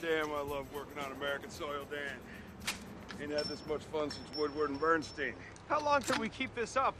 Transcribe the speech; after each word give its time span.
Damn, 0.00 0.32
I 0.32 0.40
love 0.40 0.66
working 0.74 0.98
on 1.02 1.12
American 1.12 1.50
soil, 1.50 1.86
Dan. 1.90 2.18
Ain't 3.20 3.30
had 3.30 3.44
this 3.44 3.64
much 3.68 3.82
fun 3.84 4.10
since 4.10 4.26
Woodward 4.36 4.70
and 4.70 4.80
Bernstein. 4.80 5.34
How 5.68 5.80
long 5.84 6.02
can 6.02 6.20
we 6.20 6.28
keep 6.28 6.54
this 6.54 6.76
up? 6.76 6.94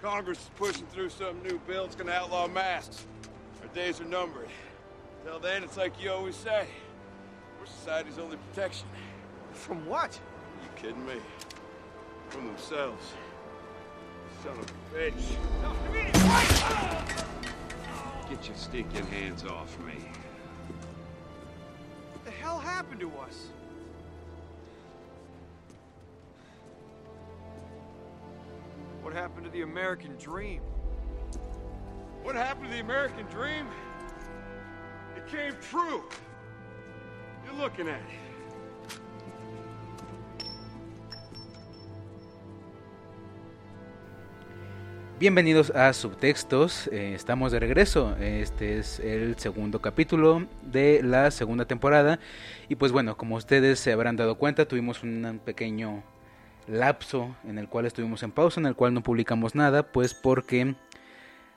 Congress 0.00 0.38
is 0.38 0.50
pushing 0.56 0.86
through 0.86 1.10
some 1.10 1.42
new 1.42 1.58
bill 1.66 1.84
that's 1.84 1.96
gonna 1.96 2.12
outlaw 2.12 2.48
masks. 2.48 3.04
Our 3.60 3.68
days 3.74 4.00
are 4.00 4.06
numbered. 4.06 4.48
Till 5.24 5.38
then, 5.38 5.62
it's 5.62 5.76
like 5.76 5.92
you 6.02 6.10
always 6.10 6.36
say. 6.36 6.66
We're 7.58 7.66
society's 7.66 8.18
only 8.18 8.38
protection. 8.54 8.88
From 9.52 9.84
what? 9.86 10.18
Are 10.18 10.62
you 10.62 10.70
kidding 10.76 11.06
me? 11.06 11.16
From 12.30 12.46
themselves. 12.46 13.04
Son 14.42 14.52
of 14.52 14.64
a 14.64 14.96
bitch. 14.96 15.36
No, 15.62 15.68
I 15.68 15.92
mean, 15.92 16.10
what? 16.24 17.26
Get 18.30 18.46
your 18.46 18.56
stinking 18.56 19.06
hands 19.08 19.44
off 19.44 19.78
me. 19.80 19.96
What 22.80 22.86
happened 22.86 23.12
to 23.12 23.18
us? 23.18 23.48
What 29.02 29.12
happened 29.12 29.44
to 29.44 29.50
the 29.50 29.60
American 29.60 30.16
dream? 30.16 30.62
What 32.22 32.36
happened 32.36 32.68
to 32.68 32.72
the 32.72 32.80
American 32.80 33.26
dream? 33.26 33.66
It 35.14 35.28
came 35.28 35.52
true. 35.60 36.04
You're 37.44 37.60
looking 37.60 37.86
at 37.86 38.00
it. 38.00 38.29
Bienvenidos 45.20 45.68
a 45.76 45.92
Subtextos, 45.92 46.86
eh, 46.86 47.12
estamos 47.14 47.52
de 47.52 47.60
regreso, 47.60 48.16
este 48.16 48.78
es 48.78 49.00
el 49.00 49.36
segundo 49.36 49.82
capítulo 49.82 50.46
de 50.62 51.02
la 51.02 51.30
segunda 51.30 51.66
temporada 51.66 52.18
y 52.70 52.76
pues 52.76 52.90
bueno, 52.90 53.18
como 53.18 53.36
ustedes 53.36 53.80
se 53.80 53.92
habrán 53.92 54.16
dado 54.16 54.36
cuenta, 54.36 54.66
tuvimos 54.66 55.02
un 55.02 55.38
pequeño 55.44 56.02
lapso 56.66 57.36
en 57.44 57.58
el 57.58 57.68
cual 57.68 57.84
estuvimos 57.84 58.22
en 58.22 58.32
pausa, 58.32 58.60
en 58.60 58.66
el 58.66 58.74
cual 58.74 58.94
no 58.94 59.02
publicamos 59.02 59.54
nada, 59.54 59.92
pues 59.92 60.14
porque 60.14 60.74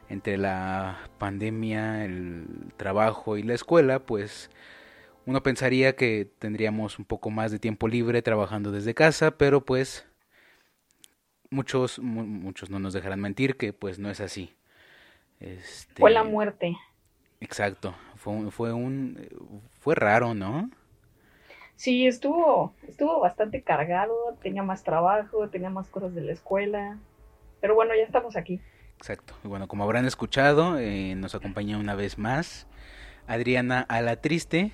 entre 0.09 0.37
la 0.37 0.99
pandemia, 1.17 2.03
el 2.03 2.45
trabajo 2.75 3.37
y 3.37 3.43
la 3.43 3.53
escuela, 3.53 3.99
pues 3.99 4.49
uno 5.25 5.41
pensaría 5.41 5.95
que 5.95 6.29
tendríamos 6.37 6.99
un 6.99 7.05
poco 7.05 7.29
más 7.29 7.49
de 7.53 7.59
tiempo 7.59 7.87
libre 7.87 8.21
trabajando 8.21 8.73
desde 8.73 8.93
casa, 8.93 9.37
pero 9.37 9.63
pues 9.63 10.05
muchos 11.53 11.99
mu- 11.99 12.25
muchos 12.25 12.69
no 12.69 12.79
nos 12.79 12.93
dejarán 12.93 13.21
mentir 13.21 13.55
que 13.57 13.73
pues 13.73 13.99
no 13.99 14.09
es 14.09 14.19
así. 14.19 14.53
Este, 15.39 15.99
Fue 15.99 16.11
la 16.11 16.23
muerte. 16.23 16.75
Exacto, 17.39 17.93
fue 18.15 18.33
un, 18.33 18.51
fue 18.51 18.73
un 18.73 19.27
fue 19.79 19.95
raro, 19.95 20.33
¿no? 20.33 20.69
Sí, 21.75 22.07
estuvo, 22.07 22.73
estuvo 22.87 23.19
bastante 23.19 23.61
cargado, 23.63 24.13
tenía 24.41 24.63
más 24.63 24.83
trabajo, 24.83 25.49
tenía 25.49 25.69
más 25.69 25.89
cosas 25.89 26.13
de 26.15 26.21
la 26.21 26.31
escuela. 26.31 26.97
Pero 27.59 27.75
bueno, 27.75 27.93
ya 27.95 28.03
estamos 28.03 28.35
aquí. 28.37 28.61
Exacto. 28.97 29.33
Y 29.43 29.47
bueno, 29.47 29.67
como 29.67 29.83
habrán 29.83 30.05
escuchado, 30.05 30.77
eh, 30.79 31.15
nos 31.15 31.35
acompaña 31.35 31.77
una 31.77 31.95
vez 31.95 32.17
más 32.17 32.67
Adriana 33.27 33.85
Alatriste 33.89 34.71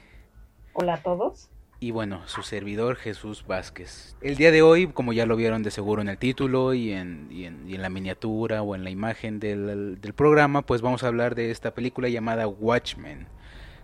Hola 0.74 0.96
a 0.96 1.04
todos. 1.04 1.50
Y 1.82 1.92
bueno, 1.92 2.22
su 2.28 2.44
servidor 2.44 2.98
Jesús 2.98 3.46
Vázquez. 3.48 4.16
El 4.22 4.36
día 4.36 4.52
de 4.52 4.62
hoy, 4.62 4.88
como 4.88 5.14
ya 5.14 5.26
lo 5.26 5.38
vieron 5.38 5.64
de 5.64 5.72
seguro 5.72 6.02
en 6.02 6.10
el 6.10 6.18
título 6.18 6.74
y 6.74 6.92
en, 6.92 7.28
y 7.32 7.46
en, 7.46 7.70
y 7.70 7.76
en 7.76 7.82
la 7.82 7.90
miniatura 7.90 8.62
o 8.62 8.76
en 8.76 8.84
la 8.84 8.90
imagen 8.90 9.40
del, 9.40 10.02
del 10.02 10.14
programa, 10.14 10.62
pues 10.64 10.82
vamos 10.82 11.04
a 11.04 11.08
hablar 11.08 11.36
de 11.36 11.52
esta 11.52 11.74
película 11.74 12.10
llamada 12.10 12.48
Watchmen, 12.48 13.28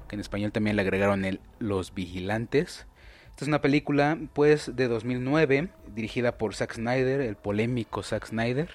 que 0.10 0.16
en 0.16 0.20
español 0.20 0.52
también 0.52 0.76
le 0.76 0.82
agregaron 0.82 1.24
el 1.24 1.40
Los 1.60 1.94
Vigilantes. 1.94 2.86
Esta 3.30 3.46
es 3.46 3.48
una 3.48 3.62
película 3.62 4.18
pues 4.34 4.76
de 4.76 4.88
2009, 4.90 5.70
dirigida 5.94 6.38
por 6.38 6.54
Zack 6.54 6.74
Snyder, 6.74 7.22
el 7.22 7.36
polémico 7.38 8.04
Zack 8.04 8.26
Snyder. 8.28 8.70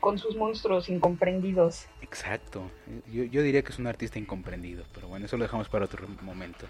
Con 0.00 0.18
sus 0.18 0.34
monstruos 0.34 0.88
incomprendidos. 0.88 1.86
Exacto. 2.00 2.62
Yo, 3.12 3.24
yo 3.24 3.42
diría 3.42 3.62
que 3.62 3.70
es 3.70 3.78
un 3.78 3.86
artista 3.86 4.18
incomprendido, 4.18 4.84
pero 4.94 5.08
bueno, 5.08 5.26
eso 5.26 5.36
lo 5.36 5.44
dejamos 5.44 5.68
para 5.68 5.84
otro 5.84 6.08
momento. 6.22 6.66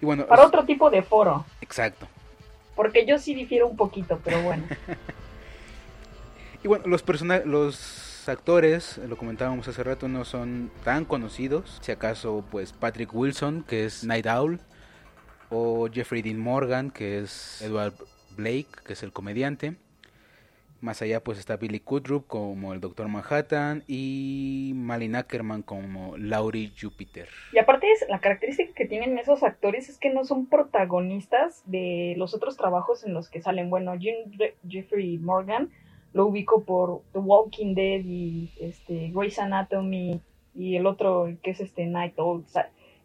Y 0.00 0.04
bueno, 0.06 0.26
Para 0.26 0.42
es- 0.42 0.48
otro 0.48 0.64
tipo 0.64 0.90
de 0.90 1.02
foro. 1.02 1.44
exacto. 1.60 2.06
Porque 2.74 3.06
yo 3.06 3.18
sí 3.18 3.34
difiero 3.34 3.66
un 3.66 3.76
poquito, 3.76 4.20
pero 4.24 4.42
bueno. 4.42 4.64
Y 6.64 6.68
bueno, 6.68 6.86
los 6.88 7.02
persona 7.02 7.38
los 7.44 8.28
actores, 8.28 8.98
lo 8.98 9.16
comentábamos 9.16 9.68
hace 9.68 9.84
rato, 9.84 10.08
no 10.08 10.24
son 10.24 10.70
tan 10.82 11.04
conocidos. 11.04 11.78
Si 11.80 11.92
acaso, 11.92 12.44
pues 12.50 12.72
Patrick 12.72 13.14
Wilson, 13.14 13.64
que 13.68 13.84
es 13.84 14.02
Night 14.04 14.26
Owl, 14.26 14.58
o 15.50 15.88
Jeffrey 15.92 16.22
Dean 16.22 16.38
Morgan, 16.40 16.90
que 16.90 17.20
es 17.20 17.62
Edward 17.62 17.94
Blake, 18.36 18.66
que 18.84 18.94
es 18.94 19.02
el 19.04 19.12
comediante. 19.12 19.76
Más 20.80 21.00
allá, 21.02 21.22
pues 21.22 21.38
está 21.38 21.56
Billy 21.56 21.80
Kudrup 21.80 22.26
como 22.26 22.72
el 22.72 22.80
Doctor 22.80 23.08
Manhattan 23.08 23.82
y 23.86 24.72
Malin 24.74 25.16
Ackerman 25.16 25.62
como 25.62 26.16
Laurie 26.16 26.72
Jupiter. 26.78 27.28
Y 27.52 27.58
aparte, 27.58 27.90
es, 27.90 28.04
la 28.08 28.20
característica 28.20 28.72
que 28.74 28.86
tienen 28.86 29.18
esos 29.18 29.42
actores 29.42 29.88
es 29.88 29.98
que 29.98 30.10
no 30.10 30.24
son 30.24 30.46
protagonistas 30.46 31.62
de 31.66 32.14
los 32.16 32.34
otros 32.34 32.56
trabajos 32.56 33.04
en 33.04 33.14
los 33.14 33.30
que 33.30 33.40
salen. 33.40 33.70
Bueno, 33.70 33.98
Jim 33.98 34.14
Jeffrey 34.68 35.18
Morgan 35.18 35.70
lo 36.12 36.26
ubico 36.26 36.64
por 36.64 37.02
The 37.12 37.18
Walking 37.18 37.74
Dead 37.74 38.00
y 38.04 38.50
este 38.60 39.10
Grey's 39.14 39.38
Anatomy 39.38 40.20
y 40.54 40.76
el 40.76 40.86
otro 40.86 41.28
que 41.42 41.50
es 41.50 41.60
este 41.60 41.86
Night 41.86 42.18
Owl. 42.18 42.44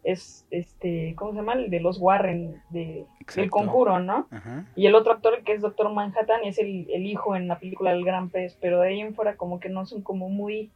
Es 0.03 0.45
este, 0.49 1.13
¿cómo 1.15 1.31
se 1.31 1.37
llama? 1.37 1.53
El 1.53 1.69
de 1.69 1.79
los 1.79 1.99
Warren, 1.99 2.61
de, 2.69 3.05
Exacto. 3.19 3.41
del 3.41 3.49
conjuro, 3.51 3.99
¿no? 3.99 4.27
Ajá. 4.31 4.65
Y 4.75 4.87
el 4.87 4.95
otro 4.95 5.13
actor 5.13 5.43
que 5.43 5.53
es 5.53 5.61
Doctor 5.61 5.93
Manhattan 5.93 6.43
es 6.43 6.57
el, 6.57 6.87
el 6.91 7.05
hijo 7.05 7.35
en 7.35 7.47
la 7.47 7.59
película 7.59 7.91
del 7.91 8.03
Gran 8.03 8.29
Pez, 8.29 8.57
pero 8.59 8.79
de 8.81 8.87
ahí 8.89 8.99
en 9.01 9.13
fuera 9.13 9.37
como 9.37 9.59
que 9.59 9.69
no 9.69 9.85
son 9.85 10.01
como 10.01 10.29
muy 10.29 10.71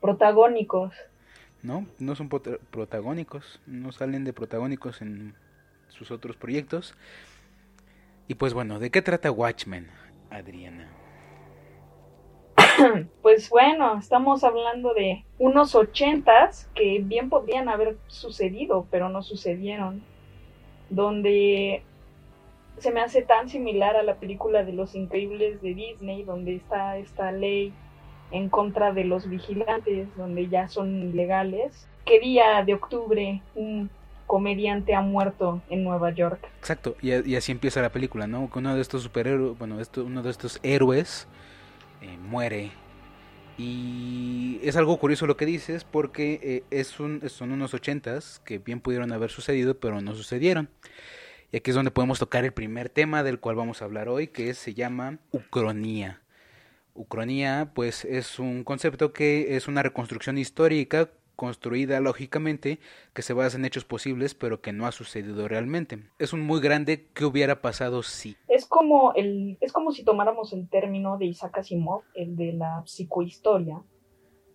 protagónicos. 0.00 0.94
No, 1.62 1.86
no 1.98 2.14
son 2.14 2.28
prota- 2.28 2.58
protagónicos, 2.70 3.60
no 3.66 3.92
salen 3.92 4.24
de 4.24 4.32
protagónicos 4.32 5.00
en 5.02 5.34
sus 5.88 6.10
otros 6.10 6.36
proyectos. 6.36 6.94
Y 8.28 8.34
pues 8.36 8.54
bueno, 8.54 8.78
¿de 8.78 8.90
qué 8.90 9.02
trata 9.02 9.30
Watchmen, 9.30 9.88
Adriana? 10.30 10.88
Pues 13.22 13.48
bueno, 13.50 13.98
estamos 13.98 14.44
hablando 14.44 14.94
de 14.94 15.24
unos 15.38 15.74
ochentas 15.74 16.68
que 16.74 17.00
bien 17.02 17.30
podrían 17.30 17.68
haber 17.68 17.96
sucedido, 18.06 18.86
pero 18.90 19.08
no 19.08 19.22
sucedieron. 19.22 20.02
Donde 20.90 21.82
se 22.78 22.92
me 22.92 23.00
hace 23.00 23.22
tan 23.22 23.48
similar 23.48 23.96
a 23.96 24.02
la 24.02 24.16
película 24.16 24.64
de 24.64 24.72
Los 24.72 24.94
Increíbles 24.94 25.62
de 25.62 25.74
Disney, 25.74 26.22
donde 26.22 26.56
está 26.56 26.98
esta 26.98 27.32
ley 27.32 27.72
en 28.30 28.48
contra 28.48 28.92
de 28.92 29.04
los 29.04 29.28
vigilantes, 29.28 30.08
donde 30.16 30.48
ya 30.48 30.68
son 30.68 31.10
ilegales. 31.10 31.88
¿Qué 32.04 32.20
día 32.20 32.62
de 32.64 32.74
octubre 32.74 33.40
un 33.54 33.90
comediante 34.26 34.94
ha 34.94 35.00
muerto 35.00 35.62
en 35.70 35.84
Nueva 35.84 36.10
York? 36.10 36.46
Exacto, 36.58 36.96
y, 37.00 37.36
así 37.36 37.52
empieza 37.52 37.80
la 37.80 37.90
película, 37.90 38.26
¿no? 38.26 38.50
Uno 38.54 38.74
de 38.74 38.80
estos 38.80 39.02
superhéroes, 39.02 39.58
bueno, 39.58 39.78
uno 39.96 40.22
de 40.22 40.30
estos 40.30 40.58
héroes 40.62 41.28
eh, 42.04 42.18
muere. 42.18 42.70
Y 43.56 44.60
es 44.62 44.76
algo 44.76 44.98
curioso 44.98 45.26
lo 45.26 45.36
que 45.36 45.46
dices, 45.46 45.84
porque 45.84 46.40
eh, 46.42 46.64
es 46.70 46.88
son 46.88 47.22
unos 47.40 47.72
ochentas 47.72 48.42
que 48.44 48.58
bien 48.58 48.80
pudieron 48.80 49.12
haber 49.12 49.30
sucedido, 49.30 49.78
pero 49.78 50.00
no 50.00 50.14
sucedieron. 50.14 50.68
Y 51.50 51.56
aquí 51.58 51.70
es 51.70 51.76
donde 51.76 51.90
podemos 51.90 52.18
tocar 52.18 52.44
el 52.44 52.52
primer 52.52 52.90
tema 52.90 53.22
del 53.22 53.40
cual 53.40 53.56
vamos 53.56 53.80
a 53.80 53.86
hablar 53.86 54.08
hoy, 54.08 54.26
que 54.26 54.52
se 54.54 54.74
llama 54.74 55.18
ucronía. 55.30 56.20
Ucronía, 56.94 57.70
pues, 57.74 58.04
es 58.04 58.38
un 58.38 58.64
concepto 58.64 59.12
que 59.12 59.56
es 59.56 59.66
una 59.66 59.82
reconstrucción 59.82 60.36
histórica 60.36 61.10
construida 61.36 62.00
lógicamente 62.00 62.78
que 63.12 63.22
se 63.22 63.32
basa 63.32 63.56
en 63.56 63.64
hechos 63.64 63.84
posibles 63.84 64.34
pero 64.34 64.60
que 64.60 64.72
no 64.72 64.86
ha 64.86 64.92
sucedido 64.92 65.48
realmente. 65.48 65.98
Es 66.18 66.32
un 66.32 66.40
muy 66.40 66.60
grande 66.60 67.06
que 67.14 67.24
hubiera 67.24 67.60
pasado 67.60 68.02
si. 68.02 68.36
Es 68.48 68.66
como 68.66 69.12
el, 69.14 69.58
es 69.60 69.72
como 69.72 69.92
si 69.92 70.04
tomáramos 70.04 70.52
el 70.52 70.68
término 70.68 71.18
de 71.18 71.26
Isaac 71.26 71.58
Asimov, 71.58 72.02
el 72.14 72.36
de 72.36 72.52
la 72.52 72.82
psicohistoria, 72.86 73.82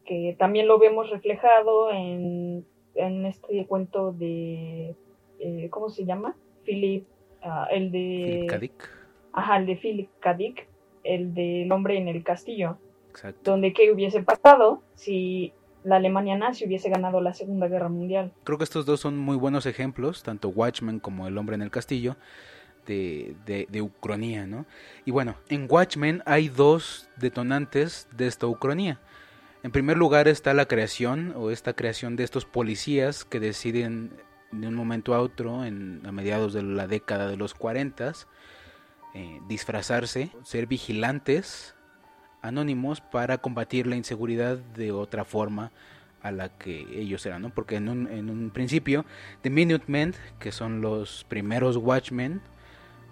que 0.06 0.36
también 0.40 0.68
lo 0.68 0.80
vemos 0.80 1.10
reflejado 1.10 1.92
en, 1.92 2.66
en 2.96 3.26
este 3.26 3.66
cuento 3.68 4.12
de 4.12 4.96
eh, 5.40 5.70
¿cómo 5.70 5.90
se 5.90 6.06
llama? 6.06 6.36
Philip, 6.64 7.06
ah, 7.42 7.68
el 7.72 7.92
de 7.92 8.00
Philip 8.26 8.50
K. 8.50 8.58
Dick. 8.60 8.90
ajá, 9.34 9.58
el 9.58 9.66
de 9.66 9.76
Philip 9.78 10.10
K. 10.20 10.34
Dick, 10.34 10.68
el 11.04 11.34
del 11.34 11.72
hombre 11.72 11.98
en 11.98 12.08
el 12.08 12.24
castillo, 12.24 12.78
Exacto. 13.10 13.52
donde 13.52 13.74
qué 13.74 13.92
hubiese 13.92 14.22
pasado 14.22 14.84
si 14.96 15.54
la 15.84 15.98
Alemania 15.98 16.38
nazi 16.38 16.66
hubiese 16.66 16.90
ganado 16.90 17.22
la 17.22 17.34
Segunda 17.34 17.68
Guerra 17.68 17.90
Mundial. 17.90 18.32
Creo 18.44 18.58
que 18.58 18.64
estos 18.64 18.86
dos 18.86 19.00
son 19.00 19.18
muy 19.18 19.38
buenos 19.38 19.66
ejemplos, 19.66 20.24
tanto 20.24 20.50
Watchmen 20.50 21.00
como 21.00 21.28
El 21.28 21.38
hombre 21.38 21.56
en 21.56 21.62
el 21.62 21.72
castillo, 21.72 22.18
de, 22.86 23.36
de, 23.46 24.48
¿no? 24.48 24.66
Y 25.06 25.12
bueno, 25.12 25.36
en 25.50 25.68
Watchmen 25.70 26.24
hay 26.26 26.50
dos 26.50 27.08
detonantes 27.18 28.08
de 28.16 28.28
esta 28.28 28.48
ucronía. 28.48 29.00
En 29.62 29.72
primer 29.72 29.98
lugar 29.98 30.28
está 30.28 30.54
la 30.54 30.66
creación 30.66 31.34
o 31.36 31.52
esta 31.52 31.74
creación 31.74 32.16
de 32.16 32.24
estos 32.24 32.46
policías 32.46 33.26
que 33.26 33.40
deciden 33.40 34.12
de 34.52 34.68
un 34.68 34.74
momento 34.74 35.14
a 35.14 35.22
otro, 35.22 35.66
en, 35.66 36.02
a 36.06 36.12
mediados 36.12 36.54
de 36.54 36.64
la 36.64 36.88
década 36.88 37.28
de 37.28 37.38
los 37.38 37.54
40, 37.54 38.14
eh, 39.14 39.40
disfrazarse, 39.48 40.32
ser 40.44 40.66
vigilantes 40.66 41.76
anónimos 42.42 43.02
para 43.02 43.38
combatir 43.38 43.88
la 43.88 43.96
inseguridad 43.96 44.58
de 44.58 44.92
otra 44.92 45.26
forma 45.26 45.72
a 46.22 46.32
la 46.32 46.50
que 46.50 46.86
ellos 47.00 47.26
eran, 47.26 47.42
¿no? 47.44 47.50
Porque 47.50 47.76
en 47.78 47.88
un, 47.90 48.08
en 48.08 48.30
un 48.30 48.50
principio, 48.50 49.06
The 49.42 49.50
Minutemen, 49.50 50.14
que 50.40 50.52
son 50.52 50.82
los 50.82 51.26
primeros 51.30 51.78
Watchmen, 51.78 52.42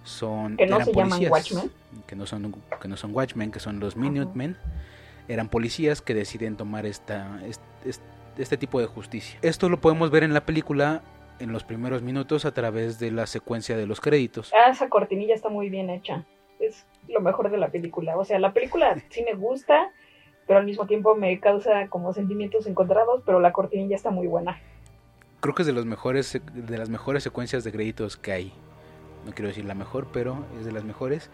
son 0.04 0.58
Que 0.58 0.66
no 0.68 0.76
eran 0.76 0.86
se 0.86 0.94
llaman 0.94 1.10
policías, 1.20 1.32
Watchmen. 1.32 1.72
que 2.06 2.16
no 2.16 2.26
son 2.26 2.56
que 2.82 2.88
no 2.88 2.98
son 2.98 3.14
Watchmen, 3.14 3.52
que 3.52 3.60
son 3.60 3.80
los 3.80 3.96
Minutemen, 3.96 4.58
eran 5.28 5.50
policías 5.50 6.02
que 6.02 6.14
deciden 6.14 6.56
tomar 6.56 6.86
esta 6.86 7.42
est- 7.46 7.62
est- 7.86 8.02
este, 8.38 8.56
tipo 8.58 8.80
de 8.80 8.86
justicia. 8.88 9.40
Esto 9.42 9.68
lo 9.68 9.82
podemos 9.82 10.12
ver 10.12 10.24
en 10.24 10.34
la 10.34 10.46
película 10.46 11.02
en 11.40 11.52
los 11.52 11.64
primeros 11.64 12.02
minutos 12.02 12.46
a 12.46 12.54
través 12.54 13.00
de 13.00 13.12
la 13.12 13.26
secuencia 13.28 13.76
de 13.78 13.86
los 13.86 14.00
créditos. 14.02 14.52
Ah, 14.54 14.70
esa 14.72 14.90
cortinilla 14.90 15.34
está 15.36 15.50
muy 15.50 15.70
bien 15.70 15.90
hecha. 15.90 16.24
Es 16.60 16.86
lo 17.08 17.22
mejor 17.22 17.50
de 17.50 17.58
la 17.58 17.70
película. 17.70 18.18
O 18.18 18.26
sea, 18.26 18.40
la 18.40 18.54
película 18.54 19.02
sí 19.10 19.24
me 19.24 19.34
gusta, 19.34 19.92
pero 20.46 20.60
al 20.60 20.66
mismo 20.66 20.86
tiempo 20.88 21.16
me 21.16 21.40
causa 21.40 21.88
como 21.88 22.14
sentimientos 22.14 22.68
encontrados, 22.68 23.22
pero 23.26 23.40
la 23.40 23.54
cortinilla 23.54 23.96
está 23.96 24.12
muy 24.12 24.28
buena. 24.28 24.60
Creo 25.40 25.54
que 25.54 25.62
es 25.62 25.68
de 25.68 25.74
los 25.74 25.86
mejores 25.86 26.40
de 26.54 26.78
las 26.78 26.90
mejores 26.90 27.24
secuencias 27.24 27.64
de 27.64 27.72
créditos 27.72 28.18
que 28.18 28.32
hay. 28.32 28.54
No 29.26 29.34
quiero 29.34 29.50
decir 29.50 29.66
la 29.66 29.76
mejor, 29.76 30.08
pero 30.12 30.46
es 30.60 30.66
de 30.66 30.72
las 30.72 30.84
mejores. 30.84 31.30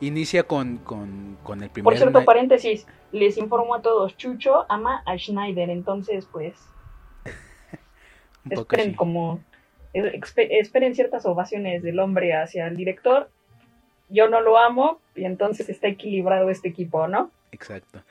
Inicia 0.00 0.42
con, 0.42 0.76
con, 0.78 1.38
con 1.42 1.62
el 1.62 1.70
primer 1.70 1.84
Por 1.84 1.96
cierto, 1.96 2.24
paréntesis, 2.24 2.86
les 3.12 3.38
informo 3.38 3.74
a 3.74 3.80
todos, 3.80 4.16
Chucho 4.16 4.66
ama 4.68 5.02
a 5.06 5.16
Schneider, 5.16 5.70
entonces 5.70 6.28
pues 6.30 6.54
esperen 8.50 8.88
así. 8.88 8.96
como 8.96 9.40
eh, 9.94 10.20
esperen 10.36 10.94
ciertas 10.94 11.24
ovaciones 11.24 11.82
del 11.82 11.98
hombre 11.98 12.34
hacia 12.34 12.66
el 12.66 12.76
director. 12.76 13.30
Yo 14.08 14.28
no 14.28 14.40
lo 14.40 14.58
amo 14.58 15.00
y 15.14 15.24
entonces 15.24 15.68
está 15.68 15.88
equilibrado 15.88 16.50
este 16.50 16.68
equipo, 16.68 17.08
¿no? 17.08 17.30
Exacto. 17.52 18.02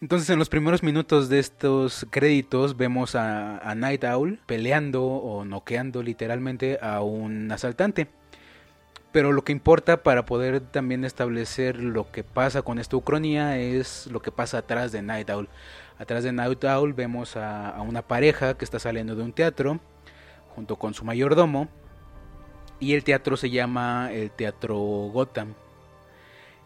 Entonces 0.00 0.30
en 0.30 0.38
los 0.38 0.48
primeros 0.48 0.82
minutos 0.82 1.28
de 1.28 1.38
estos 1.38 2.06
créditos 2.10 2.76
vemos 2.76 3.14
a, 3.14 3.74
Night 3.76 4.02
Owl 4.04 4.38
peleando 4.46 5.04
o 5.04 5.44
noqueando 5.44 6.02
literalmente 6.02 6.78
a 6.80 7.02
un 7.02 7.52
asaltante. 7.52 8.06
Pero 9.12 9.32
lo 9.32 9.42
que 9.42 9.52
importa 9.52 10.02
para 10.02 10.24
poder 10.24 10.60
también 10.60 11.04
establecer 11.04 11.82
lo 11.82 12.10
que 12.12 12.24
pasa 12.24 12.62
con 12.62 12.78
esta 12.78 12.96
ucronía 12.96 13.58
es 13.58 14.06
lo 14.06 14.22
que 14.22 14.30
pasa 14.30 14.58
atrás 14.58 14.90
de 14.92 15.02
Night 15.02 15.28
Owl. 15.28 15.48
Atrás 15.98 16.24
de 16.24 16.32
Night 16.32 16.64
Owl 16.64 16.94
vemos 16.94 17.36
a 17.36 17.78
una 17.86 18.00
pareja 18.00 18.56
que 18.56 18.64
está 18.64 18.78
saliendo 18.78 19.16
de 19.16 19.22
un 19.22 19.32
teatro 19.32 19.80
junto 20.54 20.76
con 20.76 20.94
su 20.94 21.04
mayordomo. 21.04 21.68
Y 22.80 22.94
el 22.94 23.04
teatro 23.04 23.36
se 23.36 23.50
llama 23.50 24.10
el 24.12 24.30
Teatro 24.30 24.76
Gotham. 24.78 25.54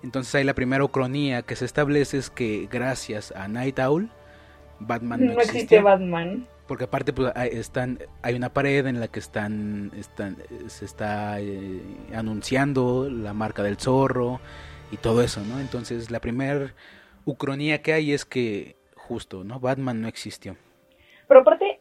Entonces 0.02 0.34
ahí 0.34 0.44
la 0.44 0.54
primera 0.54 0.84
ucronía 0.84 1.42
que 1.42 1.56
se 1.56 1.64
establece 1.64 2.18
es 2.18 2.30
que 2.30 2.68
gracias 2.70 3.32
a 3.32 3.48
Night 3.48 3.78
Owl, 3.80 4.10
Batman 4.78 5.26
no, 5.26 5.34
No 5.34 5.40
existe. 5.40 5.80
Batman. 5.80 6.46
Porque 6.66 6.84
aparte 6.84 7.12
pues, 7.12 7.32
hay, 7.34 7.50
están, 7.52 7.98
hay 8.22 8.34
una 8.34 8.52
pared 8.52 8.86
en 8.86 9.00
la 9.00 9.08
que 9.08 9.18
están, 9.18 9.90
están 9.96 10.36
se 10.68 10.84
está 10.84 11.40
eh, 11.40 11.82
anunciando 12.14 13.08
la 13.10 13.34
marca 13.34 13.62
del 13.62 13.76
zorro 13.76 14.40
y 14.90 14.96
todo 14.96 15.22
eso, 15.22 15.42
¿no? 15.44 15.60
Entonces 15.60 16.10
la 16.10 16.20
primera 16.20 16.72
ucronía 17.24 17.82
que 17.82 17.92
hay 17.92 18.12
es 18.12 18.24
que 18.24 18.76
justo, 18.94 19.44
¿no? 19.44 19.60
Batman 19.60 20.00
no 20.00 20.08
existió. 20.08 20.56
Pero 21.28 21.40
aparte, 21.40 21.80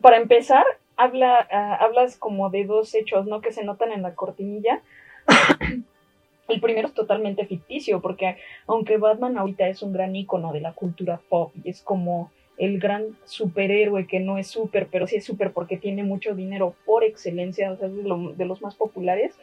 para 0.00 0.16
empezar, 0.18 0.64
habla, 0.96 1.46
ah, 1.50 1.76
hablas 1.80 2.16
como 2.16 2.50
de 2.50 2.64
dos 2.64 2.94
hechos, 2.94 3.26
¿no? 3.26 3.40
Que 3.40 3.52
se 3.52 3.64
notan 3.64 3.92
en 3.92 4.02
la 4.02 4.14
cortinilla. 4.14 4.82
El 6.48 6.60
primero 6.60 6.88
es 6.88 6.94
totalmente 6.94 7.44
ficticio, 7.46 8.00
porque 8.00 8.36
aunque 8.68 8.98
Batman 8.98 9.36
ahorita 9.36 9.68
es 9.68 9.82
un 9.82 9.92
gran 9.92 10.14
icono 10.14 10.52
de 10.52 10.60
la 10.60 10.72
cultura 10.72 11.20
pop 11.28 11.52
y 11.64 11.70
es 11.70 11.82
como 11.82 12.30
el 12.56 12.78
gran 12.78 13.16
superhéroe 13.24 14.06
que 14.06 14.20
no 14.20 14.38
es 14.38 14.46
super, 14.46 14.86
pero 14.90 15.06
sí 15.06 15.16
es 15.16 15.24
super 15.24 15.52
porque 15.52 15.76
tiene 15.76 16.04
mucho 16.04 16.34
dinero 16.34 16.74
por 16.86 17.04
excelencia, 17.04 17.72
o 17.72 17.76
sea, 17.76 17.88
es 17.88 17.96
de, 17.96 18.02
lo- 18.04 18.32
de 18.32 18.44
los 18.44 18.62
más 18.62 18.76
populares. 18.76 19.34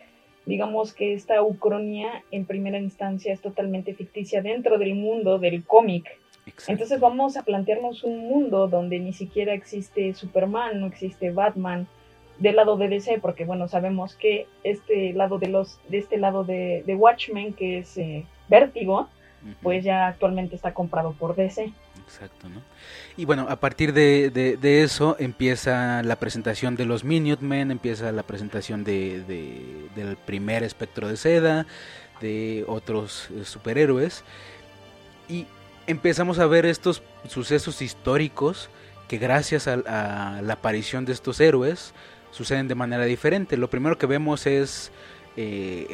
Digamos 0.46 0.94
que 0.94 1.14
esta 1.14 1.42
ucronía 1.44 2.24
en 2.32 2.46
primera 2.46 2.80
instancia 2.80 3.34
es 3.34 3.42
totalmente 3.42 3.94
ficticia 3.94 4.42
dentro 4.42 4.78
del 4.78 4.96
mundo 4.96 5.40
del 5.40 5.64
cómic. 5.66 6.06
Exacto. 6.46 6.72
Entonces 6.72 7.00
vamos 7.00 7.38
a 7.38 7.44
plantearnos 7.44 8.04
un 8.04 8.20
mundo 8.28 8.68
donde 8.68 9.00
ni 9.00 9.14
siquiera 9.14 9.54
existe 9.54 10.14
Superman, 10.14 10.80
no 10.82 10.88
existe 10.88 11.32
Batman 11.32 11.88
del 12.40 12.56
lado 12.58 12.76
de 12.78 12.90
DC, 12.90 13.20
porque 13.22 13.46
bueno, 13.46 13.68
sabemos 13.68 14.16
que 14.16 14.48
este 14.64 15.14
lado 15.14 15.40
de 15.40 15.48
los, 15.48 15.80
de 15.88 16.00
este 16.00 16.18
lado 16.18 16.44
de, 16.44 16.84
de 16.86 16.96
Watchmen, 16.96 17.54
que 17.54 17.78
es 17.80 17.96
eh, 17.98 18.26
Vértigo, 18.50 19.08
pues 19.62 19.84
ya 19.84 20.08
actualmente 20.08 20.56
está 20.56 20.74
comprado 20.74 21.12
por 21.14 21.36
DC. 21.36 21.72
Exacto, 22.06 22.48
¿no? 22.50 22.62
Y 23.18 23.26
bueno, 23.26 23.46
a 23.50 23.58
partir 23.58 23.94
de, 23.94 24.30
de- 24.30 24.56
de 24.58 24.84
eso 24.84 25.16
empieza 25.20 26.02
la 26.04 26.16
presentación 26.18 26.76
de 26.76 26.86
los 26.86 27.04
Minutemen, 27.04 27.70
empieza 27.72 28.12
la 28.12 28.24
presentación 28.24 28.84
de, 28.84 29.24
de- 29.24 29.88
del 29.96 30.16
primer 30.18 30.64
espectro 30.64 31.08
de 31.08 31.18
seda, 31.18 31.66
de 32.22 32.64
otros 32.68 33.30
eh, 33.32 33.44
superhéroes, 33.46 34.24
y 35.30 35.46
empezamos 35.88 36.40
a 36.40 36.46
ver 36.46 36.66
estos 36.66 37.04
sucesos 37.28 37.82
históricos 37.82 38.70
que 39.08 39.18
gracias 39.18 39.68
a, 39.68 39.74
a 39.74 40.42
la 40.42 40.54
aparición 40.54 41.06
de 41.06 41.14
estos 41.14 41.40
héroes 41.40 41.94
suceden 42.32 42.68
de 42.68 42.76
manera 42.76 43.06
diferente. 43.06 43.58
Lo 43.58 43.70
primero 43.70 43.98
que 43.98 44.06
vemos 44.06 44.48
es 44.48 44.92
eh, 45.36 45.88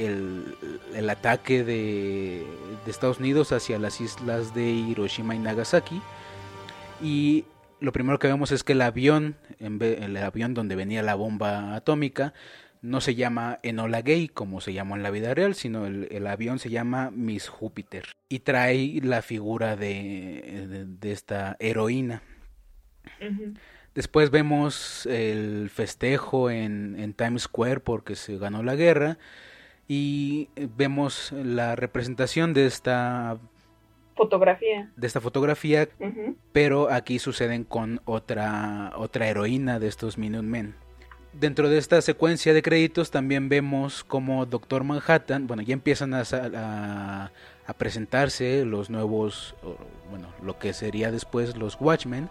el, 0.96 1.10
ataque 1.10 1.64
de, 1.64 2.46
de 2.84 2.92
Estados 2.92 3.20
Unidos 3.20 3.54
hacia 3.54 3.80
las 3.80 4.02
islas 4.02 4.54
de 4.54 4.70
Hiroshima 4.70 5.34
y 5.34 5.40
Nagasaki. 5.40 6.02
Y 7.02 7.46
lo 7.80 7.94
primero 7.94 8.20
que 8.20 8.28
vemos 8.28 8.52
es 8.52 8.64
que 8.66 8.74
el 8.74 8.82
avión, 8.82 9.38
el 9.60 10.18
avión 10.18 10.54
donde 10.54 10.76
venía 10.76 11.02
la 11.04 11.16
bomba 11.16 11.76
atómica, 11.76 12.34
no 12.82 13.02
se 13.02 13.16
llama 13.16 13.60
Enola 13.64 14.02
Gay 14.02 14.28
como 14.30 14.62
se 14.62 14.74
llamó 14.74 14.96
en 14.96 15.04
la 15.04 15.12
vida 15.12 15.34
real, 15.34 15.54
sino 15.56 15.86
el, 15.86 16.08
el 16.12 16.26
avión 16.28 16.60
se 16.60 16.70
llama 16.70 17.12
Miss 17.12 17.50
Júpiter. 17.50 18.06
Y 18.30 18.40
trae 18.40 19.00
la 19.04 19.22
figura 19.22 19.76
de, 19.76 20.66
de- 20.70 20.86
de 20.86 21.12
esta 21.12 21.56
heroína. 21.60 22.22
Después 23.96 24.30
vemos 24.32 25.06
el 25.08 25.70
festejo 25.70 26.50
en, 26.50 26.96
en 27.00 27.14
Times 27.14 27.44
Square 27.44 27.80
porque 27.82 28.16
se 28.16 28.38
ganó 28.38 28.64
la 28.64 28.76
guerra 28.76 29.18
y 29.88 30.50
vemos 30.78 31.32
la 31.34 31.76
representación 31.76 32.54
de 32.54 32.66
esta, 32.68 33.40
Fotografía. 34.16 34.92
de 34.96 35.08
esta 35.08 35.20
fotografía, 35.22 35.90
pero 36.52 36.92
aquí 36.92 37.20
suceden 37.20 37.64
con 37.64 38.00
otra, 38.06 38.92
otra 38.96 39.28
heroína 39.28 39.80
de 39.80 39.88
estos 39.88 40.18
Minutemen. 40.18 40.76
Dentro 41.34 41.70
de 41.70 41.78
esta 41.78 42.02
secuencia 42.02 42.54
de 42.54 42.62
créditos 42.64 43.12
también 43.12 43.50
vemos 43.50 44.04
como 44.04 44.46
Doctor 44.48 44.84
Manhattan, 44.84 45.46
bueno, 45.46 45.62
ya 45.62 45.74
empiezan 45.74 46.14
a, 46.16 47.32
presentarse 47.78 48.66
los 48.66 48.90
nuevos, 48.90 49.54
bueno, 50.10 50.28
lo 50.44 50.58
que 50.58 50.74
sería 50.74 51.12
después 51.12 51.56
los 51.56 51.78
Watchmen, 51.80 52.30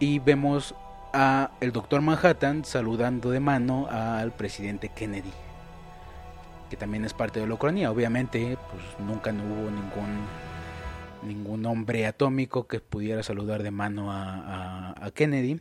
y 0.00 0.20
vemos 0.20 0.74
a 1.12 1.50
el 1.60 1.70
Doctor 1.72 2.00
Manhattan 2.00 2.64
saludando 2.64 3.30
de 3.30 3.40
mano 3.40 3.88
al 3.90 4.32
presidente 4.32 4.88
Kennedy, 4.88 5.32
que 6.70 6.78
también 6.78 7.04
es 7.04 7.12
parte 7.12 7.40
de 7.40 7.46
la 7.46 7.54
Ucrania. 7.54 7.90
Obviamente, 7.90 8.56
pues 8.70 8.82
nunca 9.06 9.32
no 9.32 9.44
hubo 9.44 9.70
ningún 9.70 10.26
ningún 11.24 11.64
hombre 11.66 12.06
atómico 12.06 12.66
que 12.66 12.80
pudiera 12.80 13.22
saludar 13.22 13.62
de 13.62 13.70
mano 13.70 14.10
a- 14.10 14.94
a 15.00 15.10
Kennedy. 15.12 15.60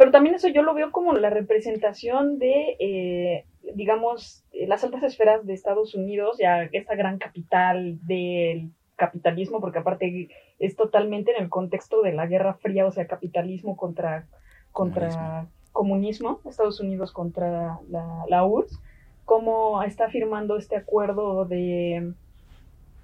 Pero 0.00 0.12
también 0.12 0.34
eso 0.34 0.48
yo 0.48 0.62
lo 0.62 0.72
veo 0.72 0.92
como 0.92 1.12
la 1.12 1.28
representación 1.28 2.38
de, 2.38 2.74
eh, 2.78 3.44
digamos, 3.74 4.42
eh, 4.50 4.66
las 4.66 4.82
altas 4.82 5.02
esferas 5.02 5.44
de 5.44 5.52
Estados 5.52 5.94
Unidos, 5.94 6.38
ya 6.38 6.62
esta 6.72 6.94
gran 6.94 7.18
capital 7.18 7.98
del 8.06 8.70
capitalismo, 8.96 9.60
porque 9.60 9.80
aparte 9.80 10.30
es 10.58 10.74
totalmente 10.74 11.32
en 11.32 11.42
el 11.42 11.50
contexto 11.50 12.00
de 12.00 12.14
la 12.14 12.26
Guerra 12.26 12.54
Fría, 12.54 12.86
o 12.86 12.92
sea, 12.92 13.06
capitalismo 13.06 13.76
contra, 13.76 14.26
contra 14.72 15.48
comunismo, 15.70 16.40
Estados 16.46 16.80
Unidos 16.80 17.12
contra 17.12 17.78
la, 17.90 18.24
la 18.26 18.46
URSS, 18.46 18.80
cómo 19.26 19.82
está 19.82 20.08
firmando 20.08 20.56
este 20.56 20.76
acuerdo 20.76 21.44
de, 21.44 22.14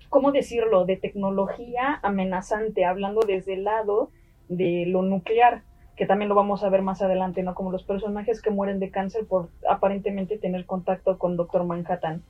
¿cómo 0.09 0.33
decirlo?, 0.33 0.87
de 0.87 0.97
tecnología 0.97 2.01
amenazante, 2.03 2.87
hablando 2.87 3.21
desde 3.21 3.53
el 3.53 3.65
lado 3.65 4.09
de 4.49 4.87
lo 4.87 5.03
nuclear 5.03 5.61
que 5.97 6.07
también 6.07 6.29
lo 6.29 6.35
vamos 6.35 6.63
a 6.63 6.69
ver 6.69 6.83
más 6.83 7.01
adelante, 7.01 7.43
¿no? 7.43 7.55
Como 7.55 7.73
los 7.73 7.83
personajes 7.83 8.43
que 8.43 8.51
mueren 8.51 8.79
de 8.81 8.91
cáncer 8.91 9.27
por 9.27 9.49
aparentemente 9.69 10.37
tener 10.37 10.67
contacto 10.67 11.19
con 11.19 11.37
Doctor 11.37 11.65
Manhattan. 11.65 12.23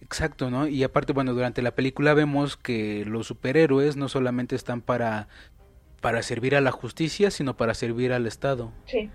Exacto, 0.00 0.50
¿no? 0.50 0.68
Y 0.68 0.84
aparte, 0.84 1.12
bueno, 1.12 1.34
durante 1.34 1.60
la 1.60 1.72
película 1.72 2.14
vemos 2.14 2.56
que 2.56 3.04
los 3.04 3.26
superhéroes 3.26 3.96
no 3.96 4.08
solamente 4.08 4.54
están 4.54 4.80
para, 4.80 5.28
para 6.00 6.22
servir 6.22 6.54
a 6.54 6.60
la 6.60 6.70
justicia, 6.70 7.30
sino 7.30 7.56
para 7.56 7.74
servir 7.74 8.12
al 8.12 8.26
Estado. 8.26 8.70
Sí. 8.86 9.10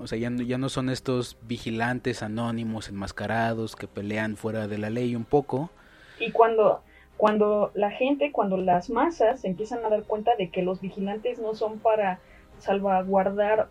O 0.00 0.08
sea, 0.08 0.18
ya 0.18 0.30
no, 0.30 0.42
ya 0.42 0.58
no 0.58 0.68
son 0.68 0.90
estos 0.90 1.38
vigilantes 1.42 2.22
anónimos, 2.22 2.88
enmascarados, 2.88 3.76
que 3.76 3.86
pelean 3.86 4.36
fuera 4.36 4.66
de 4.66 4.78
la 4.78 4.90
ley 4.90 5.14
un 5.14 5.24
poco. 5.24 5.70
Y 6.18 6.32
cuando, 6.32 6.82
cuando 7.16 7.70
la 7.74 7.92
gente, 7.92 8.32
cuando 8.32 8.56
las 8.56 8.90
masas 8.90 9.42
se 9.42 9.48
empiezan 9.48 9.84
a 9.84 9.88
dar 9.88 10.02
cuenta 10.02 10.32
de 10.36 10.50
que 10.50 10.62
los 10.62 10.80
vigilantes 10.80 11.38
no 11.38 11.54
son 11.54 11.78
para 11.78 12.18
salvaguardar 12.64 13.68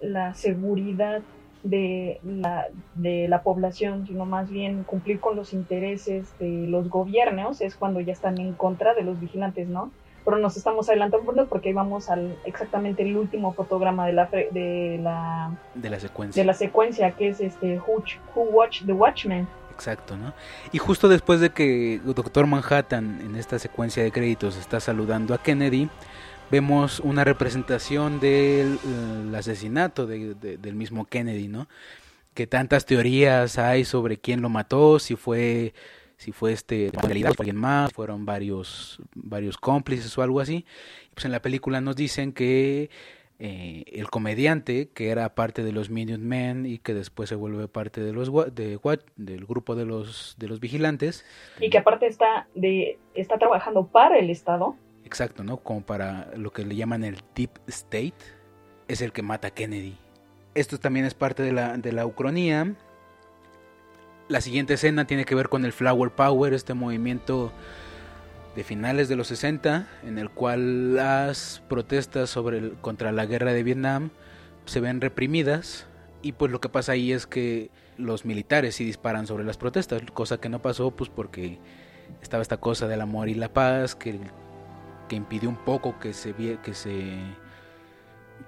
la 0.00 0.34
seguridad 0.34 1.22
de 1.62 2.20
la, 2.24 2.66
de 2.94 3.28
la 3.28 3.42
población, 3.42 4.06
sino 4.06 4.24
más 4.24 4.50
bien 4.50 4.84
cumplir 4.84 5.20
con 5.20 5.36
los 5.36 5.52
intereses 5.52 6.32
de 6.38 6.66
los 6.68 6.88
gobiernos, 6.88 7.60
es 7.60 7.74
cuando 7.74 8.00
ya 8.00 8.12
están 8.12 8.38
en 8.38 8.52
contra 8.52 8.94
de 8.94 9.02
los 9.02 9.20
vigilantes, 9.20 9.68
¿no? 9.68 9.90
Pero 10.24 10.38
nos 10.38 10.56
estamos 10.56 10.88
adelantando 10.88 11.46
porque 11.46 11.72
vamos 11.72 12.10
al 12.10 12.36
exactamente 12.44 13.02
el 13.02 13.16
último 13.16 13.52
fotograma 13.52 14.06
de 14.06 14.12
la 14.12 14.26
de 14.26 14.98
la 15.00 15.56
de 15.74 15.90
la 15.90 16.00
secuencia 16.00 16.42
de 16.42 16.46
la 16.46 16.54
secuencia 16.54 17.12
que 17.12 17.28
es 17.28 17.40
este 17.40 17.78
Who, 17.78 18.02
Who 18.34 18.42
Watch 18.50 18.84
the 18.84 18.92
Watchmen. 18.92 19.46
Exacto, 19.72 20.16
¿no? 20.16 20.32
Y 20.72 20.78
justo 20.78 21.06
después 21.08 21.38
de 21.38 21.50
que 21.50 22.00
Doctor 22.02 22.46
Manhattan 22.46 23.20
en 23.20 23.36
esta 23.36 23.58
secuencia 23.58 24.02
de 24.02 24.10
créditos 24.10 24.56
está 24.56 24.80
saludando 24.80 25.34
a 25.34 25.38
Kennedy, 25.38 25.90
vemos 26.50 27.00
una 27.00 27.24
representación 27.24 28.20
del 28.20 28.78
asesinato 29.34 30.06
del 30.06 30.74
mismo 30.74 31.06
Kennedy, 31.06 31.48
¿no? 31.48 31.68
Que 32.34 32.46
tantas 32.46 32.86
teorías 32.86 33.58
hay 33.58 33.84
sobre 33.84 34.18
quién 34.18 34.42
lo 34.42 34.48
mató, 34.48 34.98
si 34.98 35.16
fue 35.16 35.72
si 36.18 36.32
fue 36.32 36.52
este 36.52 36.90
realidad 37.02 37.34
fue 37.34 37.44
alguien 37.44 37.56
más, 37.56 37.92
fueron 37.92 38.24
varios 38.24 39.00
varios 39.14 39.58
cómplices 39.58 40.16
o 40.16 40.22
algo 40.22 40.40
así. 40.40 40.64
Pues 41.14 41.24
en 41.24 41.32
la 41.32 41.42
película 41.42 41.80
nos 41.80 41.96
dicen 41.96 42.32
que 42.32 42.90
eh, 43.38 43.84
el 43.88 44.08
comediante 44.08 44.88
que 44.88 45.10
era 45.10 45.34
parte 45.34 45.62
de 45.62 45.72
los 45.72 45.90
Men 45.90 46.64
y 46.64 46.78
que 46.78 46.94
después 46.94 47.28
se 47.28 47.34
vuelve 47.34 47.68
parte 47.68 48.00
de 48.00 48.12
los 48.14 48.32
de, 48.54 48.78
del 49.16 49.44
grupo 49.44 49.74
de 49.74 49.84
los 49.84 50.36
de 50.38 50.48
los 50.48 50.58
vigilantes 50.58 51.22
y 51.60 51.68
que 51.68 51.76
aparte 51.76 52.06
está 52.06 52.48
de 52.54 52.98
está 53.14 53.36
trabajando 53.36 53.88
para 53.88 54.18
el 54.18 54.30
Estado 54.30 54.76
Exacto, 55.06 55.44
¿no? 55.44 55.58
Como 55.58 55.82
para 55.82 56.32
lo 56.36 56.52
que 56.52 56.64
le 56.64 56.74
llaman 56.74 57.04
el 57.04 57.22
Deep 57.36 57.60
State, 57.68 58.16
es 58.88 59.00
el 59.00 59.12
que 59.12 59.22
mata 59.22 59.48
a 59.48 59.50
Kennedy. 59.52 59.96
Esto 60.56 60.80
también 60.80 61.06
es 61.06 61.14
parte 61.14 61.44
de 61.44 61.52
la, 61.52 61.78
de 61.78 61.92
la 61.92 62.04
ucronía. 62.04 62.74
La 64.28 64.40
siguiente 64.40 64.74
escena 64.74 65.06
tiene 65.06 65.24
que 65.24 65.36
ver 65.36 65.48
con 65.48 65.64
el 65.64 65.72
Flower 65.72 66.10
Power, 66.10 66.52
este 66.52 66.74
movimiento 66.74 67.52
de 68.56 68.64
finales 68.64 69.08
de 69.08 69.14
los 69.14 69.28
60, 69.28 69.86
en 70.02 70.18
el 70.18 70.28
cual 70.28 70.96
las 70.96 71.62
protestas 71.68 72.28
sobre 72.28 72.58
el, 72.58 72.72
contra 72.72 73.12
la 73.12 73.26
guerra 73.26 73.52
de 73.52 73.62
Vietnam 73.62 74.10
se 74.64 74.80
ven 74.80 75.00
reprimidas 75.00 75.86
y 76.20 76.32
pues 76.32 76.50
lo 76.50 76.60
que 76.60 76.68
pasa 76.68 76.92
ahí 76.92 77.12
es 77.12 77.28
que 77.28 77.70
los 77.96 78.24
militares 78.24 78.74
sí 78.74 78.84
disparan 78.84 79.28
sobre 79.28 79.44
las 79.44 79.56
protestas, 79.56 80.02
cosa 80.12 80.40
que 80.40 80.48
no 80.48 80.60
pasó 80.60 80.90
pues 80.90 81.10
porque 81.10 81.60
estaba 82.22 82.42
esta 82.42 82.56
cosa 82.56 82.88
del 82.88 83.02
amor 83.02 83.28
y 83.28 83.34
la 83.34 83.52
paz, 83.52 83.94
que 83.94 84.18
que 85.08 85.16
impidió 85.16 85.48
un 85.48 85.56
poco 85.56 85.98
que 85.98 86.12
se 86.12 86.34
que 86.34 86.74
se 86.74 87.18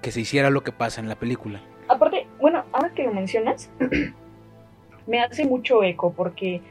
que 0.01 0.11
se 0.11 0.21
hiciera 0.21 0.49
lo 0.49 0.61
que 0.61 0.71
pasa 0.71 1.01
en 1.01 1.09
la 1.09 1.15
película. 1.15 1.61
Aparte, 1.87 2.27
bueno, 2.39 2.63
ahora 2.71 2.93
que 2.93 3.03
lo 3.03 3.13
mencionas, 3.13 3.69
me 5.07 5.21
hace 5.21 5.45
mucho 5.45 5.83
eco 5.83 6.13
porque 6.13 6.61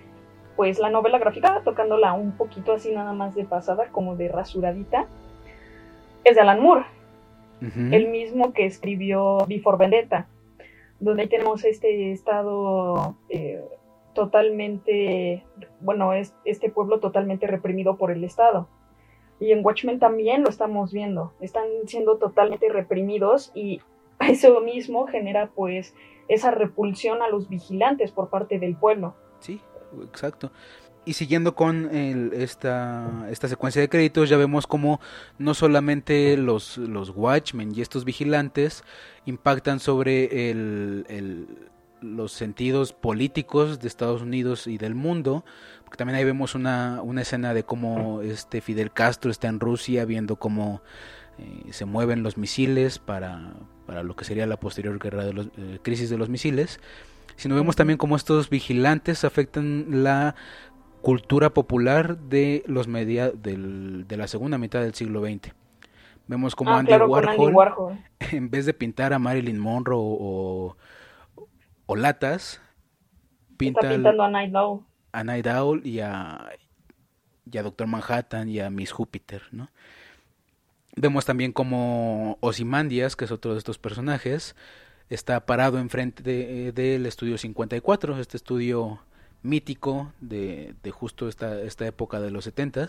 pues 0.57 0.79
la 0.79 0.91
novela 0.91 1.19
gráfica, 1.19 1.63
tocándola 1.65 2.13
un 2.15 2.33
poquito 2.33 2.73
así 2.73 2.93
nada 2.93 3.13
más 3.13 3.35
de 3.35 3.45
pasada, 3.45 3.89
como 3.93 4.17
de 4.17 4.29
rasuradita, 4.29 5.07
es 6.25 6.35
de 6.35 6.41
Alan 6.41 6.61
Moore, 6.61 6.85
el 7.61 8.09
mismo 8.09 8.53
que 8.53 8.67
escribió 8.67 9.39
Before 9.47 9.79
Vendetta, 9.79 10.27
donde 11.01 11.27
tenemos 11.29 11.65
este 11.65 12.13
estado 12.13 13.17
eh, 13.29 13.63
totalmente, 14.15 15.45
bueno, 15.81 16.13
es 16.13 16.35
este 16.45 16.71
pueblo 16.71 16.99
totalmente 16.99 17.47
reprimido 17.47 17.97
por 17.97 18.11
el 18.11 18.25
Estado. 18.25 18.69
Y 19.41 19.53
en 19.53 19.65
Watchmen 19.65 19.99
también 19.99 20.43
lo 20.43 20.51
estamos 20.51 20.93
viendo. 20.93 21.33
Están 21.41 21.67
siendo 21.87 22.17
totalmente 22.17 22.69
reprimidos 22.69 23.53
y 23.55 23.81
eso 24.21 24.61
mismo 24.61 25.07
genera 25.07 25.51
pues 25.55 25.95
esa 26.29 26.51
repulsión 26.51 27.23
a 27.23 27.29
los 27.29 27.49
vigilantes 27.49 28.13
por 28.13 28.29
parte 28.29 28.59
del 28.59 28.77
pueblo. 28.77 29.15
Sí, 29.41 29.61
exacto. 30.03 30.51
Y 31.05 31.15
siguiendo 31.15 31.55
con 31.55 31.89
esta, 32.35 33.27
esta 33.31 33.49
secuencia 33.49 33.81
de 33.81 33.89
créditos, 33.89 34.29
ya 34.29 34.37
vemos 34.37 34.67
como 34.67 35.01
no 35.39 35.55
solamente 35.55 36.37
los, 36.37 36.77
los 36.77 37.11
Watchmen 37.17 37.73
y 37.75 37.81
estos 37.81 38.05
vigilantes 38.05 38.85
impactan 39.25 39.81
sobre 39.81 40.51
el, 40.51 41.47
los 42.03 42.33
sentidos 42.33 42.93
políticos 42.93 43.81
de 43.81 43.89
Estados 43.89 44.21
Unidos 44.21 44.67
y 44.67 44.77
del 44.77 44.95
mundo, 44.95 45.47
porque 45.89 45.97
también 45.97 46.19
ahí 46.19 46.25
vemos 46.25 46.55
una, 46.55 47.01
una 47.03 47.23
escena 47.23 47.55
de 47.55 47.63
cómo 47.63 48.21
este 48.21 48.61
Fidel 48.61 48.93
Castro 48.93 49.31
está 49.31 49.49
en 49.49 49.59
Rusia 49.59 50.05
viendo 50.05 50.37
cómo 50.37 50.83
eh, 51.39 51.73
se 51.73 51.87
mueven 51.87 52.23
los 52.23 52.37
misiles 52.37 52.99
para, 52.99 53.55
para, 53.87 54.03
lo 54.03 54.15
que 54.15 54.27
sería 54.27 54.47
la 54.47 54.59
posterior 54.61 54.99
guerra 54.99 55.25
de 55.25 55.33
los, 55.33 55.47
eh, 55.57 55.79
crisis 55.81 56.11
de 56.11 56.19
los 56.19 56.29
misiles, 56.29 56.79
sino 57.37 57.55
vemos 57.55 57.75
también 57.75 57.97
cómo 57.97 58.17
estos 58.17 58.51
vigilantes 58.51 59.25
afectan 59.25 60.05
la 60.05 60.35
cultura 61.01 61.55
popular 61.55 62.19
de 62.19 62.65
los 62.67 62.87
media 62.87 63.31
del, 63.31 64.07
de 64.07 64.17
la 64.19 64.29
segunda 64.29 64.59
mitad 64.59 64.83
del 64.83 64.93
siglo 64.93 65.23
XX. 65.23 65.55
Vemos 66.27 66.55
como 66.55 66.73
ah, 66.73 66.81
Andy, 66.81 66.93
Warhol, 66.93 67.99
en 68.31 68.51
vez 68.51 68.67
de 68.67 68.75
pintar 68.75 69.15
a 69.15 69.19
Marilyn 69.19 69.59
Monroe 69.59 69.99
o, 69.99 70.77
o 71.87 71.97
latas, 71.97 72.61
pinta 73.57 73.81
está 73.81 73.95
pintando 73.95 74.23
a 74.23 74.31
Night 74.31 74.53
a 75.19 75.25
Night 75.25 75.47
Owl 75.47 75.85
y 75.85 76.01
a, 76.01 76.53
y 77.51 77.59
a 77.59 77.63
Doctor 77.63 77.87
Manhattan 77.87 78.49
y 78.49 78.61
a 78.61 78.71
Miss 78.71 78.93
Júpiter, 78.93 79.43
¿no? 79.51 79.71
Vemos 80.97 81.25
también 81.25 81.53
como 81.53 82.39
Ozymandias, 82.41 83.17
que 83.17 83.25
es 83.25 83.31
otro 83.31 83.53
de 83.53 83.59
estos 83.59 83.79
personajes, 83.79 84.57
está 85.11 85.45
parado 85.47 85.79
enfrente 85.79 86.23
del 86.23 86.75
de, 86.75 87.09
estudio 87.09 87.39
54, 87.39 88.19
este 88.19 88.37
estudio 88.37 89.01
mítico 89.43 90.13
de, 90.21 90.75
de 90.83 90.91
justo 90.91 91.29
esta, 91.29 91.63
esta 91.63 91.87
época 91.87 92.21
de 92.21 92.33
los 92.33 92.45
70 92.45 92.89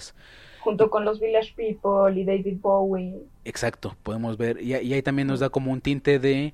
Junto 0.62 0.90
con 0.90 1.06
los 1.06 1.20
Village 1.20 1.54
People 1.56 2.20
y 2.20 2.26
David 2.26 2.58
Bowie. 2.60 3.24
Exacto, 3.46 3.96
podemos 4.04 4.38
ver, 4.38 4.62
y, 4.62 4.76
y 4.76 4.94
ahí 4.94 5.02
también 5.02 5.28
nos 5.28 5.40
da 5.40 5.50
como 5.50 5.72
un 5.72 5.82
tinte 5.82 6.20
de 6.20 6.54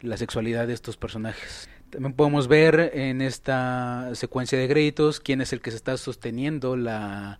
la 0.00 0.16
sexualidad 0.16 0.66
de 0.66 0.74
estos 0.74 0.96
personajes. 0.96 1.68
También 1.90 2.14
podemos 2.14 2.48
ver 2.48 2.92
en 2.94 3.22
esta 3.22 4.10
secuencia 4.14 4.58
de 4.58 4.68
créditos 4.68 5.20
quién 5.20 5.40
es 5.40 5.52
el 5.52 5.60
que 5.60 5.70
se 5.70 5.76
está 5.76 5.96
sosteniendo 5.96 6.76
la, 6.76 7.38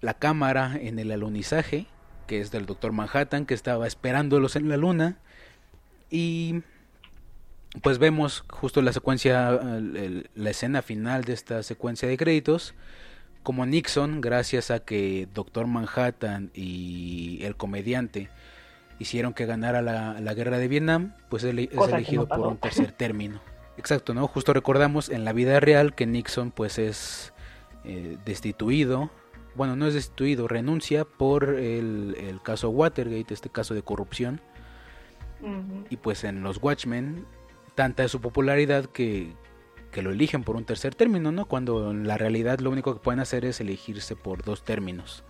la 0.00 0.14
cámara 0.14 0.78
en 0.80 0.98
el 0.98 1.10
alunizaje, 1.10 1.86
que 2.26 2.40
es 2.40 2.50
del 2.50 2.66
Doctor 2.66 2.92
Manhattan, 2.92 3.44
que 3.44 3.54
estaba 3.54 3.86
esperándolos 3.86 4.56
en 4.56 4.68
la 4.68 4.76
luna. 4.76 5.18
Y 6.10 6.62
pues 7.82 7.98
vemos 7.98 8.44
justo 8.48 8.80
la 8.82 8.92
secuencia, 8.92 9.50
la 9.50 10.50
escena 10.50 10.82
final 10.82 11.24
de 11.24 11.32
esta 11.32 11.62
secuencia 11.62 12.08
de 12.08 12.16
créditos, 12.16 12.74
como 13.42 13.66
Nixon, 13.66 14.20
gracias 14.20 14.70
a 14.70 14.80
que 14.80 15.28
Doctor 15.32 15.66
Manhattan 15.66 16.50
y 16.54 17.40
el 17.42 17.56
comediante 17.56 18.28
hicieron 18.98 19.34
que 19.34 19.46
ganara 19.46 19.82
la, 19.82 20.20
la 20.20 20.34
guerra 20.34 20.58
de 20.58 20.68
Vietnam, 20.68 21.14
pues 21.28 21.44
es 21.44 21.50
elegido 21.50 22.26
por 22.26 22.46
un 22.46 22.56
tercer 22.56 22.92
término. 22.92 23.40
Exacto, 23.76 24.14
¿no? 24.14 24.26
Justo 24.26 24.52
recordamos 24.52 25.08
en 25.08 25.24
la 25.24 25.32
vida 25.32 25.60
real 25.60 25.94
que 25.94 26.06
Nixon 26.06 26.50
pues 26.50 26.78
es 26.78 27.32
eh, 27.84 28.16
destituido, 28.24 29.10
bueno, 29.54 29.74
no 29.76 29.86
es 29.86 29.94
destituido, 29.94 30.48
renuncia 30.48 31.04
por 31.04 31.44
el, 31.44 32.16
el 32.18 32.42
caso 32.42 32.70
Watergate, 32.70 33.32
este 33.32 33.48
caso 33.48 33.74
de 33.74 33.82
corrupción. 33.82 34.40
Y 35.90 35.96
pues 35.98 36.24
en 36.24 36.42
los 36.42 36.58
Watchmen, 36.62 37.26
tanta 37.74 38.04
es 38.04 38.10
su 38.10 38.20
popularidad 38.20 38.86
que, 38.86 39.34
que 39.92 40.02
lo 40.02 40.10
eligen 40.10 40.44
por 40.44 40.56
un 40.56 40.64
tercer 40.64 40.94
término, 40.94 41.30
¿no? 41.30 41.44
Cuando 41.44 41.90
en 41.90 42.08
la 42.08 42.18
realidad 42.18 42.58
lo 42.58 42.70
único 42.70 42.94
que 42.94 43.00
pueden 43.00 43.20
hacer 43.20 43.44
es 43.44 43.60
elegirse 43.60 44.16
por 44.16 44.42
dos 44.42 44.64
términos. 44.64 45.24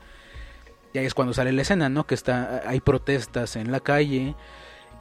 Y 0.93 0.99
ahí 0.99 1.07
es 1.07 1.13
cuando 1.13 1.35
sale 1.35 1.53
la 1.53 1.63
escena, 1.63 1.89
¿no? 1.89 2.07
Que 2.07 2.15
está, 2.15 2.63
hay 2.67 2.81
protestas 2.81 3.57
en 3.57 3.73
la 3.73 3.81
calle 3.81 4.35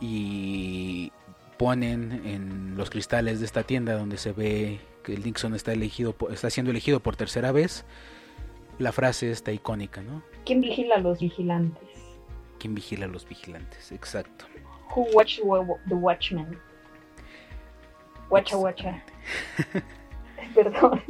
y 0.01 1.11
ponen 1.57 2.21
en 2.25 2.75
los 2.75 2.89
cristales 2.89 3.39
de 3.39 3.45
esta 3.45 3.63
tienda 3.63 3.93
donde 3.93 4.17
se 4.17 4.31
ve 4.31 4.79
que 5.03 5.13
el 5.13 5.23
Nixon 5.23 5.55
está 5.55 5.73
elegido 5.73 6.15
está 6.31 6.49
siendo 6.49 6.71
elegido 6.71 6.99
por 6.99 7.15
tercera 7.15 7.51
vez 7.51 7.85
la 8.79 8.91
frase 8.91 9.31
está 9.31 9.51
icónica 9.51 10.01
no 10.01 10.21
quién 10.45 10.61
vigila 10.61 10.95
a 10.95 10.99
los 10.99 11.19
vigilantes 11.19 11.89
quién 12.59 12.75
vigila 12.75 13.05
a 13.05 13.09
los 13.09 13.27
vigilantes 13.27 13.91
exacto. 13.91 14.45
Who 14.95 15.07
watch 15.13 15.39
the 15.87 15.95
watchmen 15.95 16.57
watcha 18.29 18.57
watcha 18.57 19.03
perdón. 20.55 21.01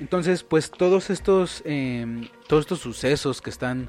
Entonces 0.00 0.42
pues 0.42 0.70
todos 0.70 1.10
estos 1.10 1.62
em, 1.64 2.28
todos 2.48 2.62
estos 2.62 2.80
sucesos 2.80 3.40
que 3.40 3.50
están 3.50 3.88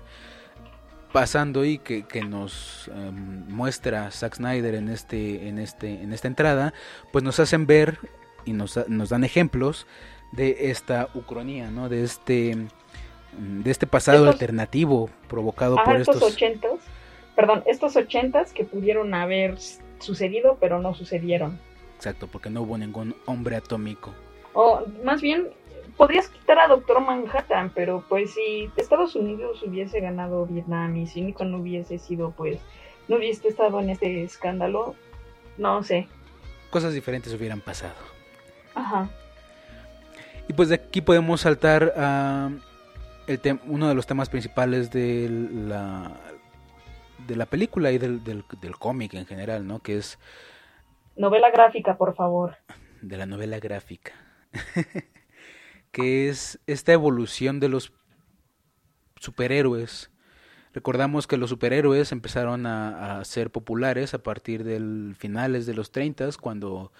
pasando 1.13 1.63
y 1.63 1.77
que, 1.77 2.03
que 2.03 2.21
nos 2.23 2.89
em, 2.93 3.47
muestra 3.47 4.11
Zack 4.11 4.35
Snyder 4.35 4.75
en 4.75 4.89
este 4.89 5.47
en 5.47 5.59
este 5.59 6.01
en 6.01 6.11
esta 6.11 6.27
entrada 6.27 6.73
pues 7.13 7.23
nos 7.23 7.39
hacen 7.39 7.65
ver 7.67 7.99
y 8.43 8.51
nos, 8.53 8.77
nos 8.89 9.09
dan 9.09 9.23
ejemplos 9.23 9.87
de 10.33 10.69
esta 10.71 11.07
ucronía 11.13 11.69
no 11.71 11.87
de 11.87 12.03
este 12.03 12.57
de 13.37 13.71
este 13.71 13.87
pasado 13.87 14.17
Estos- 14.25 14.33
alternativo 14.33 15.09
provocado 15.29 15.75
Ajá, 15.77 15.85
por 15.85 15.95
estos 16.01 16.15
estos 16.17 16.33
ochentas, 16.33 16.71
perdón, 17.35 17.63
estos 17.67 17.95
ochentas 17.95 18.51
que 18.51 18.63
pudieron 18.65 19.13
haber 19.13 19.57
sucedido, 19.99 20.57
pero 20.59 20.79
no 20.81 20.93
sucedieron. 20.93 21.57
exacto 21.95 22.27
porque 22.27 22.49
no 22.49 22.63
hubo 22.63 22.77
ningún 22.77 23.15
hombre 23.25 23.55
atómico 23.55 24.11
O 24.53 24.83
más 25.03 25.21
bien, 25.21 25.47
podrías 25.97 26.27
quitar 26.29 26.59
a 26.59 26.67
Doctor 26.67 27.01
Manhattan, 27.01 27.71
pero 27.73 28.03
pues 28.09 28.33
si 28.33 28.69
Estados 28.77 29.15
Unidos 29.15 29.61
hubiese 29.63 29.99
ganado 29.99 30.45
Vietnam 30.45 30.95
y 30.97 31.07
si 31.07 31.21
Nixon 31.21 31.51
no 31.51 31.57
hubiese 31.59 31.99
sido, 31.99 32.31
pues, 32.31 32.59
no 33.07 33.17
hubiese 33.17 33.47
estado 33.49 33.79
en 33.79 33.89
este 33.89 34.23
escándalo, 34.23 34.95
no 35.57 35.83
sé. 35.83 36.07
cosas 36.69 36.93
diferentes 36.93 37.33
hubieran 37.33 37.61
pasado 37.61 37.95
Ajá. 38.75 39.09
Y 40.47 40.53
pues 40.53 40.69
de 40.69 40.75
aquí 40.75 41.01
podemos 41.01 41.41
saltar 41.41 41.93
a 41.95 42.49
el 43.27 43.41
tem- 43.41 43.61
uno 43.67 43.87
de 43.87 43.93
los 43.95 44.05
temas 44.07 44.29
principales 44.29 44.89
de 44.91 45.29
la, 45.29 46.11
de 47.27 47.35
la 47.35 47.45
película 47.45 47.91
y 47.91 47.97
del, 47.99 48.23
del, 48.23 48.43
del 48.59 48.77
cómic 48.77 49.13
en 49.13 49.25
general, 49.25 49.65
¿no? 49.67 49.79
Que 49.79 49.97
es 49.97 50.17
Novela 51.15 51.51
gráfica, 51.51 51.95
por 51.97 52.15
favor. 52.15 52.57
de 53.01 53.15
la 53.17 53.25
novela 53.27 53.59
gráfica. 53.59 54.11
que 55.93 56.27
es 56.27 56.59
esta 56.65 56.91
evolución 56.91 57.61
de 57.61 57.69
los 57.69 57.93
superhéroes. 59.19 60.09
Recordamos 60.73 61.27
que 61.27 61.37
los 61.37 61.51
superhéroes 61.51 62.11
empezaron 62.11 62.65
a, 62.65 63.19
a 63.19 63.25
ser 63.25 63.51
populares 63.51 64.15
a 64.15 64.23
partir 64.23 64.63
del 64.63 65.15
finales 65.17 65.67
de 65.67 65.75
los 65.75 65.91
30 65.91 66.29
cuando 66.41 66.91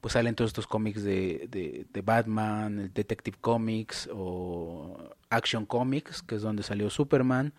pues 0.00 0.14
salen 0.14 0.34
todos 0.34 0.48
estos 0.48 0.66
cómics 0.66 1.04
de, 1.04 1.46
de, 1.48 1.86
de 1.88 2.02
Batman, 2.02 2.80
el 2.80 2.92
Detective 2.92 3.38
Comics 3.40 4.10
o 4.12 4.98
Action 5.30 5.64
Comics, 5.64 6.20
que 6.20 6.34
es 6.34 6.42
donde 6.42 6.64
salió 6.64 6.90
Superman, 6.90 7.54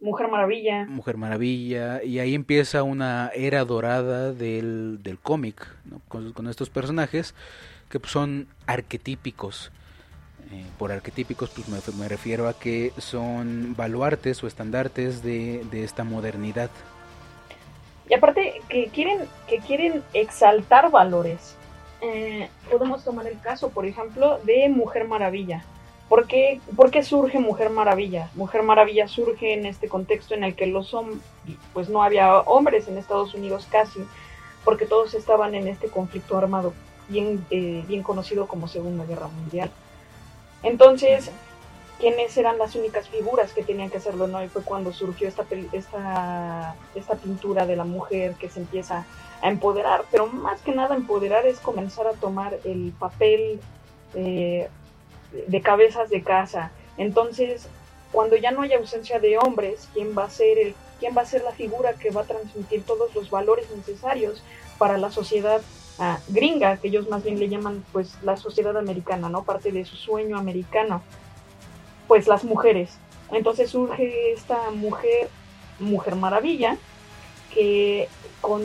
Mujer 0.00 0.28
Maravilla. 0.28 0.84
Mujer 0.84 1.16
Maravilla, 1.16 2.02
y 2.02 2.18
ahí 2.18 2.34
empieza 2.34 2.82
una 2.82 3.30
era 3.34 3.64
dorada 3.64 4.32
del, 4.32 4.98
del 5.00 5.18
cómic, 5.18 5.64
¿no? 5.84 6.02
con, 6.08 6.32
con 6.32 6.48
estos 6.48 6.70
personajes 6.70 7.36
que 8.00 8.08
son 8.08 8.48
arquetípicos. 8.66 9.70
Eh, 10.50 10.64
por 10.78 10.92
arquetípicos 10.92 11.50
pues 11.50 11.68
me, 11.68 11.78
me 11.98 12.08
refiero 12.08 12.48
a 12.48 12.58
que 12.58 12.92
son 12.98 13.74
baluartes 13.76 14.42
o 14.42 14.46
estandartes 14.46 15.22
de, 15.22 15.64
de 15.70 15.84
esta 15.84 16.04
modernidad. 16.04 16.70
Y 18.08 18.14
aparte 18.14 18.60
que 18.68 18.88
quieren, 18.88 19.20
que 19.48 19.58
quieren 19.58 20.02
exaltar 20.12 20.90
valores. 20.90 21.56
Eh, 22.02 22.48
podemos 22.70 23.04
tomar 23.04 23.26
el 23.26 23.40
caso, 23.40 23.70
por 23.70 23.86
ejemplo, 23.86 24.40
de 24.44 24.68
Mujer 24.68 25.06
Maravilla. 25.06 25.64
¿Por 26.08 26.26
qué, 26.26 26.60
por 26.76 26.90
qué 26.90 27.04
surge 27.04 27.38
Mujer 27.38 27.70
Maravilla? 27.70 28.28
Mujer 28.34 28.62
Maravilla 28.64 29.08
surge 29.08 29.54
en 29.54 29.64
este 29.64 29.88
contexto 29.88 30.34
en 30.34 30.44
el 30.44 30.54
que 30.54 30.66
los 30.66 30.92
hombres, 30.92 31.20
pues 31.72 31.88
no 31.88 32.02
había 32.02 32.40
hombres 32.40 32.88
en 32.88 32.98
Estados 32.98 33.32
Unidos 33.34 33.66
casi, 33.70 34.00
porque 34.64 34.84
todos 34.84 35.14
estaban 35.14 35.54
en 35.54 35.68
este 35.68 35.88
conflicto 35.88 36.36
armado, 36.36 36.74
bien, 37.08 37.44
eh, 37.50 37.84
bien 37.86 38.02
conocido 38.02 38.46
como 38.46 38.68
Segunda 38.68 39.04
Guerra 39.04 39.28
Mundial. 39.28 39.70
Entonces, 40.62 41.30
quiénes 41.98 42.36
eran 42.36 42.58
las 42.58 42.74
únicas 42.74 43.08
figuras 43.08 43.52
que 43.52 43.62
tenían 43.62 43.90
que 43.90 43.98
hacerlo, 43.98 44.26
¿no? 44.26 44.42
Y 44.42 44.48
fue 44.48 44.62
cuando 44.62 44.92
surgió 44.92 45.28
esta, 45.28 45.44
esta 46.94 47.14
pintura 47.22 47.66
de 47.66 47.76
la 47.76 47.84
mujer 47.84 48.34
que 48.34 48.48
se 48.48 48.60
empieza 48.60 49.06
a 49.40 49.48
empoderar, 49.48 50.04
pero 50.10 50.26
más 50.26 50.60
que 50.62 50.72
nada 50.72 50.94
empoderar 50.94 51.46
es 51.46 51.58
comenzar 51.58 52.06
a 52.06 52.12
tomar 52.12 52.58
el 52.64 52.92
papel 52.98 53.60
eh, 54.14 54.68
de 55.46 55.60
cabezas 55.62 56.10
de 56.10 56.22
casa. 56.22 56.70
Entonces, 56.96 57.68
cuando 58.12 58.36
ya 58.36 58.50
no 58.50 58.62
hay 58.62 58.72
ausencia 58.74 59.18
de 59.18 59.38
hombres, 59.38 59.88
¿quién 59.94 60.16
va 60.16 60.24
a 60.24 60.30
ser 60.30 60.58
el, 60.58 60.74
quién 61.00 61.16
va 61.16 61.22
a 61.22 61.26
ser 61.26 61.42
la 61.42 61.52
figura 61.52 61.94
que 61.94 62.10
va 62.10 62.22
a 62.22 62.24
transmitir 62.24 62.84
todos 62.84 63.14
los 63.14 63.30
valores 63.30 63.66
necesarios 63.74 64.42
para 64.78 64.98
la 64.98 65.10
sociedad 65.10 65.60
gringa, 66.28 66.76
que 66.78 66.88
ellos 66.88 67.08
más 67.08 67.22
bien 67.22 67.38
le 67.38 67.48
llaman 67.48 67.84
pues 67.92 68.16
la 68.22 68.36
sociedad 68.36 68.76
americana, 68.76 69.28
¿no? 69.28 69.44
Parte 69.44 69.72
de 69.72 69.84
su 69.84 69.96
sueño 69.96 70.36
americano 70.36 71.02
pues 72.08 72.26
las 72.26 72.44
mujeres. 72.44 72.98
Entonces 73.30 73.70
surge 73.70 74.32
esta 74.32 74.70
mujer, 74.70 75.30
Mujer 75.78 76.16
Maravilla, 76.16 76.76
que 77.54 78.08
con 78.40 78.60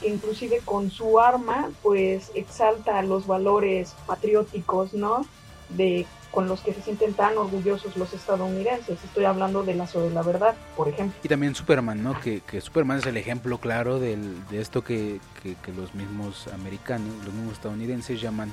que 0.00 0.08
inclusive 0.08 0.60
con 0.64 0.90
su 0.90 1.20
arma 1.20 1.70
pues 1.82 2.32
exalta 2.34 3.02
los 3.02 3.26
valores 3.26 3.94
patrióticos, 4.06 4.94
¿no? 4.94 5.26
De 5.68 6.06
con 6.30 6.46
los 6.46 6.60
que 6.60 6.74
se 6.74 6.82
sienten 6.82 7.14
tan 7.14 7.36
orgullosos 7.38 7.96
los 7.96 8.12
estadounidenses. 8.12 9.02
Estoy 9.02 9.24
hablando 9.24 9.62
de 9.62 9.74
Lazo 9.74 10.00
de 10.02 10.10
la 10.10 10.22
Verdad, 10.22 10.54
por 10.76 10.88
ejemplo. 10.88 11.18
Y 11.22 11.28
también 11.28 11.54
Superman, 11.54 12.02
¿no? 12.02 12.20
Que, 12.20 12.40
que 12.42 12.60
Superman 12.60 12.98
es 12.98 13.06
el 13.06 13.16
ejemplo 13.16 13.58
claro 13.58 13.98
del, 13.98 14.46
de 14.48 14.60
esto 14.60 14.84
que, 14.84 15.20
que, 15.42 15.54
que 15.56 15.72
los 15.72 15.94
mismos 15.94 16.46
americanos, 16.48 17.08
los 17.24 17.32
mismos 17.34 17.54
estadounidenses 17.54 18.20
llaman 18.20 18.52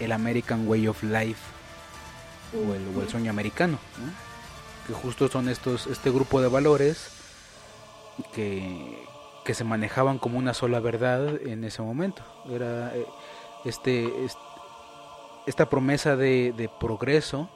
el 0.00 0.12
American 0.12 0.68
Way 0.68 0.88
of 0.88 1.02
Life 1.02 1.40
o 2.54 2.74
el, 2.74 2.82
o 2.96 3.02
el 3.02 3.08
sueño 3.08 3.30
americano, 3.30 3.78
¿no? 3.98 4.12
que 4.86 4.92
justo 4.92 5.28
son 5.28 5.48
estos 5.48 5.86
este 5.86 6.10
grupo 6.10 6.42
de 6.42 6.48
valores 6.48 7.08
que, 8.34 9.02
que 9.44 9.54
se 9.54 9.64
manejaban 9.64 10.18
como 10.18 10.38
una 10.38 10.54
sola 10.54 10.80
verdad 10.80 11.40
en 11.42 11.64
ese 11.64 11.82
momento. 11.82 12.22
Era 12.50 12.94
eh, 12.94 13.06
este, 13.64 14.24
es- 14.24 14.36
esta 15.46 15.68
promesa 15.68 16.16
de, 16.16 16.52
de 16.56 16.68
progreso 16.80 17.50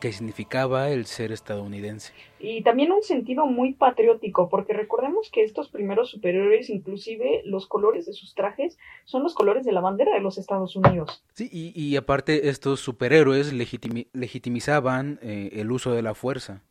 que 0.00 0.12
significaba 0.12 0.88
el 0.88 1.04
ser 1.04 1.30
estadounidense. 1.30 2.14
Y 2.38 2.62
también 2.62 2.90
un 2.90 3.02
sentido 3.02 3.44
muy 3.44 3.74
patriótico, 3.74 4.48
porque 4.48 4.72
recordemos 4.72 5.30
que 5.30 5.42
estos 5.42 5.68
primeros 5.68 6.10
superhéroes, 6.10 6.70
inclusive 6.70 7.42
los 7.44 7.66
colores 7.66 8.06
de 8.06 8.14
sus 8.14 8.34
trajes, 8.34 8.78
son 9.04 9.22
los 9.22 9.34
colores 9.34 9.66
de 9.66 9.72
la 9.72 9.82
bandera 9.82 10.14
de 10.14 10.20
los 10.20 10.38
Estados 10.38 10.74
Unidos. 10.74 11.22
Sí, 11.34 11.50
y, 11.52 11.78
y 11.78 11.96
aparte 11.96 12.48
estos 12.48 12.80
superhéroes 12.80 13.52
legitimi- 13.52 14.06
legitimizaban 14.14 15.18
eh, 15.20 15.50
el 15.54 15.70
uso 15.70 15.92
de 15.92 16.00
la 16.00 16.14
fuerza. 16.14 16.62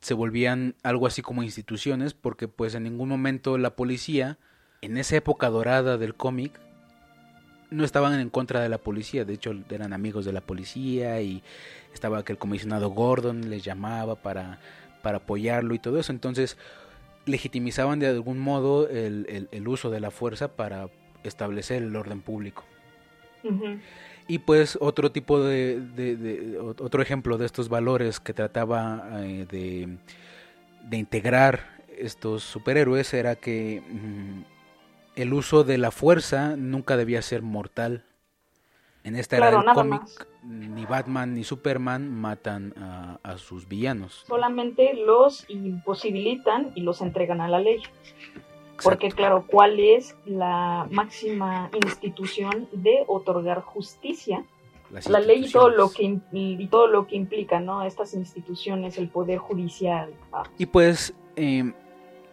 Se 0.00 0.14
volvían 0.14 0.74
algo 0.82 1.06
así 1.06 1.20
como 1.20 1.42
instituciones 1.42 2.14
porque 2.14 2.48
pues 2.48 2.74
en 2.74 2.84
ningún 2.84 3.10
momento 3.10 3.58
la 3.58 3.76
policía, 3.76 4.38
en 4.80 4.96
esa 4.96 5.16
época 5.16 5.50
dorada 5.50 5.98
del 5.98 6.14
cómic, 6.14 6.58
no 7.70 7.84
estaban 7.84 8.18
en 8.20 8.30
contra 8.30 8.60
de 8.60 8.68
la 8.68 8.78
policía. 8.78 9.24
De 9.24 9.34
hecho 9.34 9.52
eran 9.70 9.92
amigos 9.92 10.24
de 10.24 10.32
la 10.32 10.40
policía 10.40 11.20
y 11.20 11.42
estaba 11.92 12.24
que 12.24 12.32
el 12.32 12.38
comisionado 12.38 12.90
Gordon 12.90 13.50
les 13.50 13.62
llamaba 13.64 14.14
para, 14.16 14.58
para 15.02 15.18
apoyarlo 15.18 15.74
y 15.74 15.78
todo 15.78 15.98
eso. 15.98 16.12
Entonces 16.12 16.56
legitimizaban 17.26 17.98
de 18.00 18.08
algún 18.08 18.38
modo 18.38 18.88
el, 18.88 19.26
el- 19.28 19.48
el 19.50 19.68
uso 19.68 19.90
de 19.90 20.00
la 20.00 20.10
fuerza 20.10 20.48
para 20.48 20.88
establecer 21.22 21.82
el 21.82 21.96
orden 21.96 22.20
público. 22.20 22.64
Y 24.26 24.38
pues 24.38 24.78
otro 24.80 25.12
tipo 25.12 25.40
de, 25.42 25.80
de- 25.80 26.16
de- 26.16 26.58
ot- 26.60 26.80
otro 26.80 27.02
ejemplo 27.02 27.36
de 27.38 27.46
estos 27.46 27.68
valores 27.68 28.20
que 28.20 28.32
trataba 28.32 29.06
eh, 29.22 29.46
de, 29.50 29.96
de 30.88 30.96
integrar 30.96 31.74
estos 31.98 32.42
superhéroes 32.42 33.12
era 33.14 33.36
que 33.36 33.82
mm, 33.86 34.42
el 35.16 35.32
uso 35.32 35.64
de 35.64 35.78
la 35.78 35.90
fuerza 35.90 36.56
nunca 36.56 36.96
debía 36.96 37.22
ser 37.22 37.42
mortal. 37.42 38.04
En 39.04 39.16
esta 39.16 39.36
era 39.36 39.50
del 39.50 39.64
cómic, 39.74 40.00
más. 40.00 40.26
ni 40.42 40.86
Batman 40.86 41.34
ni 41.34 41.44
Superman 41.44 42.10
matan 42.10 42.72
a, 42.78 43.18
a 43.22 43.36
sus 43.36 43.68
villanos. 43.68 44.24
Solamente 44.26 44.94
los 44.94 45.44
imposibilitan 45.48 46.72
y 46.74 46.80
los 46.80 47.02
entregan 47.02 47.40
a 47.42 47.48
la 47.48 47.58
ley. 47.58 47.82
Porque 48.82 49.10
claro, 49.10 49.44
¿cuál 49.46 49.78
es 49.78 50.16
la 50.24 50.88
máxima 50.90 51.70
institución 51.84 52.68
de 52.72 53.04
otorgar 53.06 53.60
justicia? 53.60 54.44
La 55.08 55.20
ley 55.20 55.46
y 55.46 55.50
todo 55.50 55.70
lo 55.70 55.90
que 55.90 56.18
y 56.32 56.66
todo 56.68 56.86
lo 56.86 57.06
que 57.06 57.16
implica, 57.16 57.60
¿no? 57.60 57.82
Estas 57.82 58.14
instituciones, 58.14 58.96
el 58.96 59.08
poder 59.08 59.38
judicial. 59.38 60.12
ah, 60.32 60.44
Y 60.56 60.66
pues 60.66 61.14
eh, 61.36 61.72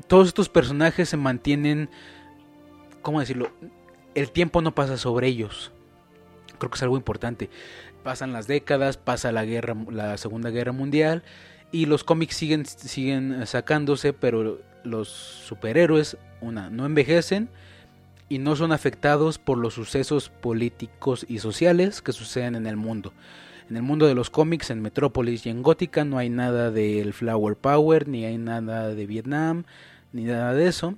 todos 0.08 0.28
estos 0.28 0.48
personajes 0.50 1.10
se 1.10 1.18
mantienen, 1.18 1.90
¿cómo 3.02 3.20
decirlo? 3.20 3.52
El 4.16 4.32
tiempo 4.32 4.62
no 4.62 4.74
pasa 4.74 4.98
sobre 4.98 5.28
ellos. 5.28 5.72
Creo 6.58 6.70
que 6.70 6.76
es 6.76 6.84
algo 6.84 6.98
importante. 6.98 7.50
Pasan 8.04 8.34
las 8.34 8.48
décadas, 8.48 8.98
pasa 8.98 9.32
la 9.32 9.46
guerra, 9.46 9.76
la 9.90 10.18
Segunda 10.18 10.50
Guerra 10.50 10.72
Mundial 10.72 11.24
y 11.72 11.86
los 11.86 12.04
cómics 12.04 12.36
siguen 12.36 12.66
siguen 12.66 13.46
sacándose, 13.48 14.14
pero 14.14 14.60
los 14.84 15.08
superhéroes 15.10 16.18
una 16.42 16.70
no 16.70 16.86
envejecen 16.86 17.50
y 18.30 18.40
no 18.40 18.56
son 18.56 18.72
afectados 18.72 19.38
por 19.38 19.58
los 19.58 19.74
sucesos 19.74 20.30
políticos 20.30 21.26
y 21.28 21.40
sociales 21.40 22.02
que 22.02 22.14
suceden 22.14 22.56
en 22.56 22.66
el 22.66 22.78
mundo. 22.78 23.14
En 23.70 23.78
el 23.78 23.84
mundo 23.84 24.08
de 24.08 24.16
los 24.16 24.30
cómics, 24.30 24.70
en 24.70 24.82
Metrópolis 24.82 25.46
y 25.46 25.50
en 25.50 25.64
Gótica, 25.64 26.04
no 26.04 26.18
hay 26.18 26.30
nada 26.30 26.72
del 26.72 27.14
Flower 27.14 27.56
Power, 27.56 28.08
ni 28.08 28.26
hay 28.26 28.38
nada 28.38 28.94
de 28.94 29.06
Vietnam, 29.06 29.64
ni 30.12 30.24
nada 30.24 30.54
de 30.54 30.68
eso, 30.68 30.96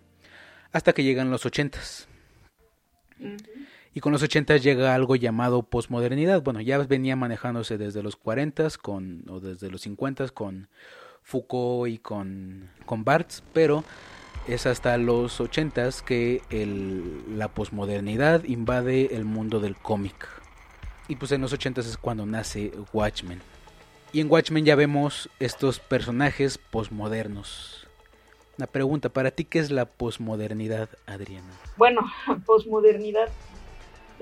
hasta 0.73 0.93
que 0.93 1.03
llegan 1.03 1.31
los 1.31 1.45
ochentas. 1.45 2.07
Y 3.93 3.99
con 3.99 4.12
los 4.12 4.23
ochentas 4.23 4.63
llega 4.63 4.95
algo 4.95 5.15
llamado 5.15 5.62
posmodernidad. 5.63 6.41
Bueno, 6.41 6.59
ya 6.62 6.79
venía 6.79 7.15
manejándose 7.15 7.77
desde 7.77 8.01
los 8.03 8.15
cuarentas 8.15 8.77
con, 8.77 9.23
o 9.29 9.39
desde 9.39 9.69
los 9.69 9.81
cincuentas 9.81 10.31
con 10.31 10.67
Foucault 11.21 11.93
y 11.93 11.99
con, 11.99 12.71
con 12.86 13.03
Barthes, 13.03 13.43
pero 13.53 13.83
es 14.47 14.65
hasta 14.65 14.97
los 14.97 15.39
ochentas 15.39 16.01
que 16.01 16.41
el, 16.49 17.38
la 17.38 17.49
posmodernidad 17.49 18.43
invade 18.43 19.15
el 19.15 19.25
mundo 19.25 19.59
del 19.59 19.75
cómic. 19.75 20.27
Y 21.07 21.15
pues 21.15 21.31
en 21.31 21.41
los 21.41 21.53
ochentas 21.53 21.86
es 21.86 21.97
cuando 21.97 22.25
nace 22.25 22.71
Watchmen. 22.91 23.41
Y 24.12 24.21
en 24.21 24.29
Watchmen 24.29 24.65
ya 24.65 24.75
vemos 24.75 25.29
estos 25.39 25.79
personajes 25.79 26.57
posmodernos. 26.57 27.83
Una 28.63 28.71
pregunta, 28.71 29.10
¿para 29.10 29.30
ti 29.30 29.43
qué 29.43 29.60
es 29.60 29.71
la 29.71 29.84
posmodernidad, 29.84 30.88
Adriana? 31.06 31.52
Bueno, 31.76 31.99
posmodernidad. 32.45 33.28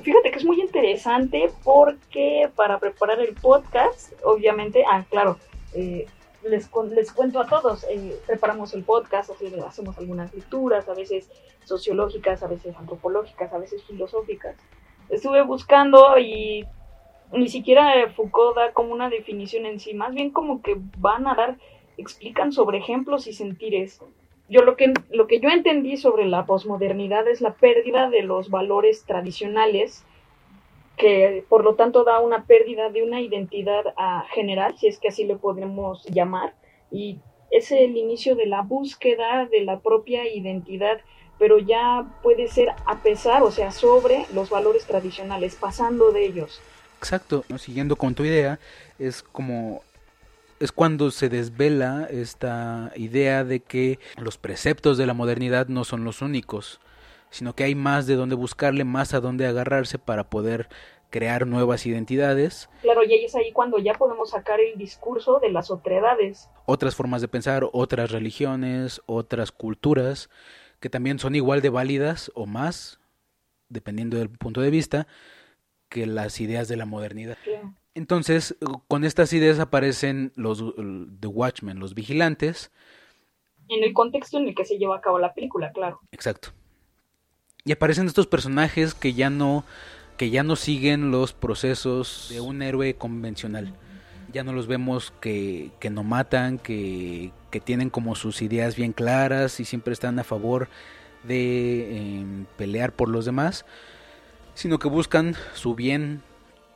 Fíjate 0.02 0.32
que 0.32 0.40
es 0.40 0.46
muy 0.46 0.60
interesante 0.60 1.52
porque 1.64 2.50
para 2.56 2.80
preparar 2.80 3.20
el 3.20 3.36
podcast, 3.36 4.14
obviamente, 4.24 4.84
ah, 4.92 5.06
claro, 5.12 5.38
eh, 5.76 6.08
les, 6.44 6.72
les 6.90 7.14
cuento 7.14 7.40
a 7.40 7.46
todos, 7.46 7.86
eh, 7.88 8.20
preparamos 8.26 8.74
el 8.74 8.84
podcast, 8.84 9.30
hacemos 9.30 9.96
algunas 10.00 10.34
lecturas, 10.34 10.90
a 10.90 10.96
veces 10.96 11.30
sociológicas, 11.66 12.42
a 12.42 12.48
veces 12.48 12.76
antropológicas, 12.76 13.54
a 13.54 13.60
veces 13.60 13.84
filosóficas. 13.84 14.56
Estuve 15.10 15.44
buscando 15.44 16.18
y 16.18 16.66
ni 17.32 17.48
siquiera 17.48 18.10
Foucault 18.16 18.56
da 18.56 18.74
como 18.74 18.92
una 18.92 19.12
definición 19.12 19.68
en 19.68 19.80
sí, 19.80 19.94
más 19.94 20.16
bien 20.16 20.32
como 20.32 20.64
que 20.64 20.78
van 20.98 21.28
a 21.28 21.36
dar, 21.36 21.60
explican 21.98 22.52
sobre 22.52 22.80
ejemplos 22.80 23.28
y 23.28 23.34
sentires. 23.34 24.02
Yo 24.52 24.64
lo 24.64 24.76
que, 24.76 24.94
lo 25.12 25.28
que 25.28 25.40
yo 25.40 25.48
entendí 25.48 25.96
sobre 25.96 26.26
la 26.26 26.46
posmodernidad 26.46 27.26
es 27.30 27.40
la 27.40 27.54
pérdida 27.54 28.10
de 28.10 28.22
los 28.22 28.50
valores 28.50 29.06
tradicionales 29.06 30.04
que 30.98 31.46
por 31.48 31.64
lo 31.64 31.76
tanto 31.76 32.04
da 32.04 32.20
una 32.20 32.46
pérdida 32.46 32.90
de 32.90 33.02
una 33.02 33.22
identidad 33.22 33.86
uh, 33.86 34.28
general, 34.34 34.78
si 34.78 34.88
es 34.88 35.00
que 35.00 35.08
así 35.08 35.24
le 35.24 35.38
podemos 35.38 36.04
llamar, 36.08 36.54
y 36.92 37.20
es 37.50 37.72
el 37.72 37.96
inicio 37.96 38.36
de 38.36 38.46
la 38.46 38.62
búsqueda 38.62 39.46
de 39.46 39.62
la 39.62 39.80
propia 39.80 40.28
identidad, 40.28 41.00
pero 41.40 41.58
ya 41.58 42.06
puede 42.22 42.50
ser 42.50 42.74
a 42.86 43.02
pesar, 43.02 43.44
o 43.44 43.52
sea, 43.52 43.72
sobre 43.72 44.26
los 44.34 44.50
valores 44.50 44.86
tradicionales, 44.86 45.56
pasando 45.56 46.12
de 46.12 46.26
ellos. 46.26 46.62
Exacto, 46.98 47.46
siguiendo 47.58 47.96
con 47.96 48.14
tu 48.16 48.26
idea, 48.26 48.60
es 49.00 49.24
como 49.24 49.82
es 50.62 50.72
cuando 50.72 51.10
se 51.10 51.28
desvela 51.28 52.08
esta 52.10 52.92
idea 52.96 53.44
de 53.44 53.62
que 53.62 53.98
los 54.18 54.38
preceptos 54.38 54.98
de 54.98 55.08
la 55.08 55.16
modernidad 55.16 55.68
no 55.68 55.84
son 55.84 56.04
los 56.04 56.22
únicos, 56.22 56.80
sino 57.32 57.56
que 57.56 57.64
hay 57.64 57.74
más 57.74 58.06
de 58.06 58.16
dónde 58.16 58.36
buscarle, 58.36 58.84
más 58.84 59.16
a 59.16 59.22
dónde 59.22 59.48
agarrarse 59.48 59.98
para 59.98 60.30
poder 60.30 60.70
crear 61.10 61.48
nuevas 61.48 61.86
identidades. 61.88 62.70
Claro, 62.82 63.04
y 63.04 63.12
ahí 63.12 63.26
es 63.26 63.36
ahí 63.36 63.52
cuando 63.52 63.80
ya 63.80 63.96
podemos 63.96 64.30
sacar 64.30 64.60
el 64.60 64.78
discurso 64.78 65.40
de 65.40 65.52
las 65.52 65.72
otredades. 65.72 66.48
Otras 66.68 66.96
formas 66.96 67.22
de 67.22 67.28
pensar, 67.28 67.68
otras 67.74 68.12
religiones, 68.12 69.02
otras 69.08 69.52
culturas, 69.52 70.30
que 70.80 70.90
también 70.90 71.18
son 71.18 71.34
igual 71.34 71.62
de 71.62 71.70
válidas 71.70 72.32
o 72.36 72.46
más, 72.46 73.00
dependiendo 73.68 74.18
del 74.18 74.30
punto 74.30 74.62
de 74.62 74.70
vista, 74.70 75.08
que 75.90 76.06
las 76.06 76.40
ideas 76.40 76.68
de 76.68 76.78
la 76.78 76.86
modernidad. 76.86 77.38
Claro. 77.44 77.74
Entonces, 77.94 78.56
con 78.88 79.04
estas 79.04 79.34
ideas 79.34 79.60
aparecen 79.60 80.32
los 80.36 80.64
The 81.20 81.28
Watchmen, 81.28 81.80
los 81.80 81.94
vigilantes. 81.94 82.72
En 83.68 83.84
el 83.84 83.94
contexto 83.94 84.38
en 84.38 84.48
el 84.48 84.56
que 84.56 84.66
se 84.66 84.78
lleva 84.78 84.98
a 84.98 85.02
cabo 85.02 85.20
la 85.20 85.34
película, 85.34 85.72
claro. 85.72 86.00
Exacto. 86.12 86.50
Y 87.66 87.72
aparecen 87.72 88.08
estos 88.08 88.28
personajes 88.28 88.94
que 88.94 89.14
ya 89.14 89.30
no 89.30 89.66
que 90.18 90.30
ya 90.30 90.44
no 90.44 90.56
siguen 90.56 91.10
los 91.10 91.34
procesos 91.34 92.28
de 92.30 92.42
un 92.42 92.62
héroe 92.62 92.94
convencional. 92.94 93.74
Ya 94.32 94.44
no 94.44 94.54
los 94.54 94.68
vemos 94.68 95.12
que, 95.20 95.72
que 95.80 95.90
no 95.90 96.04
matan, 96.04 96.60
que, 96.60 97.32
que, 97.50 97.60
tienen 97.60 97.90
como 97.90 98.14
sus 98.14 98.44
ideas 98.44 98.76
bien 98.76 98.94
claras 98.94 99.60
y 99.60 99.66
siempre 99.66 99.94
están 99.94 100.20
a 100.20 100.24
favor 100.24 100.70
de 101.24 102.20
eh, 102.20 102.26
pelear 102.56 102.94
por 102.94 103.10
los 103.10 103.26
demás, 103.26 103.66
sino 104.54 104.78
que 104.78 104.90
buscan 104.90 105.36
su 105.56 105.74
bien 105.74 106.22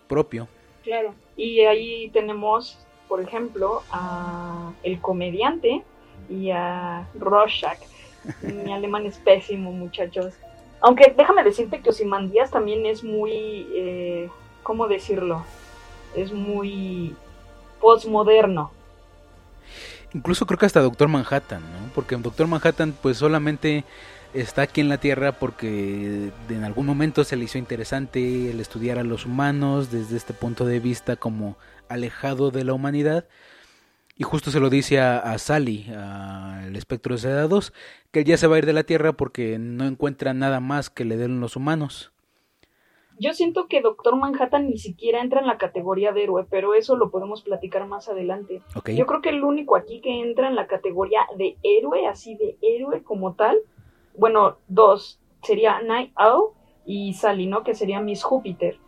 propio. 0.08 0.48
Claro, 0.86 1.16
y 1.36 1.62
ahí 1.62 2.10
tenemos, 2.12 2.78
por 3.08 3.20
ejemplo, 3.20 3.82
a 3.92 4.72
el 4.84 5.02
comediante 5.02 5.84
y 6.30 6.52
a 6.52 7.08
Rorschach. 7.16 7.80
Mi 8.42 8.72
alemán 8.72 9.08
es 9.08 9.18
pésimo, 9.18 9.72
muchachos. 9.72 10.36
Aunque 10.82 11.12
déjame 11.18 11.44
decirte 11.44 11.82
que 11.82 11.90
Osimandías 11.90 12.52
también 12.52 12.86
es 12.86 13.04
muy, 13.04 13.68
eh, 13.74 14.30
¿cómo 14.62 14.88
decirlo? 14.88 15.44
Es 16.16 16.32
muy 16.32 17.16
postmoderno. 17.82 18.72
Incluso 20.14 20.46
creo 20.46 20.60
que 20.60 20.68
hasta 20.68 20.82
Doctor 20.82 21.08
Manhattan, 21.08 21.62
¿no? 21.62 21.92
Porque 21.96 22.16
Doctor 22.16 22.46
Manhattan 22.46 22.94
pues 23.02 23.18
solamente 23.18 23.84
está 24.36 24.64
aquí 24.64 24.82
en 24.82 24.90
la 24.90 25.00
Tierra 25.00 25.32
porque 25.34 26.32
en 26.50 26.64
algún 26.64 26.86
momento 26.86 27.24
se 27.24 27.36
le 27.36 27.46
hizo 27.46 27.58
interesante 27.58 28.52
el 28.52 28.60
estudiar 28.60 29.00
a 29.00 29.04
los 29.04 29.26
humanos 29.26 29.92
desde 29.92 30.18
este 30.18 30.34
punto 30.34 30.66
de 30.66 30.80
vista 30.80 31.16
como 31.16 31.58
alejado 31.90 32.52
de 32.52 32.64
la 32.64 32.74
humanidad. 32.74 33.28
Y 34.18 34.24
justo 34.24 34.52
se 34.52 34.60
lo 34.60 34.70
dice 34.70 35.00
a, 35.00 35.20
a 35.20 35.38
Sally, 35.38 35.88
al 35.90 36.76
espectro 36.76 37.16
de 37.16 37.22
Seda 37.22 37.48
2, 37.48 37.74
que 38.12 38.20
él 38.20 38.26
ya 38.26 38.38
se 38.38 38.48
va 38.48 38.56
a 38.56 38.60
ir 38.60 38.66
de 38.66 38.74
la 38.74 38.84
Tierra 38.84 39.14
porque 39.14 39.58
no 39.60 39.86
encuentra 39.86 40.34
nada 40.34 40.60
más 40.60 40.90
que 40.90 41.06
le 41.06 41.18
den 41.18 41.42
los 41.42 41.56
humanos. 41.56 42.12
Yo 43.18 43.34
siento 43.34 43.68
que 43.68 43.82
Doctor 43.82 44.18
Manhattan 44.18 44.68
ni 44.68 44.78
siquiera 44.78 45.22
entra 45.22 45.40
en 45.40 45.48
la 45.48 45.58
categoría 45.58 46.12
de 46.12 46.24
héroe, 46.24 46.46
pero 46.50 46.74
eso 46.74 46.98
lo 46.98 47.12
podemos 47.12 47.44
platicar 47.44 47.88
más 47.88 48.10
adelante. 48.10 48.62
Okay. 48.76 48.98
Yo 48.98 49.06
creo 49.06 49.22
que 49.22 49.30
el 49.30 49.44
único 49.44 49.78
aquí 49.78 50.02
que 50.02 50.20
entra 50.22 50.48
en 50.50 50.56
la 50.56 50.68
categoría 50.68 51.22
de 51.38 51.58
héroe, 51.64 52.08
así 52.08 52.36
de 52.36 52.58
héroe 52.62 53.04
como 53.04 53.34
tal, 53.36 53.58
bueno, 54.18 54.58
dos, 54.68 55.20
sería 55.42 55.82
Night 55.82 56.14
Owl 56.18 56.54
y 56.86 57.14
Sally, 57.14 57.48
¿no? 57.48 57.64
Que 57.64 57.76
sería 57.76 58.00
Miss 58.00 58.24
Júpiter. 58.24 58.80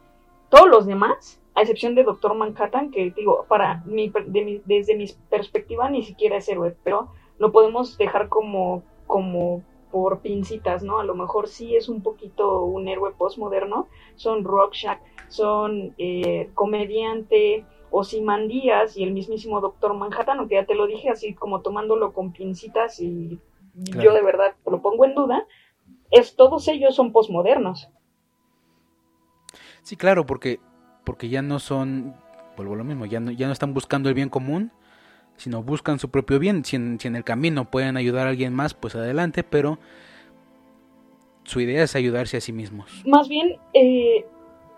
Todos 0.50 0.70
los 0.70 0.86
demás 0.86 1.42
a 1.58 1.62
excepción 1.62 1.96
de 1.96 2.04
Doctor 2.04 2.36
Manhattan, 2.36 2.92
que 2.92 3.10
digo, 3.10 3.46
para 3.48 3.82
mi, 3.88 4.10
de 4.28 4.46
mi, 4.46 4.62
desde 4.66 4.96
mi 4.96 5.08
perspectiva 5.28 5.90
ni 5.90 6.04
siquiera 6.04 6.38
es 6.38 6.48
héroe, 6.48 6.76
pero 6.84 7.10
lo 7.40 7.52
podemos 7.52 7.98
dejar 7.98 8.30
como, 8.30 8.84
como 9.08 9.64
por 9.92 10.20
pincitas, 10.20 10.84
¿no? 10.84 11.00
A 11.00 11.04
lo 11.04 11.16
mejor 11.16 11.48
sí 11.48 11.76
es 11.76 11.90
un 11.90 12.04
poquito 12.04 12.62
un 12.62 12.88
héroe 12.88 13.12
postmoderno, 13.12 13.88
son 14.18 14.44
Rorschach, 14.44 15.00
son 15.30 15.96
eh, 15.98 16.52
comediante, 16.54 17.66
Osimandías 17.90 18.96
y 18.96 19.04
el 19.04 19.14
mismísimo 19.14 19.60
Doctor 19.60 19.96
Manhattan, 19.96 20.38
aunque 20.38 20.56
ya 20.56 20.66
te 20.68 20.76
lo 20.76 20.86
dije 20.86 21.10
así 21.10 21.34
como 21.34 21.62
tomándolo 21.62 22.14
con 22.14 22.34
pincitas 22.34 23.00
y 23.00 23.40
claro. 23.86 24.04
yo 24.04 24.14
de 24.14 24.22
verdad 24.24 24.56
lo 24.66 24.82
pongo 24.82 25.06
en 25.06 25.16
duda, 25.16 25.46
es 26.12 26.36
todos 26.36 26.68
ellos 26.68 26.96
son 26.96 27.12
postmodernos. 27.12 27.90
Sí, 29.84 29.96
claro, 29.96 30.26
porque 30.26 30.60
porque 31.08 31.30
ya 31.30 31.42
no 31.42 31.60
son, 31.60 32.16
vuelvo 32.58 32.74
a 32.74 32.78
lo 32.78 32.84
mismo, 32.84 33.06
ya 33.06 33.22
no, 33.22 33.32
ya 33.32 33.48
no 33.48 33.54
están 33.54 33.74
buscando 33.74 34.10
el 34.10 34.16
bien 34.16 34.28
común, 34.28 34.74
sino 35.38 35.64
buscan 35.64 36.00
su 36.00 36.12
propio 36.12 36.38
bien. 36.38 36.66
Si 36.66 36.76
en, 36.76 37.00
si 37.00 37.08
en, 37.08 37.16
el 37.16 37.24
camino 37.24 37.72
pueden 37.72 37.96
ayudar 37.96 38.28
a 38.28 38.32
alguien 38.32 38.54
más, 38.54 38.74
pues 38.74 38.94
adelante, 38.94 39.46
pero 39.46 39.80
su 41.46 41.62
idea 41.62 41.82
es 41.82 41.96
ayudarse 41.96 42.36
a 42.36 42.42
sí 42.42 42.52
mismos. 42.52 43.04
Más 43.06 43.30
bien, 43.30 43.56
eh, 43.74 44.26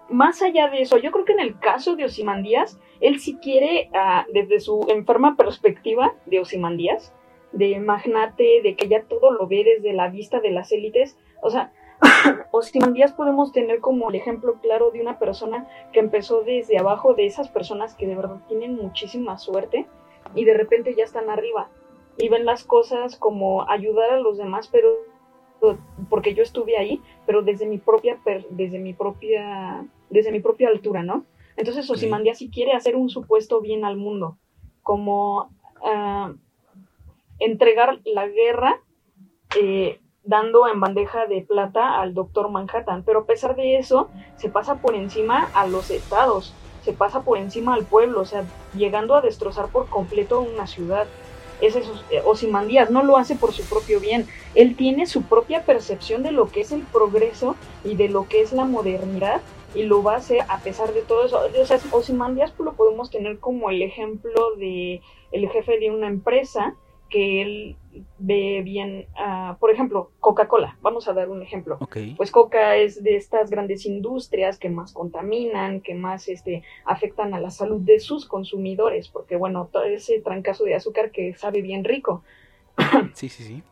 más 0.07 0.43
allá 0.43 0.69
de 0.69 0.83
eso, 0.83 0.99
yo 0.99 1.09
creo 1.09 1.25
que 1.25 1.33
en 1.33 1.39
el 1.39 1.57
caso 1.57 1.95
de 1.95 2.05
Osimandías, 2.05 2.79
él 3.01 3.19
sí 3.19 3.39
quiere, 3.41 3.89
uh, 3.91 4.31
desde 4.31 4.59
su 4.59 4.85
enferma 4.87 5.35
perspectiva 5.35 6.13
de 6.27 6.41
Osimandías, 6.41 7.11
de 7.51 7.79
magnate, 7.79 8.61
de 8.61 8.75
que 8.75 8.87
ya 8.87 9.03
todo 9.03 9.31
lo 9.31 9.47
ve 9.47 9.63
desde 9.63 9.93
la 9.93 10.09
vista 10.09 10.39
de 10.39 10.51
las 10.51 10.71
élites, 10.71 11.17
o 11.41 11.49
sea, 11.49 11.71
Osimandías 12.51 13.13
podemos 13.13 13.51
tener 13.51 13.79
como 13.79 14.09
el 14.09 14.15
ejemplo 14.15 14.55
claro 14.61 14.91
de 14.91 15.01
una 15.01 15.19
persona 15.19 15.67
que 15.91 15.99
empezó 15.99 16.43
desde 16.43 16.77
abajo, 16.77 17.13
de 17.13 17.25
esas 17.25 17.49
personas 17.49 17.95
que 17.95 18.07
de 18.07 18.15
verdad 18.15 18.41
tienen 18.47 18.75
muchísima 18.75 19.37
suerte 19.37 19.87
y 20.35 20.45
de 20.45 20.53
repente 20.53 20.95
ya 20.95 21.03
están 21.03 21.29
arriba 21.29 21.69
y 22.17 22.29
ven 22.29 22.45
las 22.45 22.63
cosas 22.63 23.15
como 23.15 23.69
ayudar 23.69 24.11
a 24.11 24.19
los 24.19 24.37
demás, 24.37 24.67
pero 24.67 24.89
porque 26.09 26.33
yo 26.33 26.43
estuve 26.43 26.77
ahí, 26.77 27.01
pero 27.25 27.41
desde 27.41 27.65
mi 27.65 27.79
propia 27.79 28.17
desde 28.49 28.79
mi 28.79 28.93
propia 28.93 29.85
desde 30.09 30.31
mi 30.31 30.39
propia 30.39 30.69
altura, 30.69 31.03
¿no? 31.03 31.25
Entonces 31.57 31.89
Osimandías 31.89 32.37
sí 32.37 32.49
quiere 32.49 32.71
hacer 32.71 32.95
un 32.95 33.09
supuesto 33.09 33.59
bien 33.59 33.83
al 33.83 33.97
mundo, 33.97 34.37
como 34.83 35.49
uh, 35.81 36.33
entregar 37.39 37.99
la 38.05 38.27
guerra 38.27 38.81
eh, 39.59 39.99
dando 40.23 40.67
en 40.67 40.79
bandeja 40.79 41.25
de 41.25 41.41
plata 41.41 41.99
al 41.99 42.13
doctor 42.13 42.49
Manhattan, 42.49 43.03
pero 43.03 43.21
a 43.21 43.25
pesar 43.25 43.55
de 43.55 43.77
eso 43.77 44.09
se 44.37 44.49
pasa 44.49 44.75
por 44.75 44.95
encima 44.95 45.49
a 45.53 45.65
los 45.65 45.89
estados, 45.89 46.53
se 46.83 46.93
pasa 46.93 47.23
por 47.23 47.37
encima 47.37 47.73
al 47.73 47.85
pueblo, 47.85 48.21
o 48.21 48.25
sea, 48.25 48.43
llegando 48.75 49.15
a 49.15 49.21
destrozar 49.21 49.69
por 49.69 49.87
completo 49.89 50.41
una 50.41 50.67
ciudad. 50.67 51.07
Es 51.61 51.75
eso, 51.75 51.91
eh, 52.09 52.21
no 52.89 53.03
lo 53.03 53.17
hace 53.17 53.35
por 53.35 53.51
su 53.51 53.63
propio 53.67 53.99
bien, 53.99 54.27
él 54.55 54.75
tiene 54.77 55.07
su 55.07 55.23
propia 55.23 55.63
percepción 55.65 56.23
de 56.23 56.31
lo 56.31 56.49
que 56.49 56.61
es 56.61 56.71
el 56.71 56.83
progreso 56.83 57.55
y 57.83 57.95
de 57.95 58.07
lo 58.07 58.27
que 58.29 58.41
es 58.41 58.53
la 58.53 58.65
modernidad 58.65 59.41
y 59.75 59.83
lo 59.83 60.01
va 60.03 60.13
a 60.13 60.17
hacer 60.17 60.41
a 60.47 60.59
pesar 60.59 60.93
de 60.93 61.01
todo 61.01 61.25
eso. 61.25 61.39
O 61.59 61.65
sea, 61.65 61.79
lo 62.59 62.73
podemos 62.73 63.09
tener 63.09 63.39
como 63.39 63.69
el 63.69 63.81
ejemplo 63.81 64.55
de 64.55 65.01
el 65.31 65.49
jefe 65.49 65.79
de 65.79 65.91
una 65.91 66.07
empresa 66.07 66.75
que 67.09 67.41
él 67.41 67.75
ve 68.17 68.61
bien, 68.63 69.07
uh, 69.15 69.57
por 69.57 69.71
ejemplo, 69.71 70.11
Coca-Cola, 70.19 70.77
vamos 70.81 71.07
a 71.07 71.13
dar 71.13 71.29
un 71.29 71.41
ejemplo. 71.41 71.77
Okay. 71.81 72.13
Pues 72.15 72.31
Coca 72.31 72.75
es 72.75 73.03
de 73.03 73.15
estas 73.15 73.49
grandes 73.49 73.85
industrias 73.85 74.59
que 74.59 74.69
más 74.69 74.93
contaminan, 74.93 75.81
que 75.81 75.95
más 75.95 76.27
este, 76.27 76.63
afectan 76.85 77.33
a 77.33 77.39
la 77.39 77.49
salud 77.49 77.81
de 77.81 77.99
sus 77.99 78.25
consumidores, 78.25 79.09
porque 79.09 79.35
bueno, 79.35 79.69
todo 79.71 79.83
ese 79.83 80.19
trancazo 80.21 80.63
de 80.63 80.75
azúcar 80.75 81.11
que 81.11 81.33
sabe 81.35 81.61
bien 81.61 81.83
rico. 81.83 82.23
Sí, 83.13 83.27
sí, 83.27 83.43
sí. 83.43 83.63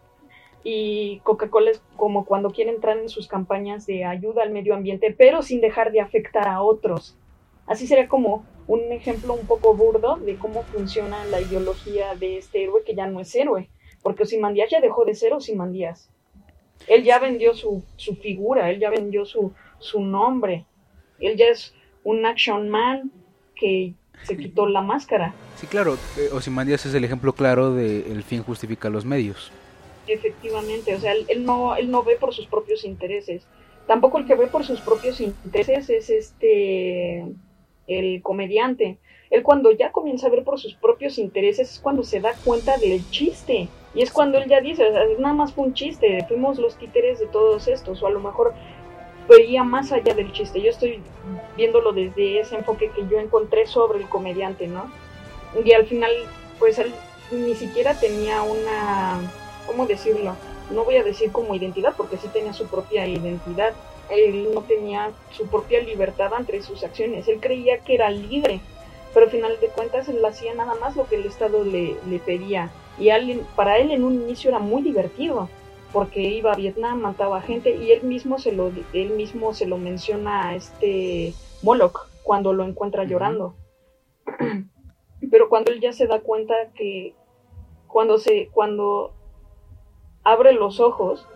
Y 0.63 1.19
Coca-Cola 1.23 1.71
es 1.71 1.81
como 1.95 2.25
cuando 2.25 2.49
quiere 2.49 2.71
entrar 2.71 2.97
en 2.97 3.07
sus 3.07 3.27
campañas 3.27 3.85
de 3.85 4.03
ayuda 4.03 4.43
al 4.43 4.51
medio 4.51 4.75
ambiente, 4.75 5.15
pero 5.17 5.41
sin 5.41 5.61
dejar 5.61 5.91
de 5.91 6.01
afectar 6.01 6.47
a 6.47 6.61
otros. 6.61 7.15
Así 7.67 7.87
sería 7.87 8.07
como 8.07 8.45
un 8.67 8.91
ejemplo 8.91 9.33
un 9.33 9.47
poco 9.47 9.73
burdo 9.73 10.17
de 10.17 10.35
cómo 10.35 10.63
funciona 10.63 11.25
la 11.25 11.41
ideología 11.41 12.15
de 12.15 12.37
este 12.37 12.63
héroe 12.63 12.83
que 12.85 12.95
ya 12.95 13.07
no 13.07 13.21
es 13.21 13.33
héroe, 13.33 13.69
porque 14.03 14.23
Osimandías 14.23 14.69
ya 14.69 14.81
dejó 14.81 15.05
de 15.05 15.15
ser 15.15 15.33
Osimandías. 15.33 16.09
Él 16.87 17.03
ya 17.03 17.17
vendió 17.19 17.53
su, 17.53 17.83
su 17.95 18.15
figura, 18.15 18.69
él 18.69 18.79
ya 18.79 18.89
vendió 18.89 19.25
su, 19.25 19.53
su 19.79 20.01
nombre, 20.01 20.65
él 21.19 21.37
ya 21.37 21.47
es 21.47 21.73
un 22.03 22.25
action 22.25 22.69
man 22.69 23.11
que 23.55 23.93
se 24.23 24.37
quitó 24.37 24.67
la 24.67 24.81
máscara. 24.81 25.33
Sí, 25.55 25.67
claro, 25.67 25.97
eh, 26.17 26.29
Osimandías 26.33 26.85
es 26.85 26.93
el 26.93 27.03
ejemplo 27.03 27.33
claro 27.33 27.73
de 27.73 28.11
el 28.11 28.23
fin 28.23 28.43
justifica 28.43 28.89
los 28.89 29.05
medios. 29.05 29.51
Efectivamente, 30.07 30.93
o 30.95 30.99
sea, 30.99 31.13
él, 31.13 31.25
él, 31.29 31.43
no, 31.45 31.75
él 31.75 31.89
no 31.89 32.03
ve 32.03 32.15
por 32.15 32.33
sus 32.33 32.47
propios 32.47 32.85
intereses. 32.85 33.45
Tampoco 33.87 34.19
el 34.19 34.25
que 34.25 34.35
ve 34.35 34.47
por 34.47 34.65
sus 34.65 34.81
propios 34.81 35.19
intereses 35.21 35.89
es 35.89 36.09
este 36.09 37.25
el 37.87 38.21
comediante. 38.21 38.97
Él 39.29 39.43
cuando 39.43 39.71
ya 39.71 39.91
comienza 39.91 40.27
a 40.27 40.29
ver 40.29 40.43
por 40.43 40.59
sus 40.59 40.75
propios 40.75 41.17
intereses 41.17 41.71
es 41.71 41.79
cuando 41.79 42.03
se 42.03 42.19
da 42.19 42.33
cuenta 42.45 42.77
del 42.77 43.09
chiste. 43.09 43.67
Y 43.93 44.01
es 44.01 44.11
cuando 44.11 44.37
él 44.37 44.47
ya 44.47 44.61
dice, 44.61 44.83
nada 45.19 45.33
más 45.33 45.53
fue 45.53 45.65
un 45.65 45.73
chiste, 45.73 46.23
fuimos 46.27 46.59
los 46.59 46.77
títeres 46.77 47.19
de 47.19 47.25
todos 47.27 47.67
estos, 47.67 48.03
o 48.03 48.07
a 48.07 48.11
lo 48.11 48.19
mejor 48.19 48.53
veía 49.27 49.63
más 49.63 49.91
allá 49.91 50.13
del 50.13 50.31
chiste. 50.31 50.61
Yo 50.61 50.69
estoy 50.69 51.01
viéndolo 51.55 51.91
desde 51.91 52.39
ese 52.39 52.55
enfoque 52.55 52.91
que 52.95 53.07
yo 53.09 53.19
encontré 53.19 53.65
sobre 53.65 53.99
el 53.99 54.07
comediante, 54.07 54.67
¿no? 54.67 54.91
Y 55.63 55.71
al 55.73 55.85
final, 55.87 56.11
pues 56.59 56.77
él 56.79 56.93
ni 57.31 57.55
siquiera 57.55 57.99
tenía 57.99 58.43
una, 58.43 59.19
¿cómo 59.65 59.85
decirlo? 59.85 60.35
No 60.71 60.83
voy 60.83 60.97
a 60.97 61.03
decir 61.03 61.31
como 61.31 61.55
identidad, 61.55 61.93
porque 61.97 62.17
sí 62.17 62.27
tenía 62.31 62.53
su 62.53 62.67
propia 62.67 63.07
identidad, 63.07 63.73
él 64.09 64.49
no 64.53 64.61
tenía 64.61 65.11
su 65.31 65.47
propia 65.47 65.81
libertad 65.81 66.31
entre 66.37 66.61
sus 66.61 66.83
acciones, 66.83 67.27
él 67.27 67.39
creía 67.39 67.79
que 67.79 67.95
era 67.95 68.09
libre, 68.09 68.61
pero 69.13 69.25
al 69.25 69.31
final 69.31 69.59
de 69.59 69.67
cuentas 69.69 70.07
él 70.09 70.23
hacía 70.23 70.53
nada 70.53 70.75
más 70.75 70.95
lo 70.95 71.07
que 71.07 71.15
el 71.15 71.25
Estado 71.25 71.63
le, 71.63 71.95
le 72.07 72.19
pedía. 72.19 72.71
Y 72.99 73.09
alguien, 73.09 73.45
para 73.55 73.77
él 73.77 73.91
en 73.91 74.03
un 74.03 74.15
inicio 74.15 74.49
era 74.49 74.59
muy 74.59 74.81
divertido, 74.81 75.49
porque 75.91 76.21
iba 76.21 76.51
a 76.51 76.55
Vietnam, 76.55 77.01
mataba 77.01 77.41
gente, 77.41 77.75
y 77.75 77.91
él 77.91 78.03
mismo 78.03 78.39
se 78.39 78.51
lo, 78.51 78.71
él 78.93 79.11
mismo 79.11 79.53
se 79.53 79.65
lo 79.65 79.77
menciona 79.77 80.49
a 80.49 80.55
este 80.55 81.33
Moloch 81.61 82.07
cuando 82.23 82.53
lo 82.53 82.65
encuentra 82.65 83.03
llorando. 83.03 83.55
Pero 85.31 85.49
cuando 85.49 85.71
él 85.71 85.79
ya 85.81 85.93
se 85.93 86.07
da 86.07 86.19
cuenta 86.19 86.53
que 86.75 87.15
cuando 87.87 88.17
se, 88.17 88.49
cuando 88.51 89.13
abre 90.23 90.53
los 90.53 90.79
ojos, 90.79 91.27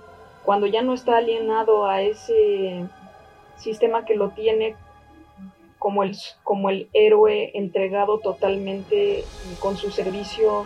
cuando 0.43 0.67
ya 0.67 0.81
no 0.81 0.93
está 0.93 1.17
alienado 1.17 1.85
a 1.85 2.01
ese 2.01 2.85
sistema 3.57 4.05
que 4.05 4.15
lo 4.15 4.29
tiene 4.29 4.75
como 5.77 6.03
el, 6.03 6.15
como 6.43 6.69
el 6.69 6.89
héroe 6.93 7.51
entregado 7.55 8.19
totalmente 8.19 9.23
con 9.59 9.77
su 9.77 9.91
servicio 9.91 10.65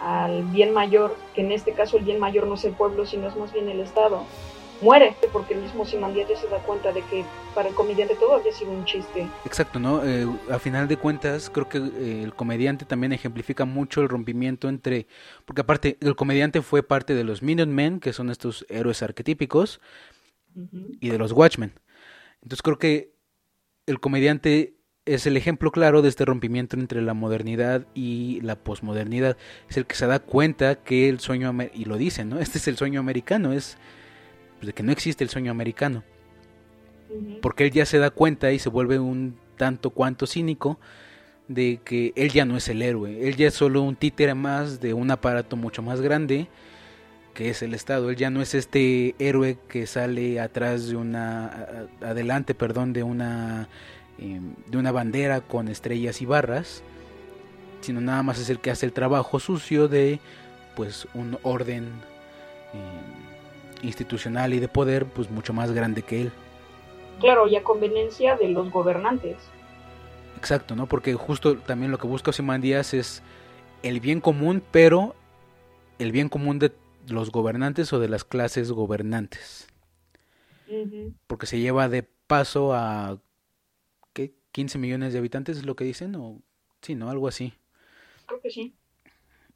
al 0.00 0.42
bien 0.44 0.72
mayor, 0.72 1.16
que 1.34 1.42
en 1.42 1.52
este 1.52 1.72
caso 1.72 1.96
el 1.96 2.04
bien 2.04 2.18
mayor 2.18 2.46
no 2.46 2.54
es 2.54 2.64
el 2.64 2.72
pueblo, 2.72 3.06
sino 3.06 3.28
es 3.28 3.36
más 3.36 3.52
bien 3.52 3.68
el 3.68 3.80
Estado, 3.80 4.24
muere, 4.82 5.14
porque 5.32 5.54
el 5.54 5.62
mismo 5.62 5.84
Simandía 5.84 6.26
ya 6.28 6.36
se 6.36 6.48
da 6.48 6.58
cuenta 6.58 6.92
de 6.92 7.02
que 7.02 7.24
para 7.54 7.68
el 7.68 7.74
comediante 7.74 8.14
todo 8.16 8.34
había 8.34 8.52
sido 8.52 8.72
un 8.72 8.84
chiste. 8.84 9.28
Exacto, 9.44 9.78
¿no? 9.78 10.04
Eh, 10.04 10.26
a 10.50 10.58
final 10.58 10.88
de 10.88 10.96
cuentas, 10.96 11.48
creo 11.48 11.68
que 11.68 11.78
eh, 11.78 12.22
el 12.22 12.34
comediante 12.34 12.84
también 12.84 13.12
ejemplifica 13.12 13.64
mucho 13.64 14.02
el 14.02 14.08
rompimiento 14.08 14.68
entre, 14.68 15.06
porque 15.44 15.60
aparte, 15.62 15.96
el 16.00 16.16
comediante 16.16 16.60
fue 16.62 16.82
parte 16.82 17.14
de 17.14 17.24
los 17.24 17.42
Minutemen, 17.42 18.00
que 18.00 18.12
son 18.12 18.30
estos 18.30 18.66
héroes 18.68 19.02
arquetípicos, 19.02 19.80
uh 20.54 20.60
-huh. 20.60 20.98
y 21.00 21.08
de 21.10 21.18
los 21.18 21.32
Watchmen. 21.32 21.72
Entonces 22.42 22.62
creo 22.62 22.78
que 22.78 23.12
el 23.86 24.00
comediante 24.00 24.74
es 25.04 25.26
el 25.26 25.36
ejemplo 25.36 25.72
claro 25.72 26.00
de 26.02 26.08
este 26.08 26.24
rompimiento 26.24 26.76
entre 26.76 27.02
la 27.02 27.14
modernidad 27.14 27.86
y 27.94 28.40
la 28.42 28.56
posmodernidad. 28.56 29.36
Es 29.68 29.76
el 29.76 29.86
que 29.86 29.96
se 29.96 30.06
da 30.06 30.20
cuenta 30.20 30.76
que 30.76 31.08
el 31.08 31.18
sueño, 31.18 31.52
y 31.74 31.84
lo 31.86 31.96
dicen, 31.96 32.28
¿no? 32.28 32.38
Este 32.38 32.58
es 32.58 32.68
el 32.68 32.76
sueño 32.76 33.00
americano, 33.00 33.52
es 33.52 33.76
de 34.62 34.72
que 34.72 34.82
no 34.82 34.92
existe 34.92 35.24
el 35.24 35.30
sueño 35.30 35.50
americano. 35.50 36.02
Uh 37.10 37.14
-huh. 37.14 37.40
Porque 37.40 37.64
él 37.66 37.72
ya 37.72 37.86
se 37.86 37.98
da 37.98 38.10
cuenta 38.10 38.52
y 38.52 38.58
se 38.58 38.68
vuelve 38.68 38.98
un 38.98 39.36
tanto 39.56 39.90
cuanto 39.90 40.26
cínico 40.26 40.78
de 41.48 41.80
que 41.84 42.12
él 42.16 42.30
ya 42.30 42.44
no 42.44 42.56
es 42.56 42.68
el 42.68 42.82
héroe, 42.82 43.28
él 43.28 43.36
ya 43.36 43.48
es 43.48 43.54
solo 43.54 43.82
un 43.82 43.96
títere 43.96 44.34
más 44.34 44.80
de 44.80 44.94
un 44.94 45.10
aparato 45.10 45.56
mucho 45.56 45.82
más 45.82 46.00
grande 46.00 46.48
que 47.34 47.50
es 47.50 47.62
el 47.62 47.74
Estado. 47.74 48.10
Él 48.10 48.16
ya 48.16 48.30
no 48.30 48.42
es 48.42 48.54
este 48.54 49.14
héroe 49.18 49.56
que 49.68 49.86
sale 49.86 50.40
atrás 50.40 50.88
de 50.88 50.96
una, 50.96 51.86
adelante, 52.00 52.54
perdón, 52.54 52.92
de 52.92 53.02
una, 53.02 53.68
eh, 54.18 54.40
de 54.66 54.78
una 54.78 54.92
bandera 54.92 55.40
con 55.40 55.68
estrellas 55.68 56.20
y 56.22 56.26
barras, 56.26 56.82
sino 57.80 58.00
nada 58.00 58.22
más 58.22 58.38
es 58.38 58.50
el 58.50 58.58
que 58.60 58.70
hace 58.70 58.86
el 58.86 58.92
trabajo 58.92 59.40
sucio 59.40 59.88
de, 59.88 60.20
pues, 60.76 61.08
un 61.14 61.38
orden 61.42 61.84
eh, 62.74 63.11
institucional 63.82 64.54
y 64.54 64.60
de 64.60 64.68
poder, 64.68 65.06
pues, 65.06 65.30
mucho 65.30 65.52
más 65.52 65.72
grande 65.72 66.02
que 66.02 66.22
él. 66.22 66.32
Claro, 67.20 67.46
y 67.46 67.56
a 67.56 67.62
conveniencia 67.62 68.36
de 68.36 68.48
los 68.48 68.70
gobernantes. 68.70 69.36
Exacto, 70.36 70.74
¿no? 70.74 70.86
Porque 70.86 71.14
justo 71.14 71.56
también 71.58 71.92
lo 71.92 71.98
que 71.98 72.06
busca 72.06 72.30
Osimandías 72.30 72.94
es 72.94 73.22
el 73.82 74.00
bien 74.00 74.20
común, 74.20 74.62
pero 74.72 75.14
el 75.98 76.10
bien 76.10 76.28
común 76.28 76.58
de 76.58 76.72
los 77.08 77.30
gobernantes 77.30 77.92
o 77.92 78.00
de 78.00 78.08
las 78.08 78.24
clases 78.24 78.72
gobernantes. 78.72 79.68
Uh 80.68 80.84
-huh. 80.86 81.14
Porque 81.26 81.46
se 81.46 81.60
lleva 81.60 81.88
de 81.88 82.02
paso 82.02 82.74
a 82.74 83.18
¿qué? 84.12 84.34
15 84.52 84.78
millones 84.78 85.12
de 85.12 85.18
habitantes 85.18 85.58
es 85.58 85.64
lo 85.64 85.76
que 85.76 85.84
dicen 85.84 86.14
o 86.16 86.40
sí, 86.80 86.94
no, 86.94 87.10
algo 87.10 87.28
así. 87.28 87.54
Creo 88.26 88.40
que 88.40 88.50
sí. 88.50 88.74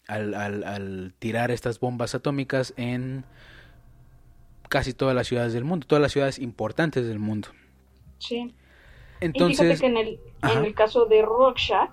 Al, 0.06 0.34
al, 0.34 0.62
al 0.62 1.14
tirar 1.18 1.50
estas 1.50 1.80
bombas 1.80 2.14
atómicas 2.14 2.74
en 2.76 3.24
casi 4.76 4.92
todas 4.92 5.14
las 5.14 5.26
ciudades 5.26 5.54
del 5.54 5.64
mundo, 5.64 5.86
todas 5.86 6.02
las 6.02 6.12
ciudades 6.12 6.38
importantes 6.38 7.06
del 7.06 7.18
mundo. 7.18 7.48
Sí. 8.18 8.54
Entonces, 9.22 9.58
y 9.58 9.62
fíjate 9.62 9.80
que 9.80 9.86
en 9.86 9.96
el, 9.96 10.20
en 10.42 10.64
el 10.66 10.74
caso 10.74 11.06
de 11.06 11.22
Rorschach, 11.22 11.88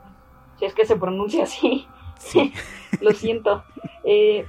si 0.60 0.66
es 0.66 0.74
que 0.74 0.86
se 0.86 0.98
pronuncia 0.98 1.44
así, 1.44 1.88
sí. 2.20 2.52
lo 3.00 3.12
siento, 3.12 3.64
eh, 4.04 4.46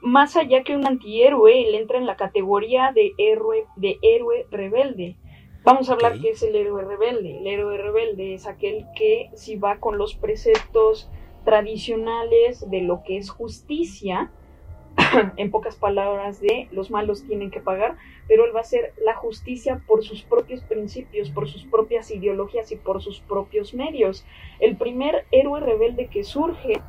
más 0.00 0.36
allá 0.36 0.62
que 0.62 0.76
un 0.76 0.86
antihéroe, 0.86 1.68
él 1.68 1.74
entra 1.74 1.98
en 1.98 2.06
la 2.06 2.14
categoría 2.14 2.92
de 2.94 3.14
héroe, 3.18 3.66
de 3.74 3.98
héroe 4.00 4.46
rebelde. 4.52 5.16
Vamos 5.64 5.90
a 5.90 5.94
hablar 5.94 6.20
que 6.20 6.30
es 6.30 6.44
el 6.44 6.54
héroe 6.54 6.84
rebelde. 6.84 7.38
El 7.38 7.48
héroe 7.48 7.78
rebelde 7.78 8.34
es 8.34 8.46
aquel 8.46 8.86
que 8.94 9.30
si 9.34 9.56
va 9.56 9.80
con 9.80 9.98
los 9.98 10.14
preceptos 10.14 11.10
tradicionales 11.44 12.70
de 12.70 12.82
lo 12.82 13.02
que 13.02 13.16
es 13.16 13.28
justicia, 13.28 14.30
en 15.36 15.50
pocas 15.50 15.76
palabras 15.76 16.40
de 16.40 16.68
los 16.72 16.90
malos 16.90 17.24
tienen 17.24 17.50
que 17.50 17.60
pagar, 17.60 17.96
pero 18.28 18.44
él 18.44 18.54
va 18.54 18.60
a 18.60 18.62
hacer 18.62 18.94
la 19.04 19.14
justicia 19.14 19.82
por 19.86 20.02
sus 20.04 20.22
propios 20.22 20.62
principios, 20.62 21.30
por 21.30 21.48
sus 21.48 21.64
propias 21.64 22.10
ideologías 22.10 22.72
y 22.72 22.76
por 22.76 23.02
sus 23.02 23.20
propios 23.20 23.74
medios. 23.74 24.24
El 24.58 24.76
primer 24.76 25.26
héroe 25.30 25.60
rebelde 25.60 26.08
que 26.08 26.24
surge 26.24 26.80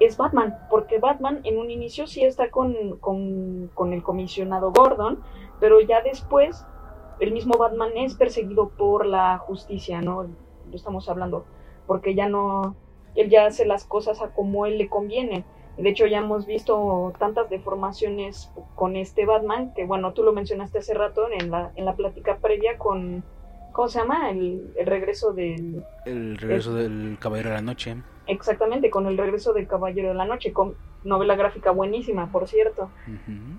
es 0.00 0.16
Batman, 0.16 0.56
porque 0.70 0.98
Batman 0.98 1.40
en 1.44 1.58
un 1.58 1.70
inicio 1.70 2.06
sí 2.06 2.24
está 2.24 2.50
con, 2.50 2.98
con, 2.98 3.70
con 3.74 3.92
el 3.92 4.02
comisionado 4.02 4.72
Gordon, 4.72 5.22
pero 5.60 5.80
ya 5.80 6.02
después 6.02 6.66
el 7.20 7.32
mismo 7.32 7.56
Batman 7.56 7.90
es 7.96 8.14
perseguido 8.14 8.70
por 8.70 9.06
la 9.06 9.38
justicia, 9.38 10.00
¿no? 10.00 10.24
Lo 10.24 10.76
estamos 10.76 11.08
hablando, 11.08 11.44
porque 11.86 12.14
ya 12.14 12.28
no, 12.28 12.74
él 13.14 13.30
ya 13.30 13.46
hace 13.46 13.64
las 13.64 13.84
cosas 13.84 14.20
a 14.22 14.32
como 14.32 14.66
él 14.66 14.78
le 14.78 14.88
conviene. 14.88 15.44
De 15.76 15.88
hecho, 15.88 16.06
ya 16.06 16.18
hemos 16.18 16.46
visto 16.46 17.12
tantas 17.18 17.48
deformaciones 17.48 18.50
con 18.74 18.96
este 18.96 19.24
Batman, 19.24 19.72
que 19.74 19.84
bueno, 19.84 20.12
tú 20.12 20.22
lo 20.22 20.32
mencionaste 20.32 20.78
hace 20.78 20.94
rato 20.94 21.28
en 21.30 21.50
la, 21.50 21.72
en 21.76 21.84
la 21.84 21.94
plática 21.94 22.36
previa 22.36 22.76
con, 22.78 23.24
¿cómo 23.72 23.88
se 23.88 24.00
llama? 24.00 24.30
El, 24.30 24.72
el 24.76 24.86
regreso 24.86 25.32
del... 25.32 25.84
El 26.04 26.36
regreso 26.36 26.74
del 26.74 27.16
Caballero 27.18 27.50
de 27.50 27.54
la 27.56 27.62
Noche. 27.62 27.96
Exactamente, 28.26 28.90
con 28.90 29.06
el 29.06 29.16
regreso 29.16 29.52
del 29.52 29.66
Caballero 29.66 30.08
de 30.08 30.14
la 30.14 30.26
Noche, 30.26 30.52
con 30.52 30.76
novela 31.04 31.34
gráfica 31.34 31.70
buenísima, 31.70 32.30
por 32.30 32.46
cierto. 32.46 32.90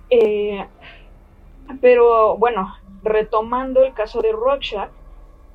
Eh, 0.09 0.65
pero 1.81 2.37
bueno, 2.37 2.73
retomando 3.03 3.83
el 3.83 3.93
caso 3.93 4.21
de 4.21 4.31
Rorschach, 4.31 4.89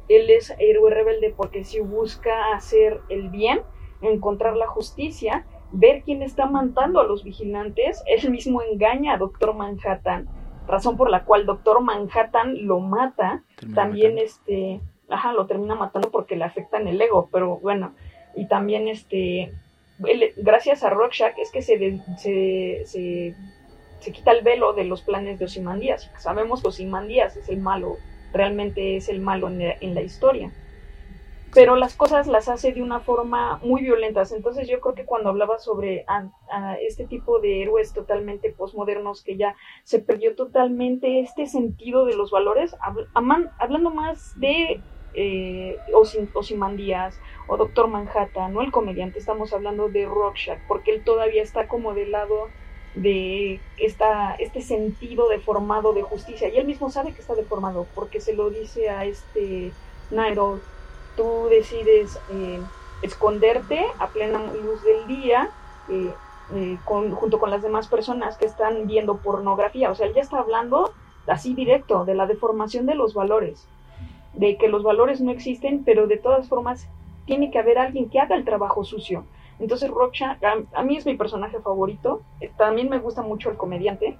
él 0.09 0.29
es 0.31 0.55
héroe 0.59 0.91
rebelde 0.91 1.33
porque 1.37 1.65
si 1.65 1.81
busca 1.81 2.55
hacer 2.55 3.01
el 3.09 3.29
bien, 3.29 3.61
encontrar 4.03 4.57
la 4.57 4.67
justicia, 4.67 5.47
ver 5.73 6.03
quién 6.03 6.23
está 6.23 6.47
matando 6.47 7.01
a 7.01 7.05
los 7.05 7.25
vigilantes, 7.25 8.03
él 8.07 8.31
mismo 8.31 8.63
engaña 8.63 9.15
a 9.15 9.19
Doctor 9.19 9.55
Manhattan, 9.55 10.29
razón 10.67 10.97
por 10.97 11.11
la 11.11 11.25
cual 11.25 11.47
Doctor 11.47 11.81
Manhattan 11.83 12.67
lo 12.67 12.81
mata, 12.81 13.43
Termina 13.57 13.75
también 13.83 14.15
matando. 14.15 14.25
este, 14.25 14.81
ajá, 15.09 15.33
lo 15.33 15.47
termina 15.47 15.75
matando 15.75 16.11
porque 16.11 16.37
le 16.37 16.45
afectan 16.45 16.89
el 16.89 17.01
ego, 17.01 17.29
pero 17.33 17.57
bueno, 17.59 17.95
y 18.35 18.47
también 18.47 18.89
este, 18.89 19.53
él- 20.07 20.33
gracias 20.37 20.85
a 20.85 20.91
Rorschach 20.91 21.39
es 21.39 21.51
que 21.51 21.63
se, 21.63 21.79
de- 21.79 22.01
se, 22.17 22.83
se, 22.87 23.35
se 24.01 24.13
quita 24.13 24.31
el 24.33 24.43
velo 24.45 24.73
de 24.75 24.85
los 24.85 25.03
planes 25.03 25.39
de 25.39 25.47
Ozymandias. 25.47 26.11
Sabemos 26.19 26.63
que 26.63 26.69
Ozymandias 26.69 27.37
es 27.37 27.49
el 27.49 27.59
malo, 27.59 27.97
realmente 28.33 28.97
es 28.97 29.09
el 29.09 29.21
malo 29.21 29.49
en 29.49 29.59
la, 29.59 29.75
en 29.81 29.95
la 29.95 30.03
historia. 30.03 30.51
Pero 31.55 31.77
las 31.77 31.95
cosas 31.95 32.27
las 32.27 32.49
hace 32.49 32.73
de 32.73 32.83
una 32.83 33.01
forma 33.01 33.59
muy 33.63 33.83
violentas. 33.83 34.33
Entonces 34.33 34.69
yo 34.69 34.81
creo 34.81 34.95
que 34.95 35.07
cuando 35.07 35.31
hablaba 35.31 35.59
sobre 35.59 36.05
este 36.81 37.07
tipo 37.07 37.41
de 37.41 37.63
héroes 37.63 37.93
totalmente 37.93 38.53
posmodernos 38.53 39.23
que 39.23 39.37
ya 39.37 39.57
se 39.83 39.99
perdió 39.99 40.35
totalmente 40.35 41.21
este 41.21 41.47
sentido 41.47 42.05
de 42.05 42.17
los 42.17 42.31
valores, 42.31 42.77
hablando 43.59 43.91
más 43.91 44.39
de 44.39 44.81
eh, 45.15 45.79
Ozymandias 46.35 47.19
o 47.49 47.57
Doctor 47.57 47.89
Manhattan, 47.89 48.53
no 48.53 48.61
el 48.61 48.71
comediante, 48.71 49.19
estamos 49.19 49.53
hablando 49.53 49.89
de 49.89 50.07
Rorschach, 50.07 50.61
porque 50.69 50.93
él 50.93 51.03
todavía 51.03 51.43
está 51.43 51.67
como 51.67 51.95
del 51.95 52.13
lado 52.13 52.49
de 52.95 53.61
esta, 53.79 54.35
este 54.35 54.61
sentido 54.61 55.29
deformado 55.29 55.93
de 55.93 56.03
justicia. 56.03 56.49
Y 56.49 56.59
él 56.59 56.67
mismo 56.67 56.91
sabe 56.91 57.13
que 57.13 57.21
está 57.21 57.35
deformado, 57.35 57.87
porque 57.95 58.21
se 58.21 58.35
lo 58.35 58.51
dice 58.51 58.91
a 58.91 59.05
este 59.05 59.73
Nairo, 60.11 60.61
tú 61.19 61.49
decides 61.51 62.23
eh, 62.31 62.63
esconderte 63.03 63.85
a 63.99 64.09
plena 64.09 64.53
luz 64.55 64.83
del 64.85 65.07
día, 65.09 65.51
eh, 65.89 66.15
eh, 66.55 66.79
con- 66.85 67.11
junto 67.11 67.41
con 67.41 67.51
las 67.51 67.63
demás 67.63 67.89
personas 67.89 68.39
que 68.39 68.47
están 68.47 68.87
viendo 68.87 69.19
pornografía. 69.19 69.91
O 69.91 69.95
sea, 69.97 70.07
él 70.07 70.15
ya 70.15 70.23
está 70.23 70.39
hablando 70.39 70.95
así 71.27 71.55
directo 71.55 72.05
de 72.05 72.15
la 72.15 72.27
deformación 72.27 72.87
de 72.87 72.95
los 72.95 73.15
valores, 73.15 73.69
de 74.33 74.57
que 74.57 74.69
los 74.69 74.85
valores 74.85 75.21
no 75.21 75.33
existen, 75.33 75.83
pero 75.85 76.07
de 76.07 76.19
todas 76.19 76.49
formas 76.49 76.89
tiene 77.27 77.51
que 77.51 77.59
haber 77.59 77.79
alguien 77.79 78.09
que 78.09 78.21
haga 78.21 78.37
el 78.37 78.45
trabajo 78.45 78.85
sucio. 78.85 79.25
Entonces 79.59 79.91
Rorschach, 79.91 80.39
a, 80.73 80.83
mí 80.85 80.97
es 80.97 81.05
mi 81.05 81.17
personaje 81.17 81.59
favorito, 81.59 82.23
también 82.57 82.89
me 82.89 83.01
gusta 83.01 83.23
mucho 83.23 83.51
el 83.51 83.57
comediante, 83.57 84.17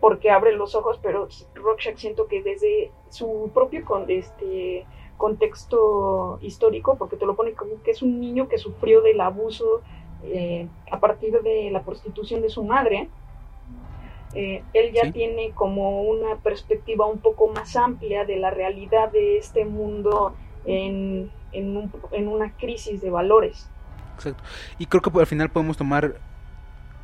porque 0.00 0.30
abre 0.30 0.52
los 0.52 0.74
ojos, 0.74 0.98
pero 1.02 1.28
Rorschach 1.54 1.98
siento 1.98 2.26
que 2.26 2.42
desde 2.42 2.90
su 3.10 3.50
propio 3.52 3.84
con, 3.84 4.10
este, 4.10 4.86
contexto 5.18 6.38
histórico, 6.40 6.96
porque 6.96 7.16
te 7.16 7.26
lo 7.26 7.36
pone 7.36 7.52
como 7.52 7.82
que 7.82 7.90
es 7.90 8.00
un 8.00 8.18
niño 8.20 8.48
que 8.48 8.56
sufrió 8.56 9.02
del 9.02 9.20
abuso 9.20 9.82
eh, 10.24 10.66
a 10.90 10.98
partir 10.98 11.42
de 11.42 11.70
la 11.70 11.82
prostitución 11.82 12.40
de 12.40 12.48
su 12.48 12.64
madre, 12.64 13.08
eh, 14.34 14.62
él 14.74 14.92
ya 14.92 15.02
Sí. 15.04 15.12
tiene 15.12 15.50
como 15.52 16.02
una 16.02 16.36
perspectiva 16.36 17.06
un 17.06 17.18
poco 17.18 17.48
más 17.48 17.76
amplia 17.76 18.24
de 18.24 18.36
la 18.36 18.50
realidad 18.50 19.10
de 19.12 19.38
este 19.38 19.64
mundo 19.64 20.34
en, 20.64 21.30
en, 21.52 21.76
un- 21.76 21.92
en 22.12 22.28
una 22.28 22.52
crisis 22.56 23.00
de 23.00 23.10
valores. 23.10 23.68
Exacto. 24.16 24.42
Y 24.78 24.86
creo 24.86 25.00
que 25.02 25.10
al 25.20 25.26
final 25.26 25.48
podemos 25.50 25.76
tomar, 25.76 26.16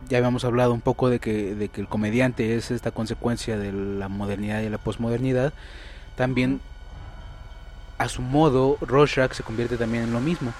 ya 0.08 0.18
habíamos 0.18 0.44
hablado 0.44 0.74
un 0.74 0.80
poco 0.80 1.08
de 1.08 1.18
que, 1.18 1.54
de 1.54 1.68
que 1.68 1.80
el 1.80 1.88
comediante 1.88 2.56
es 2.56 2.70
esta 2.70 2.90
consecuencia 2.90 3.56
de 3.56 3.72
la 3.72 4.08
modernidad 4.08 4.60
y 4.60 4.68
la 4.68 4.78
posmodernidad. 4.78 5.52
También, 6.16 6.60
a 7.98 8.08
su 8.08 8.22
modo, 8.22 8.76
Rorschach 8.80 9.32
se 9.32 9.42
convierte 9.42 9.76
también 9.76 10.04
en 10.04 10.12
lo 10.12 10.20
mismo. 10.20 10.52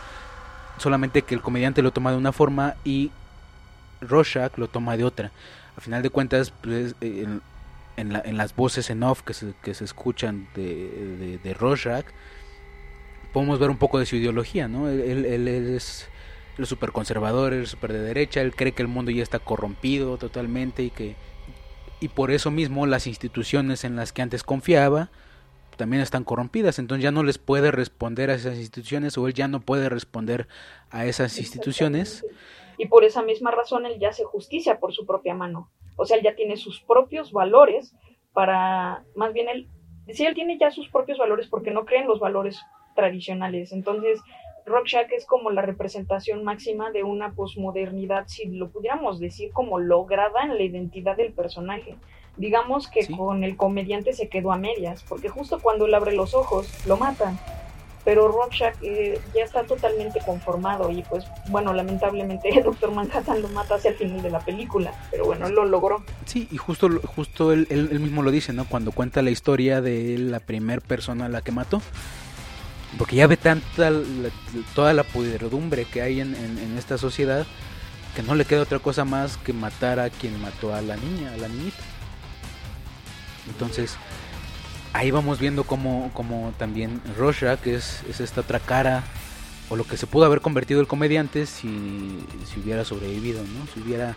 Solamente 0.79 1.23
que 1.23 1.35
el 1.35 1.41
comediante 1.41 1.83
lo 1.83 1.93
toma 1.93 2.11
de 2.11 2.17
una 2.17 2.33
forma 2.33 2.75
y 2.85 3.11
Rorschach 4.01 4.57
lo 4.59 4.69
toma 4.69 4.97
de 4.97 5.05
otra. 5.05 5.31
A 5.77 5.81
final 5.81 6.03
de 6.03 6.11
cuentas, 6.11 6.53
pues, 6.63 6.95
en, 7.01 8.13
la- 8.13 8.23
en 8.25 8.37
las 8.37 8.55
voces 8.55 8.91
en 8.91 9.03
off 9.03 9.23
que 9.23 9.35
se, 9.35 9.55
escuchan 9.85 10.49
de, 10.55 11.39
de, 11.45 12.05
podemos 13.33 13.59
ver 13.59 13.71
un 13.71 13.79
poco 13.79 13.99
de 13.99 14.07
su 14.07 14.17
ideología, 14.17 14.69
¿no? 14.69 14.89
Él 14.89 15.49
es 15.49 16.09
el 16.59 16.67
súper 16.67 16.93
conservador, 16.93 17.53
el 17.53 17.67
súper 17.67 17.93
de 17.93 18.01
derecha, 18.01 18.41
él 18.41 18.55
cree 18.55 18.73
que 18.73 18.83
el 18.83 18.89
mundo 18.89 19.11
ya 19.11 19.23
está 19.23 19.41
corrompido 19.41 20.17
totalmente 20.19 20.85
y 20.85 20.91
que 20.91 21.17
y 22.01 22.09
por 22.09 22.31
eso 22.31 22.51
mismo 22.51 22.87
las 22.87 23.07
instituciones 23.07 23.83
en 23.85 23.97
las 23.97 24.13
que 24.13 24.23
antes 24.23 24.43
confiaba 24.43 25.09
también 25.77 26.03
están 26.03 26.25
corrompidas, 26.25 26.79
entonces 26.79 27.03
ya 27.03 27.11
no 27.11 27.23
les 27.23 27.39
puede 27.39 27.71
responder 27.71 28.31
a 28.31 28.35
esas 28.35 28.59
instituciones 28.59 29.17
o 29.19 29.27
él 29.27 29.35
ya 29.35 29.49
no 29.49 29.61
puede 29.61 29.89
responder 29.89 30.47
a 30.91 31.07
esas 31.07 31.39
instituciones. 31.39 32.25
Y 32.79 32.87
por 32.87 33.05
esa 33.05 33.23
misma 33.23 33.51
razón 33.51 33.87
él 33.87 33.99
ya 33.99 34.09
hace 34.09 34.25
justicia 34.25 34.79
por 34.79 34.93
su 34.93 35.07
propia 35.07 35.35
mano. 35.35 35.71
O 35.97 36.05
sea, 36.07 36.17
él 36.17 36.25
ya 36.25 36.35
tiene 36.35 36.57
sus 36.57 36.81
propios 36.81 37.33
valores 37.33 37.95
para, 38.33 39.05
más 39.15 39.33
bien 39.33 39.49
él, 39.49 39.69
sí, 40.13 40.27
él 40.27 40.35
tiene 40.35 40.59
ya 40.59 40.71
sus 40.71 40.89
propios 40.89 41.19
valores 41.19 41.47
porque 41.49 41.71
no 41.71 41.85
cree 41.85 42.01
en 42.01 42.09
los 42.09 42.19
valores 42.19 42.61
tradicionales. 42.95 43.73
Entonces, 43.73 44.21
Rorschach 44.67 45.13
es 45.13 45.27
como 45.27 45.51
la 45.51 45.63
representación 45.63 46.43
máxima 46.43 46.91
de 46.91 47.03
una 47.05 47.33
posmodernidad, 47.33 48.25
si 48.27 48.47
lo 48.47 48.71
pudiéramos 48.71 49.21
decir, 49.21 49.53
como 49.53 49.79
lograda 49.79 50.43
en 50.43 50.57
la 50.57 50.63
identidad 50.63 51.17
del 51.17 51.33
personaje. 51.33 51.97
Digamos 52.37 52.89
que 52.89 53.05
Sí. 53.05 53.17
con 53.17 53.45
el 53.45 53.57
comediante 53.57 54.13
se 54.13 54.29
quedó 54.29 54.53
a 54.53 54.57
medias, 54.59 55.05
porque 55.09 55.29
justo 55.29 55.61
cuando 55.61 55.87
él 55.87 55.95
abre 55.95 56.13
los 56.15 56.35
ojos, 56.35 56.69
lo 56.87 56.97
matan. 56.97 57.39
Pero 58.05 58.29
Rorschach 58.29 58.75
eh, 58.83 59.19
ya 59.35 59.45
está 59.45 59.63
totalmente 59.65 60.21
conformado 60.27 60.91
y 60.91 61.03
pues 61.05 61.25
bueno, 61.49 61.73
lamentablemente 61.73 62.51
Doctor 62.63 62.91
Manhattan 62.93 63.41
lo 63.41 63.49
mata 63.49 63.77
hacia 63.77 63.93
el 63.93 63.97
final 63.97 64.21
de 64.21 64.31
la 64.31 64.41
película, 64.41 64.93
pero 65.11 65.25
bueno, 65.25 65.47
él 65.47 65.55
lo 65.55 65.65
logró. 65.65 66.03
Sí, 66.27 66.47
y 66.51 66.59
justo, 66.59 66.91
justo 67.17 67.53
él, 67.53 67.67
él- 67.71 67.89
él 67.93 68.01
mismo 68.01 68.23
lo 68.23 68.31
dice, 68.31 68.53
¿no? 68.53 68.67
Cuando 68.67 68.93
cuenta 68.93 69.23
la 69.23 69.31
historia 69.31 69.81
de 69.81 70.19
la 70.19 70.41
primer 70.41 70.83
persona 70.83 71.27
a 71.27 71.29
la 71.31 71.41
que 71.41 71.53
mató. 71.53 71.81
Porque 72.99 73.17
ya 73.17 73.27
ve 73.27 73.37
tanta 73.37 73.91
la- 73.91 74.01
toda 74.75 74.93
la 74.93 75.03
pudredumbre 75.03 75.85
que 75.87 76.03
hay 76.03 76.21
en, 76.21 76.35
en- 76.35 76.59
en 76.59 76.77
esta 76.79 76.99
sociedad 76.99 77.47
que 78.15 78.23
no 78.23 78.35
le 78.37 78.45
queda 78.45 78.63
otra 78.63 78.79
cosa 78.79 79.05
más 79.05 79.37
que 79.39 79.53
matar 79.53 79.99
a 79.99 80.11
quien 80.11 80.41
mató 80.41 80.73
a 80.75 80.81
la 80.83 80.97
niña, 80.97 81.33
a 81.33 81.37
la 81.39 81.49
niñita. 81.49 81.79
Entonces, 83.49 83.97
ahí 84.93 85.11
vamos 85.11 85.39
viendo 85.39 85.65
cómo, 85.65 86.11
cómo 86.15 86.53
también 86.59 87.01
Rorschach 87.17 87.67
es, 87.67 88.03
es 88.09 88.21
esta 88.21 88.43
otra 88.43 88.61
cara, 88.61 89.05
o 89.69 89.77
lo 89.77 89.85
que 89.85 89.97
se 89.97 90.07
pudo 90.07 90.25
haber 90.25 90.41
convertido 90.41 90.81
el 90.81 90.87
comediante 90.87 91.47
si, 91.47 92.25
si 92.47 92.61
hubiera 92.61 92.85
sobrevivido, 92.85 93.43
¿no? 93.43 93.67
Si 93.73 93.81
hubiera, 93.81 94.15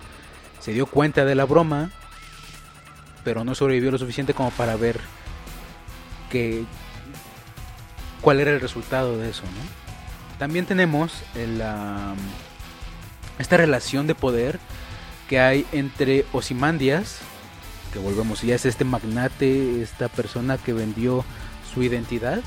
se 0.59 0.73
dio 0.73 0.85
cuenta 0.85 1.25
de 1.25 1.35
la 1.35 1.45
broma, 1.45 1.91
pero 3.23 3.43
no 3.43 3.55
sobrevivió 3.55 3.91
lo 3.91 3.97
suficiente 3.97 4.33
como 4.33 4.51
para 4.51 4.75
ver 4.75 4.99
que, 6.29 6.63
cuál 8.21 8.39
era 8.39 8.51
el 8.51 8.61
resultado 8.61 9.17
de 9.17 9.29
eso, 9.29 9.43
¿no? 9.43 10.37
También 10.37 10.65
tenemos 10.65 11.23
el, 11.35 11.63
esta 13.39 13.57
relación 13.57 14.05
de 14.05 14.15
poder 14.15 14.59
que 15.27 15.39
hay 15.39 15.65
entre 15.71 16.25
Osimandias, 16.31 17.19
que 17.97 18.03
volvemos, 18.03 18.41
ya 18.43 18.55
es 18.55 18.65
este 18.65 18.85
magnate, 18.85 19.81
esta 19.81 20.07
persona 20.07 20.57
que 20.57 20.71
vendió 20.73 21.25
su 21.73 21.81
identidad 21.81 22.41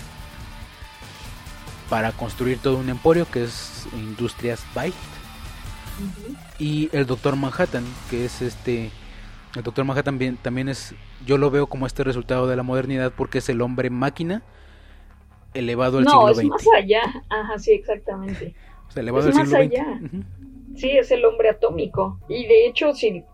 para 1.89 2.13
construir 2.13 2.59
todo 2.59 2.77
un 2.77 2.89
emporio 2.89 3.27
que 3.29 3.43
es 3.45 3.87
Industrias 3.95 4.65
Byte 4.75 4.95
y 6.59 6.88
el 6.92 7.07
Doctor 7.07 7.35
Manhattan, 7.37 7.85
que 8.11 8.25
es 8.25 8.42
este 8.42 8.90
el 9.57 9.63
Doctor 9.65 9.85
Manhattan 9.85 10.15
también, 10.15 10.37
también 10.37 10.69
es 10.69 10.94
yo 11.27 11.37
lo 11.37 11.51
veo 11.51 11.67
como 11.67 11.87
este 11.87 12.05
resultado 12.05 12.46
de 12.46 12.55
la 12.55 12.63
modernidad 12.63 13.13
porque 13.17 13.38
es 13.38 13.48
el 13.48 13.61
hombre 13.61 13.90
máquina 13.90 14.42
elevado 15.53 15.98
al 15.98 16.05
No, 16.05 16.29
es 16.29 16.37
siglo 16.38 16.53
más 16.55 16.63
XX. 16.63 16.75
allá. 16.77 17.03
Ajá, 17.29 17.59
sí, 17.59 17.73
exactamente. 17.73 18.55
O 18.88 18.92
sea, 18.92 19.03
elevado 19.03 19.29
es 19.29 19.35
al 19.37 19.40
más 19.40 19.48
siglo 19.48 19.63
allá. 19.65 19.98
XX. 20.01 20.81
Sí, 20.81 20.90
es 20.90 21.11
el 21.11 21.25
hombre 21.25 21.51
atómico. 21.51 22.21
Y 22.29 22.46
de 22.46 22.67
hecho, 22.69 22.94
si, 22.94 23.25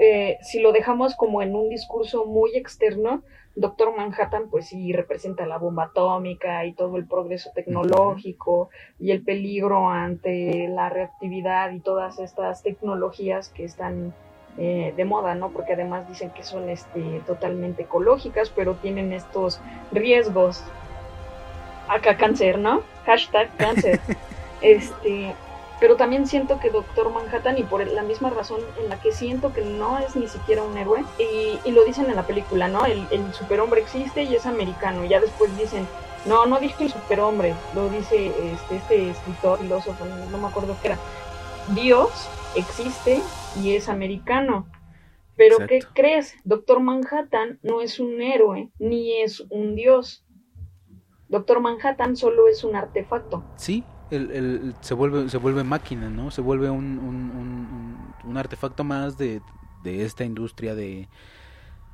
eh, 0.00 0.38
si 0.42 0.60
lo 0.60 0.72
dejamos 0.72 1.16
como 1.16 1.42
en 1.42 1.54
un 1.54 1.68
discurso 1.68 2.24
muy 2.24 2.54
externo, 2.54 3.22
Doctor 3.56 3.96
Manhattan, 3.96 4.48
pues 4.50 4.68
sí 4.68 4.92
representa 4.92 5.44
la 5.44 5.58
bomba 5.58 5.84
atómica 5.84 6.64
y 6.64 6.72
todo 6.74 6.96
el 6.96 7.06
progreso 7.06 7.50
tecnológico 7.52 8.70
y 9.00 9.10
el 9.10 9.24
peligro 9.24 9.88
ante 9.88 10.68
la 10.68 10.88
reactividad 10.88 11.72
y 11.72 11.80
todas 11.80 12.20
estas 12.20 12.62
tecnologías 12.62 13.48
que 13.48 13.64
están 13.64 14.14
eh, 14.58 14.94
de 14.96 15.04
moda, 15.04 15.34
¿no? 15.34 15.50
Porque 15.50 15.72
además 15.72 16.08
dicen 16.08 16.30
que 16.30 16.44
son 16.44 16.68
este, 16.68 17.20
totalmente 17.26 17.82
ecológicas, 17.82 18.50
pero 18.50 18.74
tienen 18.74 19.12
estos 19.12 19.60
riesgos. 19.90 20.62
Acá 21.88 22.16
cáncer, 22.16 22.58
¿no? 22.58 22.82
Hashtag 23.06 23.56
cáncer. 23.56 23.98
este, 24.60 25.34
pero 25.80 25.96
también 25.96 26.26
siento 26.26 26.58
que 26.58 26.70
Doctor 26.70 27.10
Manhattan, 27.12 27.58
y 27.58 27.62
por 27.62 27.86
la 27.86 28.02
misma 28.02 28.30
razón 28.30 28.60
en 28.78 28.88
la 28.88 29.00
que 29.00 29.12
siento 29.12 29.52
que 29.52 29.62
no 29.62 29.98
es 29.98 30.16
ni 30.16 30.28
siquiera 30.28 30.62
un 30.62 30.76
héroe, 30.76 31.04
y, 31.18 31.70
lo 31.70 31.84
dicen 31.84 32.06
en 32.06 32.16
la 32.16 32.26
película, 32.26 32.68
¿no? 32.68 32.84
El, 32.84 33.06
el 33.10 33.32
superhombre 33.32 33.80
existe 33.80 34.22
y 34.22 34.34
es 34.34 34.46
americano, 34.46 35.04
y 35.04 35.08
ya 35.08 35.20
después 35.20 35.56
dicen, 35.56 35.86
no, 36.26 36.46
no 36.46 36.58
dije 36.58 36.84
el 36.84 36.90
superhombre, 36.90 37.54
lo 37.74 37.88
dice 37.88 38.32
este, 38.52 38.76
este 38.76 39.10
escritor, 39.10 39.58
filósofo, 39.58 40.04
no 40.04 40.38
me 40.38 40.48
acuerdo 40.48 40.76
qué 40.82 40.88
era. 40.88 40.98
Dios 41.74 42.28
existe 42.56 43.22
y 43.62 43.74
es 43.74 43.88
americano. 43.88 44.66
Pero 45.36 45.58
¿qué 45.68 45.80
crees? 45.94 46.34
Doctor 46.44 46.80
Manhattan 46.80 47.60
no 47.62 47.80
es 47.80 48.00
un 48.00 48.20
héroe 48.20 48.70
ni 48.78 49.20
es 49.22 49.40
un 49.50 49.76
dios. 49.76 50.24
Doctor 51.28 51.60
Manhattan 51.60 52.16
solo 52.16 52.48
es 52.48 52.64
un 52.64 52.74
artefacto. 52.74 53.44
Sí, 53.56 53.84
el, 54.10 54.74
se, 54.80 54.94
vuelve, 54.94 55.28
se 55.28 55.38
vuelve 55.38 55.64
máquina, 55.64 56.08
¿no? 56.08 56.30
Se 56.30 56.40
vuelve 56.40 56.70
un, 56.70 56.98
un, 58.24 58.36
artefacto 58.36 58.84
más 58.84 59.18
de, 59.18 59.40
de 59.82 60.04
esta 60.04 60.24
industria 60.24 60.74
de, 60.74 61.08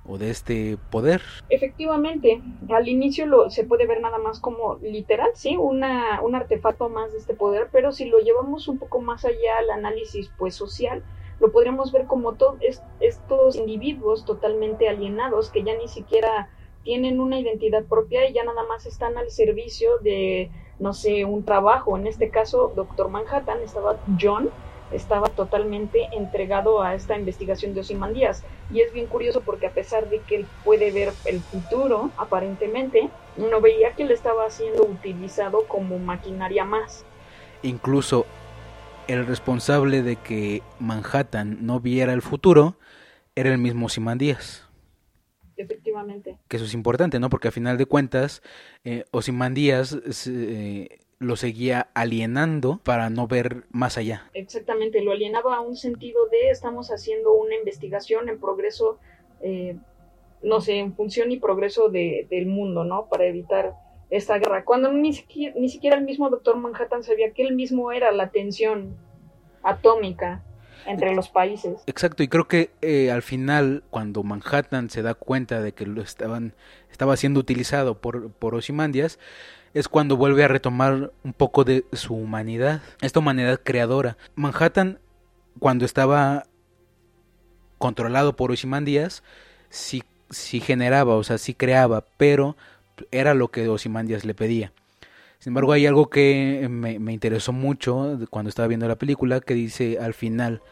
o 0.07 0.19
de 0.19 0.31
este 0.31 0.79
poder. 0.91 1.23
Efectivamente, 1.49 2.43
al 2.69 2.89
inicio 2.89 3.27
lo, 3.27 3.51
se 3.51 3.65
puede 3.65 3.87
ver 3.87 4.01
nada 4.01 4.19
más 4.19 4.41
como 4.41 4.77
literal, 4.83 5.31
sí, 5.35 5.57
una, 5.57 6.21
un 6.23 6.35
artefacto 6.35 6.89
más 6.89 7.13
de 7.13 7.19
este 7.19 7.35
poder, 7.35 7.69
pero 7.73 7.93
si 7.93 8.07
lo 8.07 8.19
llevamos 8.19 8.69
un 8.69 8.79
poco 8.79 9.01
más 9.01 9.25
allá 9.25 9.59
al 9.59 9.71
análisis 9.71 10.31
pues 10.37 10.55
social, 10.55 11.03
lo 11.41 11.51
podríamos 11.51 11.93
ver 11.93 12.07
como 12.07 12.35
todos 12.35 12.59
estos 13.01 13.57
individuos 13.57 14.25
totalmente 14.25 14.89
alienados 14.89 15.51
que 15.51 15.65
ya 15.65 15.77
ni 15.77 15.89
siquiera 15.89 16.49
tienen 16.85 17.19
una 17.19 17.41
identidad 17.41 17.85
propia 17.85 18.29
y 18.29 18.35
ya 18.35 18.45
nada 18.45 18.63
más 18.69 18.87
están 18.87 19.19
al 19.19 19.31
servicio 19.31 19.99
de, 19.99 20.51
no 20.79 20.93
sé, 20.93 21.25
un 21.25 21.45
trabajo. 21.45 21.97
En 21.97 22.07
este 22.07 22.31
caso, 22.31 22.73
Doctor 22.77 23.09
Manhattan 23.09 23.61
estaba 23.63 23.97
John, 24.21 24.51
estaba 24.93 25.29
totalmente 25.29 26.09
entregado 26.13 26.83
a 26.83 26.95
esta 26.95 27.19
investigación 27.19 27.75
de 27.75 27.81
Osimandías. 27.81 28.45
Y 28.73 28.81
es 28.81 28.93
bien 28.93 29.07
curioso 29.07 29.41
porque 29.41 29.67
a 29.67 29.73
pesar 29.73 30.09
de 30.09 30.21
que 30.21 30.37
él 30.37 30.47
puede 30.65 30.93
ver 30.93 31.13
el 31.25 31.41
futuro, 31.41 32.11
aparentemente, 32.17 33.09
no 33.37 33.61
veía 33.61 33.93
que 33.93 34.05
él 34.05 34.11
estaba 34.11 34.49
siendo 34.51 34.85
utilizado 34.85 35.65
como 35.67 35.99
maquinaria 35.99 36.65
más. 36.65 37.05
Incluso 37.63 38.27
el 39.09 39.27
responsable 39.27 40.03
de 40.03 40.17
que 40.17 40.63
Manhattan 40.79 41.67
no 41.67 41.81
viera 41.81 42.13
el 42.13 42.23
futuro 42.23 42.77
era 43.35 43.51
el 43.51 43.59
mismo 43.59 43.87
Osimandías. 43.87 44.69
Efectivamente. 45.57 46.39
Que 46.49 46.57
eso 46.57 46.67
es 46.67 46.75
importante, 46.75 47.21
¿no? 47.21 47.31
Porque 47.31 47.49
a 47.49 47.53
final 47.53 47.79
de 47.79 47.87
cuentas, 47.87 48.43
eh, 48.85 49.05
Osimandías 49.11 49.97
eh, 50.27 50.99
lo 51.19 51.37
seguía 51.37 51.89
alienando 51.95 52.81
para 52.83 53.11
no 53.11 53.27
ver 53.27 53.65
más 53.71 53.97
allá. 53.99 54.29
Exactamente, 54.35 55.01
lo 55.03 55.13
alienaba 55.13 55.57
a 55.57 55.61
un 55.61 55.77
sentido 55.77 56.27
de 56.29 56.51
estamos 56.51 56.91
haciendo 56.91 57.33
una 57.35 57.57
investigación 57.57 58.29
en 58.29 58.41
progreso, 58.41 58.99
eh, 59.41 59.77
no 60.43 60.61
sé, 60.61 60.79
en 60.79 60.95
función 60.95 61.31
y 61.31 61.39
progreso 61.39 61.89
de, 61.89 62.27
del 62.31 62.47
mundo, 62.47 62.85
¿no? 62.85 63.07
Para 63.09 63.27
evitar 63.27 63.75
esta 64.11 64.39
guerra. 64.39 64.65
Cuando 64.65 64.93
ni 64.93 65.13
siquiera, 65.13 65.55
ni 65.59 65.69
siquiera 65.69 65.97
el 65.97 66.05
mismo 66.05 66.31
doctor 66.31 66.57
Manhattan 66.57 67.03
sabía 67.03 67.33
que 67.33 67.43
él 67.43 67.55
mismo 67.55 67.93
era 67.93 68.13
la 68.13 68.31
tensión 68.31 68.97
atómica 69.63 70.45
entre 70.87 71.15
los 71.15 71.29
países. 71.29 71.81
Exacto, 71.87 72.23
y 72.23 72.29
creo 72.29 72.49
que 72.49 72.71
eh, 72.83 73.11
al 73.11 73.23
final, 73.23 73.83
cuando 73.91 74.23
Manhattan 74.23 74.91
se 74.91 75.03
da 75.03 75.15
cuenta 75.15 75.61
de 75.61 75.73
que 75.73 75.87
lo 75.87 76.03
estaban, 76.03 76.55
estaba 76.91 77.17
siendo 77.17 77.41
utilizado 77.41 78.01
por, 78.01 78.31
por 78.31 78.55
Ozymandias, 78.55 79.19
es 79.75 79.89
cuando 79.89 80.17
vuelve 80.17 80.45
a 80.45 80.49
retomar 80.49 81.13
un 81.25 81.33
poco 81.33 81.65
de 81.65 81.85
su 81.93 82.15
humanidad, 82.15 82.83
esta 83.01 83.19
humanidad 83.19 83.61
creadora. 83.63 84.17
Manhattan, 84.37 85.01
cuando 85.59 85.85
estaba 85.85 86.47
controlado 87.79 88.37
por 88.37 88.53
Ozymandias, 88.53 89.23
sí, 89.69 90.03
sí 90.31 90.61
generaba, 90.61 91.17
o 91.17 91.25
sea, 91.25 91.39
sí 91.39 91.55
creaba, 91.55 92.05
pero 92.17 92.57
era 93.11 93.35
lo 93.35 93.49
que 93.49 93.69
Ozymandias 93.69 94.25
le 94.25 94.35
pedía. 94.35 94.73
Sin 95.45 95.51
embargo, 95.51 95.73
hay 95.73 95.87
algo 95.87 96.09
que 96.09 96.67
me, 96.71 96.99
me, 96.99 97.13
interesó 97.13 97.53
mucho 97.53 98.19
cuando 98.31 98.49
estaba 98.49 98.67
viendo 98.67 98.89
la 98.89 98.97
película, 98.97 99.41
que 99.41 99.53
dice 99.53 99.99
al 100.01 100.15
final, 100.15 100.63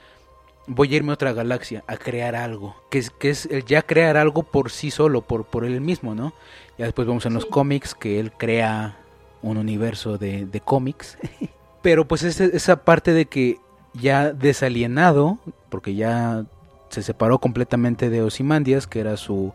voy 0.66 0.94
a 0.94 0.96
irme 0.96 1.10
a 1.10 1.12
otra 1.12 1.34
galaxia 1.34 1.84
a 1.86 1.98
crear 1.98 2.34
algo, 2.34 2.74
que 2.88 2.96
es, 2.96 3.10
que 3.10 3.28
es 3.28 3.44
el 3.44 3.66
ya 3.66 3.82
crear 3.82 4.16
algo 4.16 4.44
por 4.44 4.70
sí 4.70 4.90
solo, 4.90 5.20
por, 5.20 5.44
por 5.44 5.66
él 5.66 5.82
mismo, 5.82 6.14
¿no? 6.14 6.32
Ya 6.78 6.86
después 6.86 7.06
vemos 7.06 7.26
en 7.26 7.34
los 7.34 7.44
cómics 7.44 7.94
que 7.94 8.18
él 8.18 8.32
crea 8.32 8.96
un 9.42 9.58
universo 9.58 10.16
de, 10.16 10.46
de 10.46 10.60
cómics. 10.60 11.18
Pero 11.82 12.08
pues 12.08 12.22
es 12.22 12.40
esa 12.40 12.82
parte 12.82 13.12
de 13.12 13.26
que 13.26 13.58
ya 13.92 14.32
desalienado, 14.32 15.36
porque 15.68 15.94
ya 15.94 16.46
se 16.88 17.02
separó 17.02 17.40
completamente 17.40 18.08
de 18.08 18.22
Osimandias, 18.22 18.86
que 18.86 19.00
era 19.00 19.18
su, 19.18 19.52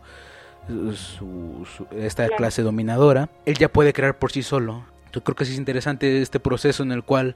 su, 0.94 1.66
esta 1.90 2.28
clase 2.28 2.62
dominadora, 2.62 3.30
él 3.46 3.56
ya 3.58 3.68
puede 3.68 3.92
crear 3.92 4.16
por 4.20 4.30
sí 4.30 4.44
solo. 4.44 4.84
Yo 5.18 5.24
creo 5.24 5.34
que 5.34 5.44
sí 5.44 5.52
es 5.52 5.58
interesante 5.58 6.22
este 6.22 6.38
proceso 6.38 6.84
en 6.84 6.92
el 6.92 7.02
cual 7.02 7.34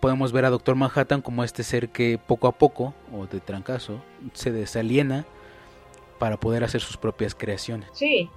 podemos 0.00 0.32
ver 0.32 0.44
a 0.44 0.50
Doctor 0.50 0.74
Manhattan 0.74 1.22
como 1.22 1.44
este 1.44 1.62
ser 1.62 1.88
que 1.88 2.18
poco 2.18 2.46
a 2.46 2.52
poco, 2.52 2.92
o 3.10 3.26
de 3.26 3.40
trancazo, 3.40 4.02
se 4.34 4.52
desaliena 4.52 5.24
para 6.18 6.36
poder 6.36 6.62
hacer 6.62 6.82
sus 6.82 6.98
propias 6.98 7.34
creaciones. 7.34 7.88
Sí, 7.94 8.28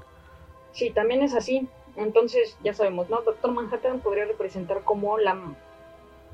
Sí, 0.72 0.92
también 0.92 1.22
es 1.22 1.34
así. 1.34 1.68
Entonces, 1.96 2.58
ya 2.64 2.74
sabemos, 2.74 3.10
¿no? 3.10 3.22
Doctor 3.22 3.52
Manhattan 3.52 4.00
podría 4.00 4.26
representar 4.26 4.84
como 4.84 5.18
la, 5.18 5.38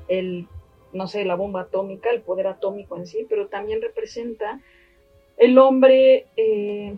el, 0.08 0.46
no 0.92 1.08
sé, 1.08 1.24
la 1.24 1.34
bomba 1.34 1.62
atómica, 1.62 2.10
el 2.10 2.20
poder 2.20 2.46
atómico 2.46 2.96
en 2.96 3.06
sí, 3.06 3.26
pero 3.28 3.48
también 3.48 3.82
representa 3.82 4.60
el 5.36 5.58
hombre 5.58 6.26
eh, 6.36 6.94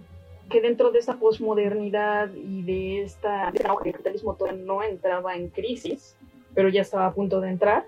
que 0.51 0.61
dentro 0.61 0.91
de 0.91 0.99
esta 0.99 1.19
posmodernidad 1.19 2.31
y 2.35 2.63
de 2.63 3.03
esta, 3.03 3.49
el 3.49 3.63
capitalismo 3.93 4.35
todavía 4.35 4.63
no 4.65 4.83
entraba 4.83 5.35
en 5.37 5.49
crisis, 5.49 6.17
pero 6.55 6.69
ya 6.69 6.83
estaba 6.83 7.07
a 7.07 7.15
punto 7.15 7.41
de 7.41 7.51
entrar, 7.51 7.87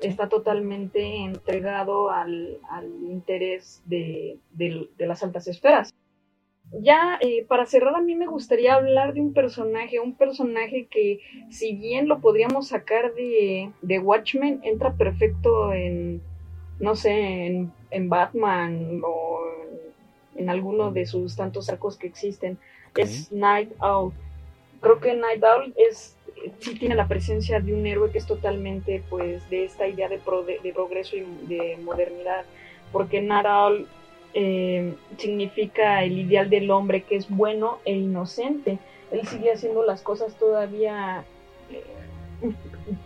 está 0.00 0.28
totalmente 0.28 1.16
entregado 1.16 2.10
al, 2.10 2.58
interés 3.08 3.82
de 3.86 4.38
las 4.98 5.22
altas 5.22 5.48
esferas. 5.48 5.94
Ya 6.72 7.18
eh, 7.20 7.46
para 7.48 7.64
cerrar 7.66 7.96
a 7.96 8.02
mí 8.02 8.14
me 8.14 8.26
gustaría 8.26 8.74
hablar 8.74 9.14
de 9.14 9.20
un 9.20 9.32
personaje, 9.32 10.00
un 10.00 10.14
personaje 10.14 10.86
que 10.90 11.20
si 11.50 11.74
bien 11.74 12.08
lo 12.08 12.20
podríamos 12.20 12.68
sacar 12.68 13.14
de, 13.14 13.72
de 13.80 13.98
Watchmen, 13.98 14.60
entra 14.62 14.92
perfecto 14.92 15.72
en, 15.72 16.20
no 16.78 16.94
sé, 16.94 17.46
en, 17.46 17.72
en 17.90 18.08
Batman 18.10 19.00
o 19.02 19.40
en, 19.62 19.87
alguno 20.46 20.90
de 20.92 21.06
sus 21.06 21.36
tantos 21.36 21.68
arcos 21.68 21.96
que 21.96 22.06
existen, 22.06 22.58
es 22.96 23.32
Night 23.32 23.72
Owl. 23.80 24.12
Creo 24.80 25.00
que 25.00 25.14
Night 25.14 25.42
Owl 25.42 25.74
es 25.76 26.16
sí 26.60 26.78
tiene 26.78 26.94
la 26.94 27.08
presencia 27.08 27.60
de 27.60 27.74
un 27.74 27.86
héroe 27.86 28.10
que 28.10 28.18
es 28.18 28.26
totalmente 28.26 29.02
pues 29.08 29.48
de 29.50 29.64
esta 29.64 29.86
idea 29.86 30.08
de, 30.08 30.20
de, 30.62 30.72
progreso 30.72 31.16
y 31.16 31.24
de 31.46 31.78
modernidad, 31.82 32.44
porque 32.92 33.20
Night 33.20 33.46
Owl 33.46 33.88
eh, 34.34 34.94
significa 35.16 36.04
el 36.04 36.18
ideal 36.18 36.50
del 36.50 36.70
hombre 36.70 37.02
que 37.02 37.16
es 37.16 37.28
bueno 37.28 37.78
e 37.84 37.94
inocente. 37.94 38.78
Él 39.10 39.26
sigue 39.26 39.52
haciendo 39.52 39.82
las 39.84 40.02
cosas 40.02 40.34
todavía 40.34 41.24
eh, 41.70 41.82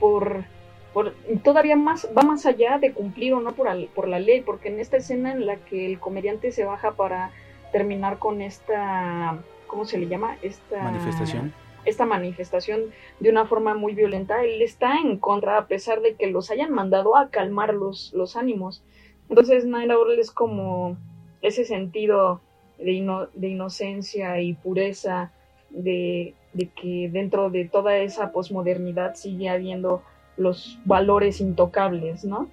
por, 0.01 0.45
por, 0.93 1.15
todavía 1.43 1.77
más 1.77 2.09
va 2.17 2.23
más 2.23 2.47
allá 2.47 2.79
de 2.79 2.93
cumplir 2.93 3.35
o 3.35 3.41
no 3.41 3.53
por, 3.53 3.69
por 3.89 4.09
la 4.09 4.19
ley, 4.19 4.43
porque 4.43 4.69
en 4.69 4.81
esta 4.81 4.97
escena 4.97 5.33
en 5.33 5.47
la 5.47 5.57
que 5.57 5.87
el 5.87 5.99
comediante 5.99 6.53
se 6.53 6.65
baja 6.65 6.93
para 6.93 7.31
terminar 7.73 8.19
con 8.19 8.43
esta 8.43 9.39
¿cómo 9.67 9.85
se 9.85 9.99
le 9.99 10.07
llama? 10.07 10.37
esta 10.43 10.83
manifestación 10.83 11.55
esta 11.85 12.07
manifestación 12.07 12.93
de 13.21 13.31
una 13.31 13.47
forma 13.47 13.75
muy 13.75 13.95
violenta, 13.95 14.45
él 14.45 14.63
está 14.63 14.99
en 14.99 15.19
contra 15.19 15.59
a 15.59 15.67
pesar 15.67 16.01
de 16.01 16.15
que 16.15 16.29
los 16.29 16.51
hayan 16.51 16.71
mandado 16.71 17.17
a 17.17 17.31
calmar 17.31 17.75
los, 17.75 18.13
los 18.13 18.37
ánimos. 18.37 18.85
Entonces 19.29 19.65
Naila 19.65 19.99
Orl 19.99 20.19
es 20.19 20.31
como 20.31 20.97
ese 21.41 21.65
sentido 21.65 22.41
de, 22.79 23.27
de 23.35 23.49
inocencia 23.49 24.41
y 24.41 24.55
pureza, 24.55 25.33
de, 25.71 26.35
que 26.81 27.09
dentro 27.11 27.51
de 27.51 27.65
toda 27.65 27.97
esa 27.99 28.33
posmodernidad 28.33 29.15
sigue 29.15 29.49
habiendo 29.49 30.03
los 30.37 30.79
valores 30.85 31.41
intocables, 31.41 32.25
¿no? 32.25 32.49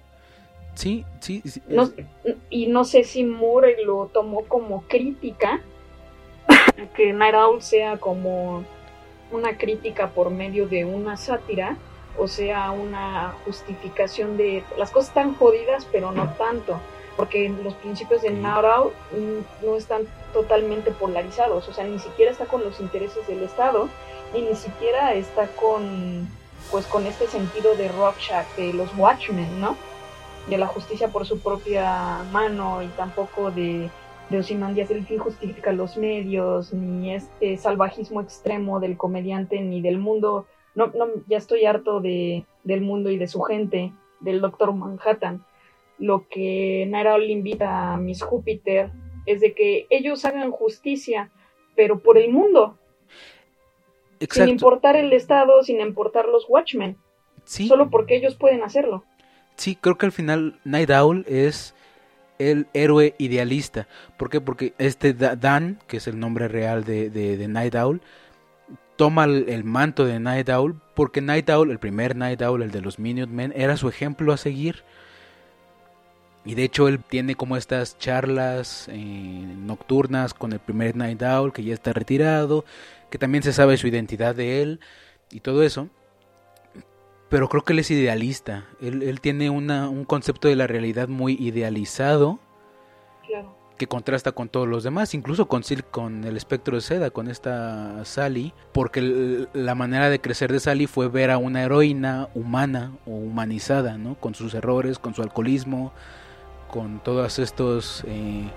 Sí, 0.74 1.04
sí. 1.18 1.42
y 2.48 2.66
no 2.68 2.84
sé 2.84 3.04
si 3.04 3.24
Moore 3.24 3.76
lo 3.84 4.06
tomó 4.06 4.44
como 4.44 4.82
crítica, 4.82 5.60
que 6.94 7.12
Night 7.12 7.34
Owl 7.34 7.60
sea 7.60 7.98
como 7.98 8.64
una 9.32 9.58
crítica 9.58 10.10
por 10.10 10.30
medio 10.30 10.68
de 10.68 10.84
una 10.84 11.16
sátira, 11.16 11.76
o 12.18 12.28
sea, 12.28 12.70
una 12.70 13.34
justificación 13.44 14.36
de 14.36 14.62
las 14.78 14.90
cosas 14.90 15.12
tan 15.12 15.34
jodidas, 15.34 15.86
pero 15.90 16.12
no 16.12 16.32
tanto 16.34 16.80
porque 17.20 17.50
los 17.62 17.74
principios 17.74 18.22
de 18.22 18.30
Narao 18.30 18.92
no 19.62 19.76
están 19.76 20.04
totalmente 20.32 20.90
polarizados, 20.90 21.68
o 21.68 21.72
sea, 21.74 21.84
ni 21.84 21.98
siquiera 21.98 22.30
está 22.32 22.46
con 22.46 22.64
los 22.64 22.80
intereses 22.80 23.26
del 23.26 23.42
Estado 23.42 23.90
y 24.32 24.40
ni 24.40 24.54
siquiera 24.54 25.12
está 25.12 25.46
con 25.48 26.26
pues 26.70 26.86
con 26.86 27.06
este 27.06 27.26
sentido 27.26 27.74
de 27.74 27.88
Rorschach, 27.88 28.46
de 28.56 28.72
los 28.72 28.96
Watchmen, 28.96 29.60
¿no? 29.60 29.76
De 30.48 30.58
la 30.58 30.66
justicia 30.66 31.08
por 31.08 31.26
su 31.26 31.40
propia 31.40 32.22
mano 32.32 32.82
y 32.82 32.88
tampoco 32.88 33.50
de, 33.50 33.90
de 34.30 34.38
Ozymandias 34.38 34.90
el 34.90 35.04
fin 35.04 35.18
justifica 35.18 35.72
los 35.72 35.96
medios, 35.96 36.72
ni 36.72 37.14
este 37.14 37.56
salvajismo 37.56 38.20
extremo 38.20 38.80
del 38.80 38.96
comediante, 38.96 39.60
ni 39.60 39.80
del 39.80 39.98
mundo, 39.98 40.46
no, 40.74 40.86
no, 40.88 41.06
ya 41.26 41.38
estoy 41.38 41.64
harto 41.64 42.00
de, 42.00 42.44
del 42.62 42.80
mundo 42.80 43.10
y 43.10 43.18
de 43.18 43.26
su 43.26 43.40
gente, 43.42 43.92
del 44.20 44.40
Doctor 44.40 44.72
Manhattan. 44.72 45.44
Lo 45.98 46.28
que 46.28 46.86
Naira 46.88 47.18
le 47.18 47.32
invita 47.32 47.92
a 47.92 47.96
Miss 47.96 48.22
Júpiter 48.22 48.90
es 49.26 49.40
de 49.40 49.52
que 49.52 49.86
ellos 49.90 50.24
hagan 50.24 50.50
justicia, 50.50 51.30
pero 51.74 51.98
por 51.98 52.16
el 52.16 52.30
mundo, 52.30 52.78
sin 54.28 54.48
importar 54.48 54.96
el 54.96 55.12
Estado, 55.12 55.62
sin 55.62 55.80
importar 55.80 56.26
los 56.26 56.46
Watchmen. 56.48 56.96
Sí. 57.44 57.68
Solo 57.68 57.90
porque 57.90 58.16
ellos 58.16 58.36
pueden 58.36 58.62
hacerlo. 58.62 59.04
Sí, 59.56 59.76
creo 59.76 59.98
que 59.98 60.06
al 60.06 60.12
final 60.12 60.58
Night 60.64 60.90
Owl 60.90 61.24
es 61.28 61.74
el 62.38 62.66
héroe 62.72 63.14
idealista. 63.18 63.86
¿Por 64.16 64.30
qué? 64.30 64.40
Porque 64.40 64.72
este 64.78 65.12
Dan, 65.12 65.78
que 65.86 65.98
es 65.98 66.06
el 66.06 66.18
nombre 66.18 66.48
real 66.48 66.84
de, 66.84 67.10
de, 67.10 67.48
Night 67.48 67.74
Owl, 67.74 68.00
toma 68.96 69.24
el, 69.24 69.64
manto 69.64 70.06
de 70.06 70.18
Night 70.18 70.48
Owl 70.48 70.80
porque 70.94 71.20
Night 71.20 71.50
Owl, 71.50 71.70
el 71.70 71.78
primer 71.78 72.16
Night 72.16 72.40
Owl, 72.40 72.62
el 72.62 72.70
de 72.70 72.80
los 72.80 72.98
Minutemen, 72.98 73.52
era 73.54 73.76
su 73.76 73.88
ejemplo 73.88 74.32
a 74.32 74.38
seguir. 74.38 74.82
Y 76.46 76.54
de 76.54 76.64
hecho 76.64 76.88
él 76.88 77.00
tiene 77.06 77.34
como 77.34 77.58
estas 77.58 77.98
charlas 77.98 78.88
eh, 78.90 78.94
nocturnas 79.58 80.32
con 80.32 80.52
el 80.54 80.58
primer 80.58 80.96
Night 80.96 81.22
Owl 81.22 81.52
que 81.52 81.62
ya 81.62 81.74
está 81.74 81.92
retirado 81.92 82.64
que 83.10 83.18
también 83.18 83.42
se 83.42 83.52
sabe 83.52 83.76
su 83.76 83.88
identidad 83.88 84.34
de 84.34 84.62
él 84.62 84.80
y 85.30 85.40
todo 85.40 85.62
eso. 85.62 85.88
Pero 87.28 87.48
creo 87.48 87.62
que 87.62 87.72
él 87.72 87.78
es 87.78 87.90
idealista. 87.90 88.64
Él, 88.80 89.20
tiene 89.20 89.50
una, 89.50 89.88
un 89.88 90.04
concepto 90.04 90.48
de 90.48 90.56
la 90.56 90.66
realidad 90.66 91.08
muy 91.08 91.34
idealizado. 91.34 92.40
Que 93.78 93.86
contrasta 93.86 94.32
con 94.32 94.50
todos 94.50 94.68
los 94.68 94.82
demás, 94.82 95.14
incluso 95.14 95.48
con, 95.48 95.62
con 95.90 96.24
el 96.24 96.36
espectro 96.36 96.74
de 96.74 96.82
seda, 96.82 97.10
con 97.10 97.28
esta 97.28 98.04
Sally, 98.04 98.52
porque 98.72 99.46
la 99.54 99.74
manera 99.74 100.10
de 100.10 100.20
crecer 100.20 100.52
de 100.52 100.60
Sally 100.60 100.86
fue 100.86 101.08
ver 101.08 101.30
a 101.30 101.38
una 101.38 101.62
heroína 101.62 102.28
humana 102.34 102.92
o 103.06 103.12
humanizada, 103.12 103.96
¿no? 103.96 104.16
Con 104.16 104.34
sus 104.34 104.52
errores, 104.52 104.98
con 104.98 105.14
su 105.14 105.22
alcoholismo, 105.22 105.92
con 106.68 107.02
todos 107.02 107.38
estos 107.38 108.04
eh, 108.06 108.50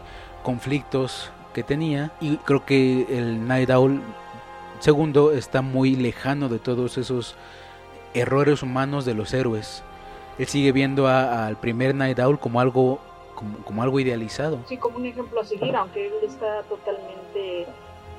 conflictos 0.43 1.31
que 1.53 1.63
tenía. 1.63 2.11
Y 2.19 2.35
creo 2.37 2.65
que 2.65 3.05
el 3.09 3.47
Night 3.47 3.69
Owl 3.69 4.01
Segundo, 4.79 5.31
está 5.31 5.61
muy 5.61 5.95
lejano 5.95 6.49
de 6.49 6.59
todos 6.59 6.97
esos 6.97 7.35
errores 8.13 8.63
humanos 8.63 9.05
de 9.05 9.13
los 9.13 9.33
héroes. 9.33 9.83
Él 10.37 10.47
sigue 10.47 10.71
viendo 10.71 11.07
al 11.07 11.57
primer 11.57 11.95
Night 11.95 12.19
Owl 12.19 12.39
como 12.39 12.59
algo 12.59 12.99
como, 13.65 13.83
algo 13.83 13.99
idealizado. 13.99 14.59
Sí, 14.67 14.77
como 14.77 14.97
un 14.97 15.05
ejemplo 15.05 15.41
a 15.41 15.45
seguir, 15.45 15.75
aunque 15.75 16.07
él 16.07 16.13
está 16.23 16.63
totalmente, 16.63 17.65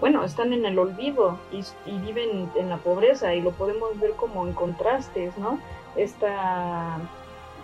bueno, 0.00 0.24
están 0.24 0.52
en 0.52 0.64
el 0.64 0.78
olvido 0.78 1.38
y, 1.52 1.64
viven 1.98 2.50
en 2.56 2.68
la 2.68 2.76
pobreza 2.78 3.34
y 3.34 3.40
lo 3.40 3.52
podemos 3.52 3.98
ver 4.00 4.12
como 4.12 4.46
en 4.46 4.52
contrastes, 4.52 5.36
¿no? 5.38 5.58
Esta, 5.96 6.98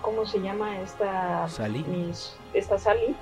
¿cómo 0.00 0.26
se 0.26 0.40
llama? 0.40 0.80
Esta 0.80 1.48
Sally. 1.48 1.84
esta 2.54 2.78
Sally 2.78 3.14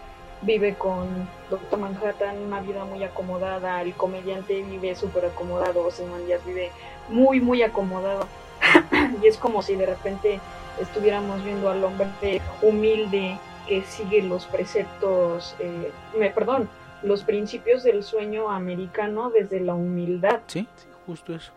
vive 0.43 0.75
con 0.75 1.29
Doctor 1.51 1.79
Manhattan 1.79 2.39
una 2.39 2.61
vida 2.61 2.85
muy 2.85 3.03
acomodada, 3.03 3.83
el 3.83 3.95
comediante 3.95 4.63
vive 4.63 4.95
súper 4.95 5.27
acomodado, 5.27 5.91
Simon 5.91 6.27
Díaz 6.27 6.45
vive 6.47 6.71
muy, 7.09 7.41
muy 7.41 7.63
acomodado. 7.63 8.27
y 9.23 9.27
es 9.27 9.37
como 9.37 9.63
si 9.63 9.77
de 9.77 9.87
repente 9.87 10.41
estuviéramos 10.81 11.45
viendo 11.45 11.71
al 11.71 11.83
hombre 11.83 12.41
humilde 12.63 13.39
que 13.67 13.83
sigue 13.83 14.23
los 14.23 14.47
preceptos, 14.47 15.55
eh, 15.59 15.91
me, 16.19 16.31
perdón, 16.31 16.69
los 17.03 17.23
principios 17.23 17.83
del 17.83 18.03
sueño 18.03 18.51
americano 18.51 19.31
desde 19.31 19.61
la 19.61 19.75
humildad. 19.75 20.41
Sí, 20.47 20.67
justo 21.07 21.35
eso. 21.35 21.53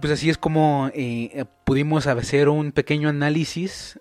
Pues 0.00 0.12
así 0.12 0.30
es 0.30 0.38
como 0.38 0.90
eh, 0.94 1.44
pudimos 1.64 2.06
hacer 2.06 2.48
un 2.48 2.72
pequeño 2.72 3.08
análisis 3.08 3.98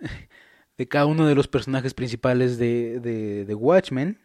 de 0.77 0.87
cada 0.87 1.05
uno 1.05 1.27
de 1.27 1.35
los 1.35 1.47
personajes 1.47 1.93
principales 1.93 2.57
de, 2.57 2.99
de, 2.99 3.55
Watchmen. 3.55 4.19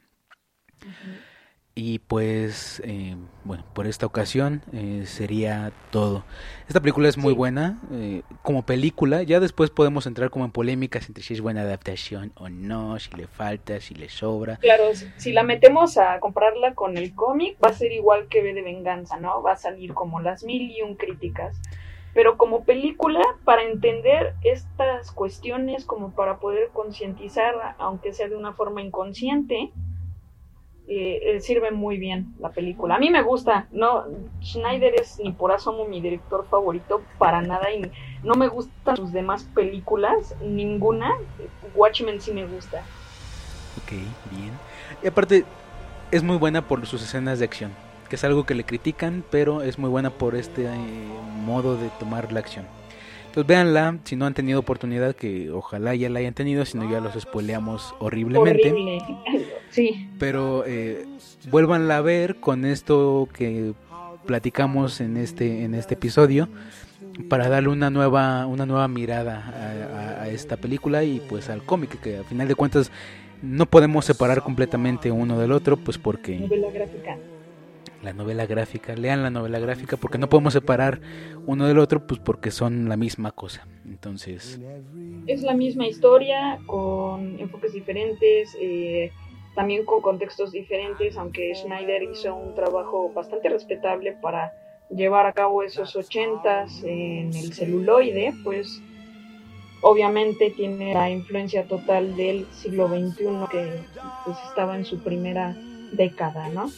Y 1.78 1.99
pues, 1.99 2.80
eh, 2.86 3.16
bueno, 3.44 3.66
por 3.74 3.86
esta 3.86 4.07
ocasión 4.07 4.62
eh, 4.72 5.03
sería 5.05 5.72
todo. 5.90 6.24
Esta 6.66 6.80
película 6.80 7.07
es 7.07 7.18
muy 7.18 7.34
buena 7.34 7.78
eh, 7.92 8.22
como 8.42 8.64
película. 8.64 9.22
Ya 9.24 9.40
después 9.40 9.68
podemos 9.68 10.07
entrar 10.07 10.30
como 10.30 10.47
en 10.47 10.53
polémicas 10.53 11.07
entre 11.09 11.22
si 11.22 11.34
es 11.34 11.42
buena 11.42 11.61
adaptación 11.61 12.32
o 12.36 12.49
no, 12.49 12.99
si 12.99 13.11
le 13.14 13.26
falta, 13.26 13.78
si 13.82 13.94
le 13.94 14.09
sobra. 14.09 14.57
Claro, 14.57 14.84
si 15.18 15.32
la 15.32 15.42
metemos 15.42 15.99
a 15.99 16.18
comprarla 16.18 16.74
con 16.74 16.97
el 16.97 17.14
cómic, 17.14 17.59
va 17.62 17.68
a 17.68 17.74
ser 17.74 17.92
igual 17.92 18.28
que 18.28 18.40
V 18.40 18.55
de 18.55 18.62
Venganza, 18.62 19.18
¿no? 19.18 19.42
Va 19.42 19.53
a 19.53 19.57
salir 19.57 19.92
como 19.92 20.20
las 20.20 20.44
mil 20.44 20.70
y 20.70 20.80
un 20.80 20.94
críticas 20.94 21.61
pero 22.16 22.38
como 22.38 22.64
película 22.64 23.22
para 23.44 23.62
entender 23.62 24.36
estas 24.42 25.12
cuestiones, 25.12 25.84
como 25.84 26.12
para 26.12 26.38
poder 26.38 26.70
concientizar, 26.72 27.76
aunque 27.76 28.14
sea 28.14 28.26
de 28.26 28.36
una 28.36 28.54
forma 28.54 28.80
inconsciente, 28.80 29.70
eh, 30.88 31.20
eh, 31.22 31.40
sirve 31.40 31.72
muy 31.72 31.98
bien 31.98 32.34
la 32.38 32.52
película. 32.52 32.94
A 32.94 32.98
mí 32.98 33.10
me 33.10 33.20
gusta, 33.20 33.68
no, 33.70 34.06
Schneider 34.42 34.94
es 34.98 35.20
ni 35.22 35.32
por 35.32 35.52
asomo 35.52 35.84
mi 35.84 36.00
director 36.00 36.46
favorito 36.48 37.02
para 37.18 37.42
nada 37.42 37.70
y 37.70 37.82
no 38.24 38.34
me 38.34 38.48
gustan 38.48 38.96
sus 38.96 39.12
demás 39.12 39.44
películas, 39.54 40.34
ninguna. 40.40 41.12
Watchmen 41.74 42.22
sí 42.22 42.32
me 42.32 42.46
gusta. 42.46 42.78
Ok, 43.82 43.92
bien. 44.30 44.52
Y 45.02 45.06
aparte 45.06 45.44
es 46.10 46.22
muy 46.22 46.38
buena 46.38 46.66
por 46.66 46.86
sus 46.86 47.02
escenas 47.02 47.40
de 47.40 47.44
acción 47.44 47.86
que 48.09 48.16
es 48.16 48.24
algo 48.24 48.44
que 48.44 48.54
le 48.54 48.64
critican, 48.64 49.24
pero 49.30 49.62
es 49.62 49.78
muy 49.78 49.90
buena 49.90 50.11
por 50.11 50.34
este 50.34 50.64
eh, 50.64 50.76
modo 51.44 51.76
de 51.76 51.88
tomar 51.98 52.32
la 52.32 52.40
acción. 52.40 52.66
Entonces 53.26 53.48
véanla, 53.48 53.98
si 54.04 54.16
no 54.16 54.24
han 54.24 54.32
tenido 54.32 54.59
oportunidad, 54.59 55.14
que 55.14 55.50
ojalá 55.50 55.94
ya 55.94 56.09
la 56.09 56.20
hayan 56.20 56.32
tenido, 56.32 56.64
si 56.64 56.78
no 56.78 56.90
ya 56.90 57.00
los 57.00 57.20
spoileamos 57.20 57.94
horriblemente. 57.98 58.74
Sí. 59.68 60.09
Pero 60.18 60.64
eh, 60.66 61.04
vuélvanla 61.50 61.98
a 61.98 62.00
ver 62.00 62.36
con 62.36 62.64
esto 62.64 63.28
que 63.30 63.74
platicamos 64.24 65.02
en 65.02 65.18
este, 65.18 65.64
en 65.64 65.74
este 65.74 65.94
episodio 65.94 66.48
para 67.28 67.50
darle 67.50 67.68
una 67.68 67.90
nueva, 67.90 68.46
una 68.46 68.64
nueva 68.64 68.88
mirada 68.88 70.18
a, 70.18 70.22
a 70.22 70.28
esta 70.30 70.57
película 70.57 71.04
y 71.04 71.20
pues 71.28 71.50
al 71.50 71.62
cómic, 71.62 72.00
que 72.00 72.16
al 72.16 72.24
final 72.24 72.48
de 72.48 72.54
cuentas 72.54 72.90
no 73.42 73.66
podemos 73.66 74.07
separar 74.07 74.42
completamente 74.42 75.11
uno 75.11 75.38
del 75.38 75.52
otro, 75.52 75.76
pues 75.76 75.98
porque... 75.98 76.38
Novela 76.38 76.70
gráfica 76.70 77.18
la 78.03 78.12
novela 78.12 78.47
gráfica, 78.47 78.94
lean 78.94 79.22
la 79.22 79.30
novela 79.30 79.59
gráfica 79.59 79.97
porque 79.97 80.18
no 80.18 80.28
podemos 80.28 80.53
separar 80.53 81.01
uno 81.47 81.66
del 81.66 81.78
otro 81.78 82.07
pues 82.07 82.20
porque 82.20 82.51
son 82.51 82.88
la 82.88 82.97
misma 82.97 83.32
cosa. 83.32 83.66
Entonces... 83.84 84.61
Es 85.26 85.42
la 85.42 85.55
misma 85.55 85.86
historia 85.86 86.59
con 86.66 87.38
enfoques 87.40 87.72
diferentes, 87.72 88.57
eh, 88.61 89.11
también 89.55 89.84
con 89.84 90.01
contextos 90.01 90.53
diferentes, 90.53 91.16
aunque 91.16 91.55
Schneider 91.55 92.03
hizo 92.03 92.34
un 92.34 92.55
trabajo 92.55 93.11
bastante 93.12 93.49
respetable 93.49 94.12
para 94.20 94.53
llevar 94.90 95.26
a 95.26 95.32
cabo 95.32 95.62
esos 95.62 95.97
ochentas 95.97 96.82
en 96.84 97.34
el 97.34 97.53
celuloide, 97.53 98.34
pues 98.44 98.80
obviamente 99.82 100.51
tiene 100.51 100.94
la 100.94 101.11
influencia 101.11 101.64
total 101.64 102.16
del 102.16 102.47
siglo 102.53 102.88
XXI 102.88 103.24
que 103.51 103.80
pues, 104.24 104.36
estaba 104.49 104.76
en 104.76 104.84
su 104.84 104.99
primera 105.03 105.57
década, 105.93 106.49
¿no? 106.49 106.70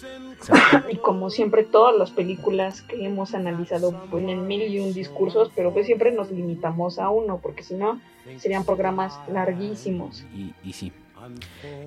Y 0.91 0.97
como 0.97 1.31
siempre 1.31 1.65
todas 1.65 1.97
las 1.97 2.11
películas 2.11 2.83
que 2.83 3.05
hemos 3.05 3.35
analizado 3.35 3.93
ponen 4.11 4.47
mil 4.47 4.63
y 4.63 4.79
un 4.81 4.93
discursos, 4.93 5.51
pero 5.55 5.73
pues 5.73 5.87
siempre 5.87 6.13
nos 6.13 6.31
limitamos 6.31 6.99
a 6.99 7.11
uno, 7.11 7.41
porque 7.43 7.63
si 7.63 7.75
no 7.75 8.01
serían 8.37 8.65
programas 8.65 9.19
larguísimos. 9.29 10.25
Y, 10.35 10.55
y 10.63 10.73
sí. 10.73 10.93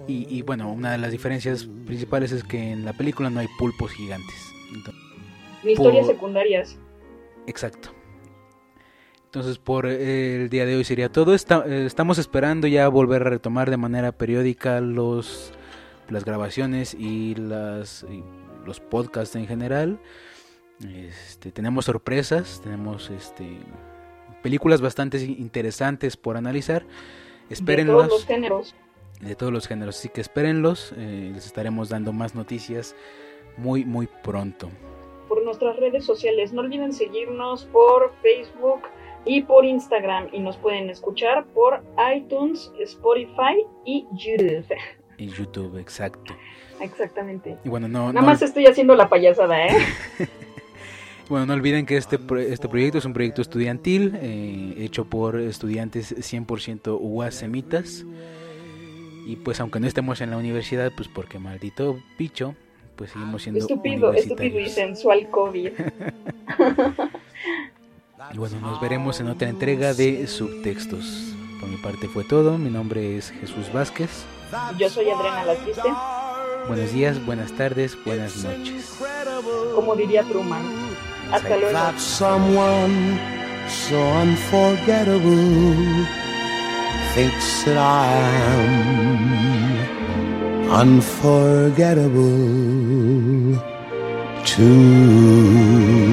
Y, 0.08 0.42
bueno, 0.42 0.72
una 0.72 0.92
de 0.92 0.98
las 0.98 1.12
diferencias 1.12 1.66
principales 1.86 2.32
es 2.32 2.44
que 2.44 2.72
en 2.72 2.86
la 2.86 2.94
película 2.94 3.30
no 3.30 3.40
hay 3.40 3.48
pulpos 3.58 3.92
gigantes. 3.92 4.36
historias 5.64 6.08
secundarias. 6.08 6.78
Exacto. 7.48 7.90
Entonces 9.26 9.58
por 9.60 9.86
el 9.86 10.50
día 10.50 10.66
de 10.66 10.76
hoy 10.76 10.84
sería 10.84 11.10
todo. 11.10 11.34
Eh, 11.34 11.86
estamos 11.86 12.18
esperando 12.18 12.68
ya 12.68 12.90
volver 12.90 13.22
a 13.22 13.30
retomar 13.30 13.70
de 13.70 13.78
manera 13.78 14.12
periódica 14.12 14.82
los 14.82 15.54
las 16.12 16.26
grabaciones 16.26 16.94
y 16.94 17.36
las 17.36 18.06
los 18.66 18.80
podcasts 18.80 19.36
en 19.36 19.48
general. 19.48 20.00
Este, 20.88 21.52
tenemos 21.52 21.86
sorpresas, 21.86 22.62
tenemos 22.64 23.10
este 23.10 23.60
películas 24.42 24.82
bastante 24.82 25.20
interesantes 25.20 26.18
por 26.18 26.38
analizar. 26.38 26.86
Espérenlas. 27.50 27.96
De 27.96 28.08
todos 28.08 28.20
los 28.20 28.26
géneros. 28.26 28.76
de 29.22 29.36
todos 29.36 29.54
los 29.54 29.68
géneros. 29.68 30.00
Así 30.00 30.10
que 30.10 30.22
espérenlos, 30.22 30.94
eh, 30.98 31.32
les 31.34 31.46
estaremos 31.46 31.90
dando 31.90 32.12
más 32.14 32.34
noticias 32.34 32.96
muy, 33.58 33.86
muy 33.86 34.08
pronto. 34.24 34.70
Por 35.28 35.44
nuestras 35.44 35.78
redes 35.78 36.06
sociales, 36.06 36.54
no 36.54 36.62
olviden 36.62 36.94
seguirnos 36.94 37.66
por 37.66 38.14
Facebook 38.22 38.82
y 39.26 39.44
por 39.44 39.66
Instagram 39.66 40.30
y 40.32 40.40
nos 40.40 40.58
pueden 40.58 40.90
escuchar 40.90 41.46
por 41.54 41.84
iTunes, 42.16 42.72
Spotify 42.80 43.66
y 43.86 44.08
YouTube. 44.14 44.66
Y 45.22 45.28
YouTube, 45.28 45.78
exacto. 45.78 46.34
Exactamente. 46.80 47.58
Y 47.64 47.70
bueno, 47.70 47.88
no, 47.88 48.08
Nada 48.08 48.22
no- 48.22 48.26
más 48.28 48.42
estoy 48.42 48.66
haciendo 48.66 48.96
la 48.96 49.08
payasada, 49.08 49.68
¿eh? 49.68 49.78
Bueno, 51.30 51.46
no 51.46 51.54
olviden 51.54 51.86
que 51.86 51.96
este, 51.96 52.20
este 52.50 52.68
proyecto 52.68 52.98
es 52.98 53.06
un 53.06 53.14
proyecto 53.14 53.42
estudiantil 53.42 54.18
eh, 54.22 54.74
hecho 54.80 55.06
por 55.06 55.40
estudiantes 55.40 56.14
100% 56.18 56.98
UASemitas. 57.00 58.04
Y 59.26 59.38
pues 59.38 59.62
aunque 59.62 59.80
no 59.80 59.88
estemos 59.88 60.20
en 60.20 60.32
la 60.32 60.38
universidad, 60.38 60.92
pues 60.94 61.08
porque 61.08 61.40
maldito 61.40 62.00
bicho, 62.18 62.56
pues 62.98 63.12
seguimos 63.12 63.44
siendo 63.44 63.60
Estúpido, 63.62 64.12
estúpido 64.12 64.60
y 64.60 64.70
sensual 64.70 65.30
COVID. 65.30 65.70
Y 68.34 68.38
bueno, 68.38 68.60
nos 68.60 68.80
veremos 68.80 69.20
en 69.20 69.28
otra 69.28 69.50
entrega 69.50 69.94
de 69.94 70.26
subtextos. 70.28 71.34
Por 71.60 71.70
mi 71.70 71.78
parte 71.78 72.08
fue 72.08 72.24
todo. 72.24 72.58
Mi 72.58 72.70
nombre 72.70 73.18
es 73.18 73.30
Jesús 73.32 73.72
Vázquez. 73.74 74.26
Yo 74.78 74.90
soy 74.90 75.10
Adriana 75.10 75.46
Latriste, 75.46 75.82
Buenos 76.68 76.92
días, 76.94 77.26
buenas 77.26 77.52
tardes, 77.54 77.98
buenas 78.06 78.36
noches. 78.44 78.98
como 79.76 79.96
diría 79.96 80.24
Truman. 80.24 80.62
Hasta 81.32 81.58
luego. 81.58 81.78
Someone 81.98 83.20
so 83.70 83.98
unforgettable 84.22 86.06
thinks 87.16 87.64
that 87.66 87.78
I 87.78 88.08
am 90.72 90.82
unforgettable 90.82 93.60
too. 94.46 96.11